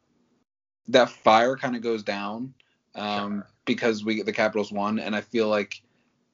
that 0.89 1.11
fire 1.11 1.57
kind 1.57 1.77
of 1.77 1.83
goes 1.83 2.03
down 2.03 2.55
um, 2.95 3.33
sure. 3.33 3.49
because 3.67 4.05
we 4.05 4.23
the 4.23 4.33
Capitals 4.33 4.73
won, 4.73 4.99
and 4.99 5.15
I 5.15 5.21
feel 5.21 5.49
like 5.49 5.83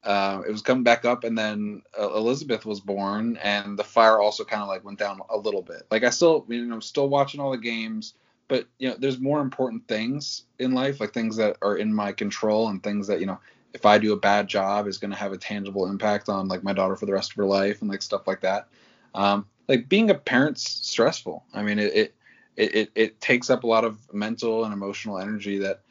uh, 0.04 0.42
it 0.46 0.50
was 0.50 0.62
coming 0.62 0.84
back 0.84 1.04
up, 1.04 1.24
and 1.24 1.36
then 1.36 1.82
uh, 1.98 2.14
Elizabeth 2.14 2.64
was 2.64 2.80
born, 2.80 3.36
and 3.38 3.78
the 3.78 3.84
fire 3.84 4.20
also 4.20 4.44
kind 4.44 4.62
of 4.62 4.68
like 4.68 4.84
went 4.84 4.98
down 4.98 5.20
a 5.30 5.36
little 5.36 5.62
bit. 5.62 5.82
Like 5.90 6.04
I 6.04 6.10
still, 6.10 6.44
you 6.48 6.64
know, 6.64 6.74
I'm 6.74 6.82
still 6.82 7.08
watching 7.08 7.40
all 7.40 7.50
the 7.50 7.58
games 7.58 8.14
but 8.48 8.66
you 8.78 8.88
know 8.88 8.96
there's 8.98 9.20
more 9.20 9.40
important 9.40 9.86
things 9.86 10.44
in 10.58 10.72
life 10.72 11.00
like 11.00 11.12
things 11.12 11.36
that 11.36 11.56
are 11.62 11.76
in 11.76 11.92
my 11.94 12.10
control 12.10 12.68
and 12.68 12.82
things 12.82 13.06
that 13.06 13.20
you 13.20 13.26
know 13.26 13.38
if 13.74 13.86
i 13.86 13.98
do 13.98 14.12
a 14.12 14.18
bad 14.18 14.48
job 14.48 14.88
is 14.88 14.98
going 14.98 15.10
to 15.10 15.16
have 15.16 15.32
a 15.32 15.38
tangible 15.38 15.86
impact 15.86 16.28
on 16.28 16.48
like 16.48 16.64
my 16.64 16.72
daughter 16.72 16.96
for 16.96 17.06
the 17.06 17.12
rest 17.12 17.30
of 17.30 17.36
her 17.36 17.44
life 17.44 17.80
and 17.80 17.90
like 17.90 18.02
stuff 18.02 18.26
like 18.26 18.40
that 18.40 18.66
um, 19.14 19.46
like 19.68 19.88
being 19.88 20.10
a 20.10 20.14
parent's 20.14 20.68
stressful 20.88 21.44
i 21.54 21.62
mean 21.62 21.78
it, 21.78 21.94
it 21.94 22.14
it 22.56 22.90
it 22.94 23.20
takes 23.20 23.50
up 23.50 23.62
a 23.62 23.66
lot 23.66 23.84
of 23.84 24.12
mental 24.12 24.64
and 24.64 24.72
emotional 24.72 25.18
energy 25.18 25.58
that 25.58 25.82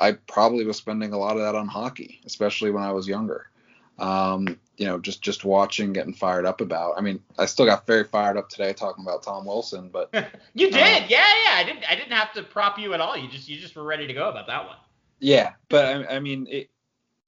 i 0.00 0.12
probably 0.12 0.64
was 0.64 0.76
spending 0.76 1.12
a 1.12 1.18
lot 1.18 1.36
of 1.36 1.42
that 1.42 1.54
on 1.54 1.68
hockey 1.68 2.20
especially 2.24 2.70
when 2.70 2.82
i 2.82 2.92
was 2.92 3.06
younger 3.06 3.50
um, 3.98 4.58
you 4.76 4.86
know, 4.86 4.98
just 4.98 5.22
just 5.22 5.44
watching, 5.44 5.92
getting 5.92 6.14
fired 6.14 6.44
up 6.46 6.60
about. 6.60 6.94
I 6.96 7.02
mean, 7.02 7.20
I 7.38 7.46
still 7.46 7.66
got 7.66 7.86
very 7.86 8.04
fired 8.04 8.36
up 8.36 8.48
today 8.48 8.72
talking 8.72 9.04
about 9.04 9.22
Tom 9.22 9.44
Wilson, 9.44 9.90
but 9.92 10.10
you 10.54 10.70
did, 10.70 10.80
uh, 10.80 11.06
yeah, 11.08 11.24
yeah. 11.44 11.54
I 11.54 11.64
didn't, 11.64 11.84
I 11.88 11.94
didn't 11.94 12.12
have 12.12 12.32
to 12.32 12.42
prop 12.42 12.78
you 12.78 12.94
at 12.94 13.00
all. 13.00 13.16
You 13.16 13.28
just, 13.28 13.48
you 13.48 13.60
just 13.60 13.76
were 13.76 13.84
ready 13.84 14.06
to 14.06 14.14
go 14.14 14.28
about 14.28 14.46
that 14.48 14.66
one. 14.66 14.76
Yeah, 15.20 15.52
but 15.68 15.84
I, 15.84 16.16
I 16.16 16.20
mean, 16.20 16.48
it, 16.50 16.70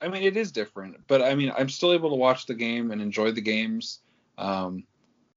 I 0.00 0.08
mean, 0.08 0.22
it 0.22 0.36
is 0.36 0.50
different. 0.50 0.96
But 1.06 1.22
I 1.22 1.34
mean, 1.34 1.52
I'm 1.56 1.68
still 1.68 1.92
able 1.92 2.10
to 2.10 2.16
watch 2.16 2.46
the 2.46 2.54
game 2.54 2.90
and 2.90 3.00
enjoy 3.00 3.30
the 3.30 3.40
games. 3.40 4.00
Um, 4.36 4.84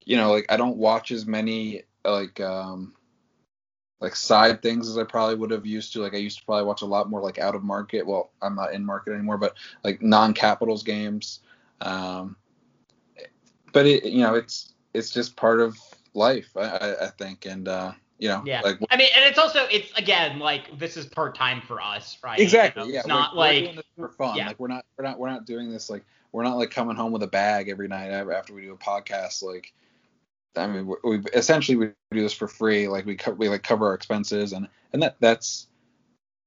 you 0.04 0.16
know, 0.16 0.32
like 0.32 0.46
I 0.48 0.56
don't 0.56 0.76
watch 0.76 1.12
as 1.12 1.26
many 1.26 1.82
like 2.04 2.40
um, 2.40 2.94
like 4.00 4.14
side 4.14 4.62
things 4.62 4.88
as 4.88 4.96
I 4.96 5.04
probably 5.04 5.36
would 5.36 5.50
have 5.50 5.66
used 5.66 5.92
to. 5.94 6.00
Like 6.00 6.14
I 6.14 6.18
used 6.18 6.38
to 6.38 6.44
probably 6.44 6.64
watch 6.64 6.82
a 6.82 6.86
lot 6.86 7.10
more 7.10 7.20
like 7.20 7.38
out 7.38 7.54
of 7.54 7.64
market. 7.64 8.06
Well, 8.06 8.30
I'm 8.40 8.54
not 8.54 8.72
in 8.72 8.84
market 8.84 9.12
anymore, 9.12 9.38
but 9.38 9.56
like 9.84 10.02
non-Capitals 10.02 10.82
games. 10.82 11.40
Um, 11.80 12.36
but 13.72 13.86
it, 13.86 14.04
you 14.04 14.22
know, 14.22 14.34
it's 14.34 14.74
it's 14.94 15.10
just 15.10 15.36
part 15.36 15.60
of 15.60 15.76
life, 16.14 16.50
I, 16.56 16.94
I 17.02 17.06
think, 17.18 17.46
and 17.46 17.68
uh, 17.68 17.92
you 18.18 18.28
know, 18.28 18.42
yeah. 18.44 18.60
Like, 18.62 18.78
I 18.90 18.96
mean, 18.96 19.08
and 19.14 19.24
it's 19.24 19.38
also 19.38 19.66
it's 19.70 19.92
again 19.96 20.38
like 20.38 20.78
this 20.78 20.96
is 20.96 21.06
part 21.06 21.34
time 21.34 21.60
for 21.60 21.80
us, 21.80 22.18
right? 22.22 22.38
Exactly. 22.38 22.82
You 22.82 22.88
know, 22.88 22.94
yeah. 22.94 23.00
It's 23.00 23.08
not 23.08 23.34
we're, 23.34 23.38
like 23.38 23.84
we're 23.96 24.08
for 24.08 24.14
fun. 24.14 24.36
Yeah. 24.36 24.48
Like 24.48 24.58
we're 24.58 24.68
not 24.68 24.84
we're 24.96 25.04
not 25.04 25.18
we're 25.18 25.30
not 25.30 25.46
doing 25.46 25.70
this 25.70 25.90
like 25.90 26.04
we're 26.32 26.44
not 26.44 26.56
like 26.56 26.70
coming 26.70 26.96
home 26.96 27.12
with 27.12 27.22
a 27.22 27.28
bag 27.28 27.68
every 27.68 27.88
night 27.88 28.10
after 28.10 28.52
we 28.54 28.62
do 28.62 28.72
a 28.72 28.76
podcast. 28.76 29.42
Like, 29.42 29.72
I 30.56 30.66
mean, 30.66 30.92
we 31.04 31.18
essentially 31.34 31.76
we 31.76 31.90
do 32.10 32.22
this 32.22 32.32
for 32.32 32.48
free. 32.48 32.88
Like 32.88 33.06
we 33.06 33.16
co- 33.16 33.32
we 33.32 33.48
like 33.48 33.62
cover 33.62 33.86
our 33.86 33.94
expenses 33.94 34.52
and 34.52 34.68
and 34.92 35.02
that 35.02 35.16
that's 35.20 35.68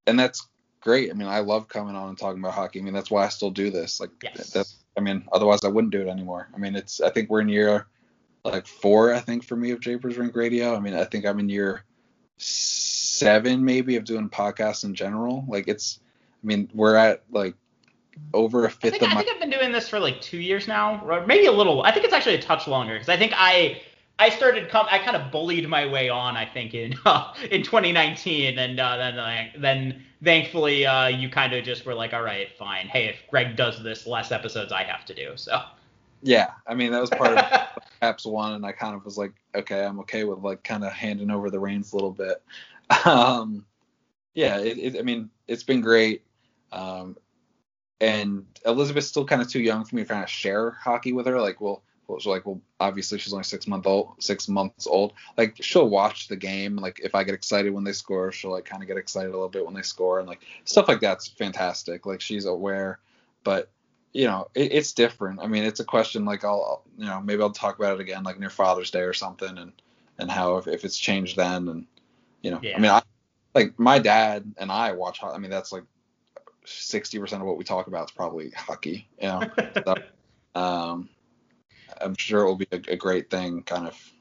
and 0.06 0.18
that's 0.18 0.46
great. 0.80 1.10
I 1.10 1.14
mean, 1.14 1.28
I 1.28 1.40
love 1.40 1.68
coming 1.68 1.96
on 1.96 2.08
and 2.08 2.18
talking 2.18 2.40
about 2.40 2.54
hockey. 2.54 2.80
I 2.80 2.82
mean, 2.82 2.94
that's 2.94 3.10
why 3.10 3.24
I 3.24 3.28
still 3.28 3.50
do 3.50 3.70
this. 3.70 4.00
Like 4.00 4.10
yes. 4.22 4.50
that's 4.50 4.84
I 4.96 5.00
mean, 5.00 5.24
otherwise 5.32 5.60
I 5.64 5.68
wouldn't 5.68 5.92
do 5.92 6.02
it 6.02 6.08
anymore. 6.08 6.48
I 6.54 6.58
mean, 6.58 6.74
it's 6.76 7.00
I 7.00 7.10
think 7.10 7.30
we're 7.30 7.40
in 7.40 7.48
year 7.48 7.86
like 8.44 8.66
four, 8.66 9.14
I 9.14 9.20
think, 9.20 9.44
for 9.44 9.56
me 9.56 9.70
of 9.70 9.80
Japers 9.80 10.18
Rink 10.18 10.34
Radio. 10.34 10.74
I 10.74 10.80
mean, 10.80 10.94
I 10.94 11.04
think 11.04 11.24
I'm 11.24 11.38
in 11.38 11.48
year 11.48 11.84
seven 12.38 13.64
maybe 13.64 13.96
of 13.96 14.04
doing 14.04 14.28
podcasts 14.28 14.84
in 14.84 14.94
general. 14.94 15.44
Like 15.48 15.68
it's 15.68 16.00
I 16.42 16.46
mean, 16.46 16.68
we're 16.74 16.96
at 16.96 17.22
like 17.30 17.54
over 18.34 18.64
a 18.66 18.70
fifth 18.70 18.94
I 18.94 18.98
think, 18.98 19.02
of 19.02 19.08
my 19.08 19.14
I 19.14 19.24
think 19.24 19.34
I've 19.34 19.40
been 19.40 19.50
doing 19.50 19.72
this 19.72 19.88
for 19.88 19.98
like 19.98 20.20
two 20.20 20.38
years 20.38 20.68
now, 20.68 21.02
or 21.06 21.26
maybe 21.26 21.46
a 21.46 21.52
little. 21.52 21.82
I 21.82 21.92
think 21.92 22.04
it's 22.04 22.14
actually 22.14 22.34
a 22.34 22.42
touch 22.42 22.66
longer 22.66 22.94
because 22.94 23.08
I 23.08 23.16
think 23.16 23.32
I 23.34 23.80
I 24.22 24.28
started 24.28 24.68
com- 24.68 24.86
I 24.88 24.98
kind 24.98 25.16
of 25.16 25.32
bullied 25.32 25.68
my 25.68 25.84
way 25.84 26.08
on 26.08 26.36
I 26.36 26.46
think 26.46 26.74
in 26.74 26.94
uh, 27.04 27.34
in 27.50 27.64
2019 27.64 28.56
and 28.56 28.78
uh, 28.78 28.96
then 28.96 29.50
then 29.58 30.02
thankfully 30.22 30.86
uh, 30.86 31.08
you 31.08 31.28
kind 31.28 31.52
of 31.52 31.64
just 31.64 31.84
were 31.84 31.94
like 31.94 32.14
all 32.14 32.22
right 32.22 32.46
fine. 32.56 32.86
Hey 32.86 33.06
if 33.06 33.16
Greg 33.28 33.56
does 33.56 33.82
this 33.82 34.06
less 34.06 34.30
episodes 34.30 34.70
I 34.70 34.84
have 34.84 35.04
to 35.06 35.14
do 35.14 35.32
so. 35.34 35.60
Yeah 36.22 36.52
I 36.68 36.74
mean 36.74 36.92
that 36.92 37.00
was 37.00 37.10
part 37.10 37.36
of 37.36 37.82
Caps 38.00 38.24
one 38.24 38.52
and 38.52 38.64
I 38.64 38.70
kind 38.70 38.94
of 38.94 39.04
was 39.04 39.18
like 39.18 39.32
okay 39.56 39.84
I'm 39.84 39.98
okay 40.00 40.22
with 40.22 40.38
like 40.38 40.62
kind 40.62 40.84
of 40.84 40.92
handing 40.92 41.32
over 41.32 41.50
the 41.50 41.58
reins 41.58 41.92
a 41.92 41.96
little 41.96 42.12
bit. 42.12 42.42
Um 43.04 43.66
yeah 44.34 44.58
it, 44.58 44.78
it, 44.78 44.98
I 44.98 45.02
mean 45.02 45.30
it's 45.48 45.64
been 45.64 45.80
great 45.80 46.22
um 46.70 47.16
and 48.00 48.44
Elizabeth's 48.66 49.08
still 49.08 49.24
kind 49.24 49.42
of 49.42 49.48
too 49.48 49.60
young 49.60 49.84
for 49.84 49.96
me 49.96 50.02
to 50.02 50.08
kind 50.08 50.22
of 50.22 50.30
share 50.30 50.70
hockey 50.70 51.12
with 51.12 51.26
her 51.26 51.40
like 51.40 51.60
we'll 51.60 51.82
she's 52.20 52.26
like, 52.26 52.46
well, 52.46 52.60
obviously 52.80 53.18
she's 53.18 53.32
only 53.32 53.44
six 53.44 53.66
month 53.66 53.86
old, 53.86 54.14
six 54.18 54.48
months 54.48 54.86
old. 54.86 55.12
Like 55.36 55.56
she'll 55.60 55.88
watch 55.88 56.28
the 56.28 56.36
game. 56.36 56.76
Like 56.76 57.00
if 57.02 57.14
I 57.14 57.24
get 57.24 57.34
excited 57.34 57.72
when 57.72 57.84
they 57.84 57.92
score, 57.92 58.32
she'll 58.32 58.50
like 58.52 58.64
kind 58.64 58.82
of 58.82 58.88
get 58.88 58.96
excited 58.96 59.28
a 59.28 59.32
little 59.32 59.48
bit 59.48 59.64
when 59.64 59.74
they 59.74 59.82
score, 59.82 60.18
and 60.18 60.28
like 60.28 60.40
stuff 60.64 60.88
like 60.88 61.00
that's 61.00 61.28
fantastic. 61.28 62.06
Like 62.06 62.20
she's 62.20 62.44
aware, 62.44 62.98
but 63.44 63.70
you 64.12 64.26
know, 64.26 64.48
it, 64.54 64.72
it's 64.72 64.92
different. 64.92 65.40
I 65.40 65.46
mean, 65.46 65.64
it's 65.64 65.80
a 65.80 65.84
question 65.84 66.24
like 66.24 66.44
I'll, 66.44 66.82
you 66.98 67.06
know, 67.06 67.20
maybe 67.20 67.42
I'll 67.42 67.50
talk 67.50 67.78
about 67.78 67.94
it 67.94 68.00
again 68.00 68.22
like 68.22 68.38
near 68.38 68.50
Father's 68.50 68.90
Day 68.90 69.00
or 69.00 69.14
something, 69.14 69.58
and 69.58 69.72
and 70.18 70.30
how 70.30 70.56
if, 70.58 70.68
if 70.68 70.84
it's 70.84 70.98
changed 70.98 71.36
then, 71.36 71.68
and 71.68 71.86
you 72.42 72.50
know, 72.50 72.60
Yeah. 72.62 72.76
I 72.76 72.80
mean, 72.80 72.90
I 72.90 73.02
like 73.54 73.78
my 73.78 73.98
dad 73.98 74.52
and 74.58 74.70
I 74.70 74.92
watch. 74.92 75.20
I 75.22 75.38
mean, 75.38 75.50
that's 75.50 75.72
like 75.72 75.84
sixty 76.64 77.18
percent 77.18 77.42
of 77.42 77.48
what 77.48 77.56
we 77.56 77.64
talk 77.64 77.86
about 77.86 78.10
is 78.10 78.12
probably 78.12 78.50
hockey. 78.50 79.08
You 79.20 79.28
know, 79.28 79.50
so, 79.84 80.60
um, 80.60 81.08
I'm 82.00 82.16
sure 82.16 82.42
it 82.42 82.46
will 82.46 82.56
be 82.56 82.68
a, 82.72 82.80
a 82.88 82.96
great 82.96 83.30
thing, 83.30 83.62
kind 83.62 83.86
of. 83.86 84.12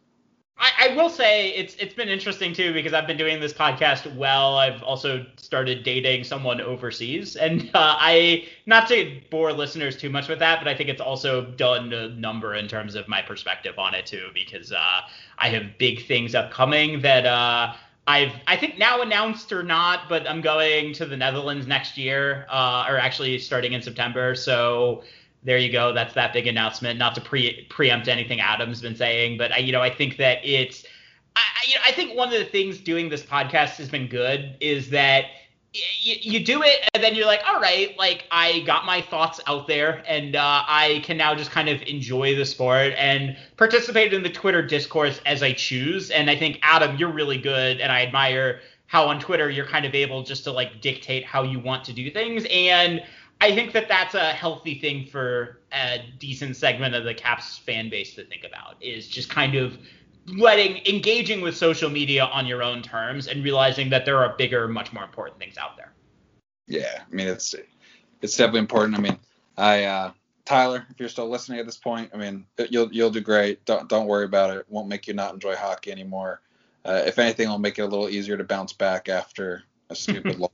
I, 0.61 0.89
I 0.91 0.95
will 0.95 1.09
say 1.09 1.49
it's 1.49 1.75
it's 1.79 1.95
been 1.95 2.07
interesting 2.07 2.53
too 2.53 2.71
because 2.71 2.93
I've 2.93 3.07
been 3.07 3.17
doing 3.17 3.39
this 3.39 3.51
podcast 3.51 4.15
well. 4.15 4.57
I've 4.57 4.83
also 4.83 5.25
started 5.37 5.83
dating 5.83 6.23
someone 6.23 6.61
overseas, 6.61 7.35
and 7.35 7.63
uh, 7.73 7.95
I 7.99 8.47
not 8.67 8.87
to 8.89 9.19
bore 9.31 9.51
listeners 9.51 9.97
too 9.97 10.11
much 10.11 10.27
with 10.27 10.37
that, 10.39 10.59
but 10.59 10.67
I 10.67 10.75
think 10.75 10.89
it's 10.89 11.01
also 11.01 11.45
done 11.45 11.91
a 11.93 12.09
number 12.09 12.53
in 12.53 12.67
terms 12.67 12.93
of 12.93 13.07
my 13.07 13.23
perspective 13.23 13.79
on 13.79 13.95
it 13.95 14.05
too 14.05 14.27
because 14.35 14.71
uh, 14.71 15.01
I 15.39 15.49
have 15.49 15.79
big 15.79 16.05
things 16.05 16.35
upcoming 16.35 17.01
that 17.01 17.25
uh, 17.25 17.73
I've 18.07 18.33
I 18.45 18.55
think 18.55 18.77
now 18.77 19.01
announced 19.01 19.51
or 19.51 19.63
not, 19.63 20.09
but 20.09 20.29
I'm 20.29 20.41
going 20.41 20.93
to 20.93 21.07
the 21.07 21.17
Netherlands 21.17 21.65
next 21.65 21.97
year, 21.97 22.45
uh, 22.49 22.85
or 22.87 22.97
actually 22.97 23.39
starting 23.39 23.73
in 23.73 23.81
September. 23.81 24.35
So 24.35 25.03
there 25.43 25.57
you 25.57 25.71
go. 25.71 25.93
That's 25.93 26.13
that 26.13 26.33
big 26.33 26.47
announcement. 26.47 26.99
Not 26.99 27.15
to 27.15 27.21
pre 27.21 27.65
preempt 27.69 28.07
anything 28.07 28.39
Adam's 28.39 28.81
been 28.81 28.95
saying, 28.95 29.37
but 29.37 29.51
I, 29.51 29.57
you 29.57 29.71
know, 29.71 29.81
I 29.81 29.89
think 29.89 30.17
that 30.17 30.39
it's, 30.43 30.85
I, 31.35 31.41
you 31.67 31.75
know, 31.75 31.81
I 31.85 31.91
think 31.91 32.15
one 32.15 32.27
of 32.27 32.39
the 32.39 32.45
things 32.45 32.79
doing 32.79 33.09
this 33.09 33.23
podcast 33.23 33.77
has 33.77 33.89
been 33.89 34.07
good 34.07 34.55
is 34.59 34.89
that 34.91 35.25
you, 35.73 36.15
you 36.21 36.45
do 36.45 36.61
it 36.63 36.89
and 36.93 37.03
then 37.03 37.15
you're 37.15 37.25
like, 37.25 37.41
all 37.47 37.59
right, 37.59 37.97
like 37.97 38.25
I 38.29 38.59
got 38.61 38.85
my 38.85 39.01
thoughts 39.01 39.39
out 39.47 39.67
there 39.67 40.03
and 40.07 40.35
uh, 40.35 40.63
I 40.67 41.01
can 41.05 41.17
now 41.17 41.33
just 41.33 41.51
kind 41.51 41.69
of 41.69 41.81
enjoy 41.83 42.35
the 42.35 42.45
sport 42.45 42.93
and 42.97 43.37
participate 43.57 44.13
in 44.13 44.21
the 44.21 44.29
Twitter 44.29 44.61
discourse 44.61 45.21
as 45.25 45.41
I 45.41 45.53
choose. 45.53 46.11
And 46.11 46.29
I 46.29 46.35
think 46.35 46.59
Adam, 46.61 46.97
you're 46.97 47.11
really 47.11 47.37
good, 47.37 47.79
and 47.79 47.91
I 47.91 48.01
admire 48.01 48.59
how 48.87 49.07
on 49.07 49.19
Twitter 49.19 49.49
you're 49.49 49.65
kind 49.65 49.85
of 49.85 49.95
able 49.95 50.23
just 50.23 50.43
to 50.43 50.51
like 50.51 50.81
dictate 50.81 51.23
how 51.23 51.43
you 51.43 51.59
want 51.59 51.83
to 51.85 51.93
do 51.93 52.11
things 52.11 52.45
and. 52.51 53.01
I 53.41 53.55
think 53.55 53.73
that 53.73 53.87
that's 53.87 54.13
a 54.13 54.31
healthy 54.33 54.75
thing 54.79 55.07
for 55.07 55.61
a 55.73 56.05
decent 56.19 56.55
segment 56.55 56.93
of 56.93 57.03
the 57.03 57.13
Caps 57.15 57.57
fan 57.57 57.89
base 57.89 58.13
to 58.13 58.23
think 58.23 58.43
about 58.43 58.75
is 58.81 59.07
just 59.07 59.29
kind 59.31 59.55
of 59.55 59.79
letting 60.27 60.85
engaging 60.85 61.41
with 61.41 61.57
social 61.57 61.89
media 61.89 62.25
on 62.25 62.45
your 62.45 62.61
own 62.61 62.83
terms 62.83 63.27
and 63.27 63.43
realizing 63.43 63.89
that 63.89 64.05
there 64.05 64.19
are 64.19 64.35
bigger, 64.37 64.67
much 64.67 64.93
more 64.93 65.03
important 65.03 65.39
things 65.39 65.57
out 65.57 65.75
there. 65.75 65.91
Yeah, 66.67 67.01
I 67.01 67.13
mean 67.13 67.27
it's 67.27 67.55
it's 68.21 68.37
definitely 68.37 68.59
important. 68.59 68.95
I 68.95 69.01
mean, 69.01 69.17
I 69.57 69.85
uh, 69.85 70.11
Tyler, 70.45 70.85
if 70.91 70.99
you're 70.99 71.09
still 71.09 71.27
listening 71.27 71.59
at 71.59 71.65
this 71.65 71.77
point, 71.77 72.11
I 72.13 72.17
mean 72.17 72.45
you'll 72.69 72.93
you'll 72.93 73.09
do 73.09 73.21
great. 73.21 73.65
Don't 73.65 73.89
don't 73.89 74.05
worry 74.05 74.25
about 74.25 74.55
it. 74.55 74.67
Won't 74.69 74.87
make 74.87 75.07
you 75.07 75.15
not 75.15 75.33
enjoy 75.33 75.55
hockey 75.55 75.91
anymore. 75.91 76.41
Uh, 76.85 77.01
if 77.07 77.17
anything, 77.17 77.45
it'll 77.45 77.57
make 77.57 77.79
it 77.79 77.83
a 77.83 77.87
little 77.87 78.09
easier 78.09 78.37
to 78.37 78.43
bounce 78.43 78.73
back 78.73 79.09
after 79.09 79.63
a 79.89 79.95
stupid 79.95 80.39
loss. 80.39 80.51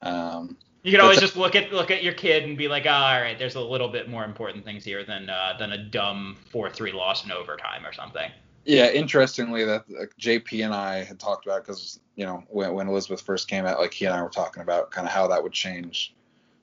Um, 0.00 0.56
You 0.82 0.92
can 0.92 1.00
always 1.00 1.18
just 1.18 1.36
look 1.36 1.54
at 1.54 1.72
look 1.72 1.90
at 1.90 2.04
your 2.04 2.14
kid 2.14 2.44
and 2.44 2.56
be 2.56 2.68
like, 2.68 2.86
oh, 2.86 2.90
all 2.90 3.20
right, 3.20 3.38
there's 3.38 3.56
a 3.56 3.60
little 3.60 3.88
bit 3.88 4.08
more 4.08 4.24
important 4.24 4.64
things 4.64 4.84
here 4.84 5.04
than 5.04 5.28
uh, 5.28 5.54
than 5.58 5.72
a 5.72 5.78
dumb 5.78 6.36
four 6.50 6.70
three 6.70 6.92
loss 6.92 7.24
in 7.24 7.32
overtime 7.32 7.84
or 7.84 7.92
something. 7.92 8.30
yeah, 8.64 8.90
interestingly, 8.90 9.64
that 9.64 9.84
like, 9.88 10.12
JP 10.20 10.64
and 10.64 10.74
I 10.74 11.02
had 11.02 11.18
talked 11.18 11.46
about 11.46 11.64
because 11.64 12.00
you 12.16 12.24
know 12.24 12.44
when, 12.48 12.74
when 12.74 12.88
Elizabeth 12.88 13.20
first 13.20 13.48
came 13.48 13.66
out, 13.66 13.80
like 13.80 13.92
he 13.92 14.04
and 14.04 14.14
I 14.14 14.22
were 14.22 14.28
talking 14.28 14.62
about 14.62 14.90
kind 14.90 15.06
of 15.06 15.12
how 15.12 15.26
that 15.28 15.42
would 15.42 15.52
change 15.52 16.14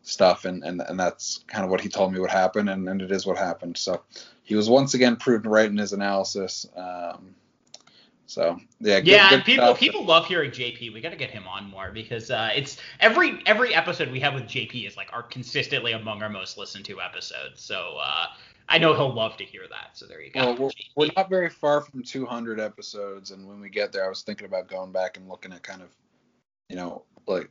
stuff, 0.03 0.45
and 0.45 0.63
and 0.63 0.81
and 0.81 0.99
that's 0.99 1.43
kind 1.47 1.65
of 1.65 1.71
what 1.71 1.81
he 1.81 1.89
told 1.89 2.13
me 2.13 2.19
would 2.19 2.31
happen, 2.31 2.69
and, 2.69 2.87
and 2.87 3.01
it 3.01 3.11
is 3.11 3.25
what 3.25 3.37
happened. 3.37 3.77
So 3.77 4.03
he 4.43 4.55
was 4.55 4.69
once 4.69 4.93
again 4.93 5.17
proven 5.17 5.49
right 5.49 5.69
in 5.69 5.77
his 5.77 5.93
analysis. 5.93 6.65
Um, 6.75 7.35
so 8.27 8.59
yeah, 8.79 8.99
good, 8.99 9.07
yeah, 9.07 9.29
good 9.29 9.45
people 9.45 9.65
stuff. 9.65 9.79
people 9.79 10.05
love 10.05 10.25
hearing 10.25 10.51
JP. 10.51 10.93
We 10.93 11.01
got 11.01 11.11
to 11.11 11.15
get 11.15 11.29
him 11.29 11.47
on 11.47 11.69
more 11.69 11.91
because 11.91 12.31
uh, 12.31 12.49
it's 12.55 12.77
every 12.99 13.41
every 13.45 13.73
episode 13.73 14.11
we 14.11 14.19
have 14.19 14.33
with 14.33 14.43
JP 14.43 14.87
is 14.87 14.97
like 14.97 15.09
our 15.13 15.23
consistently 15.23 15.91
among 15.91 16.21
our 16.23 16.29
most 16.29 16.57
listened 16.57 16.85
to 16.85 17.01
episodes. 17.01 17.61
So 17.61 17.97
uh, 18.01 18.27
I 18.67 18.79
know 18.79 18.93
he'll 18.93 19.13
love 19.13 19.37
to 19.37 19.45
hear 19.45 19.63
that. 19.69 19.91
So 19.93 20.07
there 20.07 20.21
you 20.21 20.31
go. 20.31 20.39
Well, 20.39 20.55
we're, 20.57 20.69
we're 20.95 21.11
not 21.15 21.29
very 21.29 21.49
far 21.49 21.81
from 21.81 22.01
200 22.01 22.59
episodes, 22.59 23.31
and 23.31 23.47
when 23.47 23.59
we 23.59 23.69
get 23.69 23.91
there, 23.91 24.05
I 24.05 24.09
was 24.09 24.23
thinking 24.23 24.47
about 24.47 24.67
going 24.67 24.91
back 24.91 25.17
and 25.17 25.29
looking 25.29 25.53
at 25.53 25.61
kind 25.61 25.81
of, 25.81 25.89
you 26.69 26.75
know, 26.75 27.03
like 27.27 27.49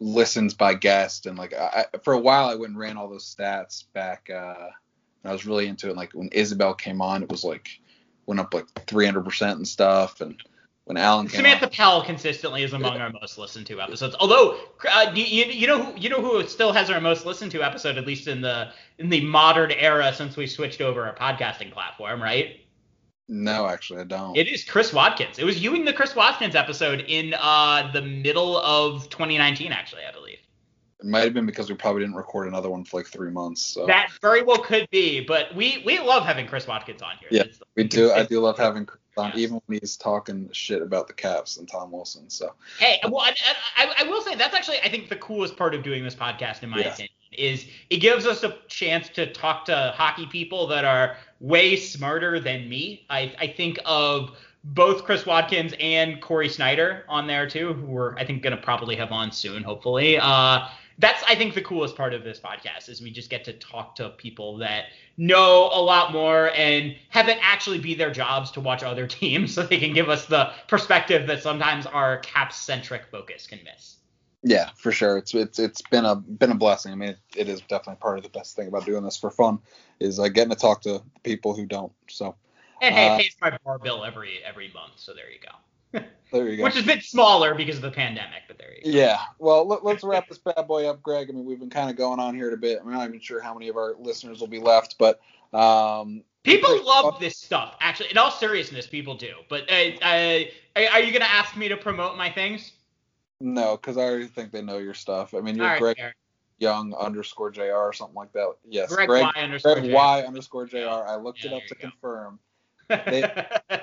listens 0.00 0.54
by 0.54 0.74
guest, 0.74 1.26
and 1.26 1.38
like 1.38 1.54
I, 1.54 1.86
for 2.02 2.14
a 2.14 2.18
while 2.18 2.48
I 2.48 2.56
went 2.56 2.70
and 2.70 2.78
ran 2.78 2.96
all 2.96 3.08
those 3.08 3.34
stats 3.34 3.84
back. 3.92 4.28
Uh, 4.34 4.68
and 5.22 5.30
I 5.30 5.32
was 5.32 5.46
really 5.46 5.68
into 5.68 5.90
it. 5.90 5.96
Like 5.96 6.12
when 6.12 6.28
Isabel 6.28 6.74
came 6.74 7.00
on, 7.00 7.22
it 7.22 7.30
was 7.30 7.44
like 7.44 7.68
went 8.28 8.38
up 8.38 8.54
like 8.54 8.66
300 8.86 9.24
percent 9.24 9.56
and 9.56 9.66
stuff, 9.66 10.20
and 10.20 10.40
when 10.84 10.96
Alan 10.96 11.26
came 11.26 11.38
Samantha 11.38 11.64
on, 11.66 11.70
Pell 11.72 12.04
consistently 12.04 12.62
is 12.62 12.72
among 12.72 12.98
our 12.98 13.10
most 13.10 13.38
listened 13.38 13.66
to 13.66 13.80
episodes. 13.80 14.14
Although, 14.20 14.58
uh, 14.88 15.10
you, 15.14 15.24
you 15.24 15.44
you 15.46 15.66
know 15.66 15.82
who 15.82 15.98
you 15.98 16.08
know 16.08 16.20
who 16.20 16.46
still 16.46 16.72
has 16.72 16.90
our 16.90 17.00
most 17.00 17.26
listened 17.26 17.50
to 17.52 17.62
episode, 17.62 17.98
at 17.98 18.06
least 18.06 18.28
in 18.28 18.40
the 18.40 18.70
in 18.98 19.08
the 19.08 19.22
modern 19.22 19.72
era 19.72 20.12
since 20.14 20.36
we 20.36 20.46
switched 20.46 20.80
over 20.80 21.04
our 21.06 21.16
podcasting 21.16 21.72
platform, 21.72 22.22
right? 22.22 22.60
no, 23.28 23.66
actually 23.66 24.00
I 24.00 24.04
don't. 24.04 24.36
It 24.36 24.48
is 24.48 24.64
Chris 24.64 24.92
Watkins. 24.92 25.38
It 25.38 25.44
was 25.44 25.62
you 25.62 25.74
in 25.74 25.84
the 25.84 25.92
Chris 25.92 26.16
Watkins 26.16 26.54
episode 26.54 27.04
in 27.08 27.34
uh, 27.38 27.90
the 27.92 28.00
middle 28.00 28.56
of 28.58 29.10
2019, 29.10 29.70
actually, 29.70 30.02
I 30.08 30.12
believe. 30.12 30.27
It 31.00 31.06
might 31.06 31.22
have 31.24 31.32
been 31.34 31.46
because 31.46 31.68
we 31.70 31.76
probably 31.76 32.02
didn't 32.02 32.16
record 32.16 32.48
another 32.48 32.68
one 32.70 32.84
for 32.84 32.96
like 32.98 33.06
three 33.06 33.30
months. 33.30 33.64
So 33.64 33.86
That 33.86 34.10
very 34.20 34.42
well 34.42 34.58
could 34.58 34.88
be, 34.90 35.20
but 35.24 35.54
we 35.54 35.82
we 35.86 35.98
love 36.00 36.24
having 36.24 36.46
Chris 36.46 36.66
Watkins 36.66 37.02
on 37.02 37.12
here. 37.20 37.28
Yeah, 37.30 37.40
It's- 37.42 37.60
we 37.76 37.84
do. 37.84 38.10
I 38.12 38.24
do 38.24 38.40
love 38.40 38.58
having 38.58 38.84
Chris 38.84 39.00
on, 39.16 39.28
Yes. 39.30 39.38
even 39.38 39.60
when 39.66 39.78
he's 39.80 39.96
talking 39.96 40.48
shit 40.52 40.82
about 40.82 41.06
the 41.06 41.12
Caps 41.12 41.56
and 41.58 41.68
Tom 41.68 41.92
Wilson. 41.92 42.28
So 42.30 42.54
Hey, 42.78 42.98
well, 43.08 43.24
and 43.24 43.36
I, 43.76 43.94
I 44.00 44.08
will 44.08 44.22
say 44.22 44.34
that's 44.34 44.54
actually 44.54 44.78
I 44.80 44.88
think 44.88 45.08
the 45.08 45.16
coolest 45.16 45.56
part 45.56 45.74
of 45.74 45.82
doing 45.84 46.02
this 46.02 46.14
podcast, 46.16 46.62
in 46.64 46.70
my 46.70 46.78
Yeah. 46.78 46.88
opinion, 46.92 47.10
is 47.32 47.66
it 47.90 47.98
gives 47.98 48.26
us 48.26 48.42
a 48.42 48.56
chance 48.68 49.08
to 49.10 49.32
talk 49.32 49.64
to 49.66 49.92
hockey 49.96 50.26
people 50.26 50.66
that 50.68 50.84
are 50.84 51.16
way 51.38 51.76
smarter 51.76 52.40
than 52.40 52.68
me. 52.68 53.06
I 53.08 53.32
I 53.38 53.46
think 53.46 53.78
of 53.84 54.36
both 54.64 55.04
Chris 55.04 55.24
Watkins 55.24 55.74
and 55.78 56.20
Corey 56.20 56.48
Sznajder 56.48 57.02
on 57.08 57.28
there 57.28 57.48
too, 57.48 57.72
who 57.74 57.86
we're 57.86 58.16
I 58.18 58.24
think 58.24 58.42
gonna 58.42 58.56
probably 58.56 58.96
have 58.96 59.12
on 59.12 59.30
soon, 59.30 59.62
hopefully. 59.62 60.18
Uh, 60.18 60.66
that's 60.98 61.22
I 61.26 61.34
think 61.34 61.54
the 61.54 61.62
coolest 61.62 61.96
part 61.96 62.12
of 62.14 62.24
this 62.24 62.40
podcast 62.40 62.88
is 62.88 63.00
we 63.00 63.10
just 63.10 63.30
get 63.30 63.44
to 63.44 63.52
talk 63.52 63.94
to 63.96 64.10
people 64.10 64.58
that 64.58 64.86
know 65.16 65.70
a 65.72 65.80
lot 65.80 66.12
more 66.12 66.50
and 66.54 66.96
have 67.10 67.28
it 67.28 67.38
actually 67.40 67.78
be 67.78 67.94
their 67.94 68.10
jobs 68.10 68.50
to 68.52 68.60
watch 68.60 68.82
other 68.82 69.06
teams 69.18 69.54
so 69.54 69.62
they 69.62 69.78
can 69.78 69.92
give 69.94 70.08
us 70.08 70.26
the 70.26 70.50
perspective 70.68 71.26
that 71.28 71.42
sometimes 71.42 71.86
our 71.86 72.18
cap 72.18 72.52
centric 72.52 73.06
focus 73.06 73.46
can 73.46 73.60
miss. 73.64 73.96
Yeah, 74.42 74.70
for 74.76 74.92
sure. 74.92 75.18
It's 75.18 75.34
it's 75.34 75.58
it's 75.58 75.82
been 75.82 76.04
a 76.04 76.14
been 76.16 76.52
a 76.52 76.54
blessing. 76.54 76.92
I 76.92 76.94
mean, 76.96 77.08
it, 77.10 77.18
it 77.36 77.48
is 77.48 77.60
definitely 77.62 78.00
part 78.00 78.18
of 78.18 78.24
the 78.24 78.30
best 78.30 78.56
thing 78.56 78.68
about 78.68 78.84
doing 78.86 79.02
this 79.02 79.16
for 79.16 79.30
fun 79.30 79.58
is 79.98 80.18
uh, 80.20 80.28
getting 80.28 80.50
to 80.50 80.56
talk 80.56 80.82
to 80.82 81.02
people 81.24 81.54
who 81.54 81.66
don't. 81.66 81.92
So 82.08 82.36
And 82.80 82.94
hey, 82.94 83.10
Uh, 83.10 83.16
it 83.16 83.22
pays 83.22 83.36
my 83.40 83.58
bar 83.64 83.78
bill 83.78 84.04
every 84.04 84.42
every 84.44 84.70
month, 84.72 84.94
so 84.96 85.12
there 85.14 85.30
you 85.30 85.40
go. 85.40 85.54
There 85.92 86.48
you 86.48 86.56
go. 86.58 86.64
Which 86.64 86.76
is 86.76 86.82
a 86.84 86.86
bit 86.86 87.02
smaller 87.02 87.54
because 87.54 87.76
of 87.76 87.82
the 87.82 87.90
pandemic, 87.90 88.42
but 88.46 88.58
there 88.58 88.72
you 88.82 88.92
go. 88.92 88.98
yeah. 88.98 89.18
Well, 89.38 89.66
let, 89.66 89.84
let's 89.84 90.04
wrap 90.04 90.28
this 90.28 90.38
bad 90.38 90.66
boy 90.68 90.86
up, 90.88 91.02
Greg. 91.02 91.28
I 91.30 91.32
mean, 91.32 91.44
we've 91.44 91.58
been 91.60 91.70
kind 91.70 91.90
of 91.90 91.96
going 91.96 92.20
on 92.20 92.34
here 92.34 92.52
a 92.52 92.56
bit. 92.56 92.80
I'm 92.84 92.90
not 92.92 93.08
even 93.08 93.20
sure 93.20 93.40
how 93.40 93.54
many 93.54 93.68
of 93.68 93.76
our 93.76 93.94
listeners 93.98 94.40
will 94.40 94.48
be 94.48 94.60
left, 94.60 94.96
but 94.98 95.20
um, 95.52 96.22
People 96.44 96.82
love 96.84 97.18
this 97.20 97.36
stuff. 97.36 97.76
Actually, 97.80 98.10
in 98.10 98.18
all 98.18 98.30
seriousness, 98.30 98.86
people 98.86 99.14
do. 99.14 99.32
But 99.50 99.70
uh, 99.70 99.74
uh, 100.02 100.40
are 100.76 101.00
you 101.00 101.12
gonna 101.12 101.24
ask 101.26 101.56
me 101.56 101.68
to 101.68 101.76
promote 101.76 102.16
my 102.16 102.30
things? 102.30 102.72
No, 103.40 103.76
because 103.76 103.96
I 103.96 104.02
already 104.02 104.26
think 104.26 104.50
they 104.52 104.62
know 104.62 104.78
your 104.78 104.94
stuff. 104.94 105.34
I 105.34 105.40
mean, 105.40 105.56
you're 105.56 105.66
right, 105.66 105.78
Greg. 105.80 105.96
Young 106.58 106.92
underscore 106.94 107.50
Jr. 107.50 107.72
or 107.74 107.92
something 107.92 108.16
like 108.16 108.32
that. 108.32 108.52
Yes, 108.68 108.92
Greg, 108.92 109.08
Greg, 109.08 109.22
Y 109.22 109.32
underscore 109.42 109.74
Greg 109.74 109.84
J. 109.86 109.92
Y 109.94 110.22
underscore 110.22 110.66
Jr. 110.66 110.78
I 111.06 111.16
looked 111.16 111.44
Yeah, 111.44 111.52
it 111.52 111.56
up 111.56 111.62
to 111.68 111.74
go. 111.74 111.80
confirm. 111.80 112.38
I 112.90 113.80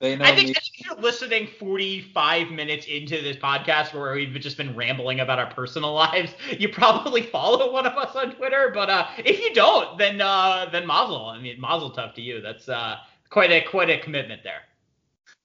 They 0.00 0.14
know 0.14 0.24
think, 0.26 0.36
me. 0.36 0.42
I 0.50 0.54
think 0.54 0.56
if 0.58 0.86
you're 0.86 1.00
listening 1.00 1.48
45 1.58 2.50
minutes 2.50 2.86
into 2.86 3.20
this 3.20 3.36
podcast 3.36 3.92
where 3.92 4.14
we've 4.14 4.32
just 4.40 4.56
been 4.56 4.76
rambling 4.76 5.20
about 5.20 5.40
our 5.40 5.50
personal 5.50 5.92
lives, 6.06 6.34
you 6.56 6.68
probably 6.68 7.22
follow 7.22 7.72
one 7.72 7.86
of 7.86 7.94
us 7.94 8.14
on 8.14 8.34
Twitter. 8.36 8.70
But 8.72 8.90
uh, 8.90 9.08
if 9.18 9.40
you 9.40 9.52
don't, 9.54 9.98
then 9.98 10.20
uh, 10.20 10.68
then 10.70 10.86
Mazel. 10.86 11.26
I 11.26 11.40
mean, 11.40 11.60
Mazel 11.60 11.90
tough 11.90 12.14
to 12.14 12.22
you. 12.22 12.40
That's 12.40 12.68
uh, 12.68 12.98
quite 13.28 13.50
a 13.50 13.60
quite 13.60 13.90
a 13.90 13.98
commitment 13.98 14.42
there. 14.44 14.60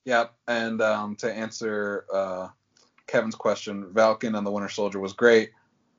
Yep. 0.05 0.33
And 0.47 0.81
um, 0.81 1.15
to 1.17 1.31
answer 1.31 2.05
uh, 2.13 2.49
Kevin's 3.07 3.35
question, 3.35 3.91
Falcon 3.93 4.35
and 4.35 4.45
the 4.45 4.51
Winter 4.51 4.69
Soldier 4.69 4.99
was 4.99 5.13
great. 5.13 5.51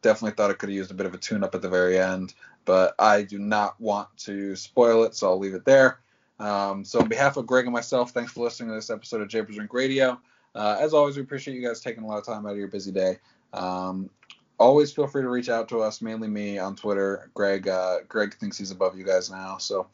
definitely 0.03 0.37
thought 0.37 0.51
it 0.51 0.59
could 0.59 0.69
have 0.69 0.77
used 0.77 0.91
a 0.91 0.95
bit 0.95 1.07
of 1.07 1.15
a 1.15 1.19
tune 1.19 1.43
up 1.43 1.55
at 1.55 1.63
the 1.63 1.69
very 1.69 1.99
end, 1.99 2.35
but 2.67 2.95
I 2.99 3.23
do 3.23 3.39
not 3.39 3.81
want 3.81 4.09
to 4.19 4.55
spoil 4.57 5.05
it, 5.05 5.15
so 5.15 5.29
I'll 5.29 5.39
leave 5.39 5.55
it 5.55 5.65
there. 5.65 6.01
Um, 6.39 6.85
so 6.85 7.01
on 7.01 7.09
behalf 7.09 7.37
of 7.37 7.47
Greg 7.47 7.67
and 7.67 7.73
myself, 7.73 8.11
thanks 8.11 8.33
for 8.33 8.45
listening 8.45 8.71
to 8.71 8.75
this 8.75 8.91
episode 8.91 9.21
of 9.21 9.29
Japers 9.29 9.59
Rink 9.59 9.73
Radio. 9.73 10.21
Uh, 10.55 10.77
as 10.81 10.95
always, 10.95 11.17
we 11.17 11.23
appreciate 11.23 11.55
you 11.55 11.67
guys 11.67 11.81
taking 11.81 12.05
a 12.05 12.07
lot 12.07 12.19
of 12.19 12.25
time 12.25 12.47
out 12.47 12.53
of 12.53 12.59
your 12.59 12.69
busy 12.69 12.93
day. 12.93 13.19
Um, 13.53 14.11
always 14.59 14.93
feel 14.93 15.07
free 15.07 15.23
to 15.23 15.29
reach 15.29 15.49
out 15.49 15.69
to 15.69 15.81
us, 15.81 16.01
mainly 16.01 16.29
me 16.29 16.59
on 16.59 16.77
Twitter. 16.77 17.31
Greg, 17.35 17.69
uh, 17.69 17.99
Greg 18.09 18.35
thinks 18.35 18.59
he's 18.59 18.71
above 18.71 18.97
you 18.97 19.05
guys 19.05 19.31
now, 19.31 19.59
so. 19.59 19.89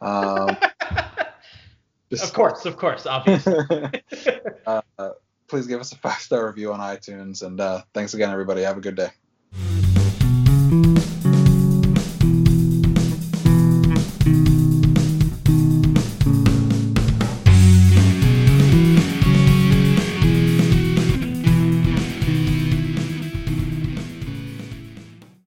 Um, 0.00 0.56
of 2.12 2.32
course, 2.32 2.64
of 2.64 2.76
course, 2.76 3.06
obviously. 3.06 3.54
uh, 4.66 4.82
please 5.48 5.66
give 5.66 5.80
us 5.80 5.92
a 5.92 5.96
five 5.96 6.20
star 6.20 6.46
review 6.46 6.72
on 6.72 6.80
iTunes, 6.80 7.42
and 7.42 7.60
uh, 7.60 7.82
thanks 7.94 8.14
again, 8.14 8.30
everybody. 8.30 8.62
Have 8.62 8.78
a 8.78 8.82
good 8.82 8.96
day. 8.96 9.10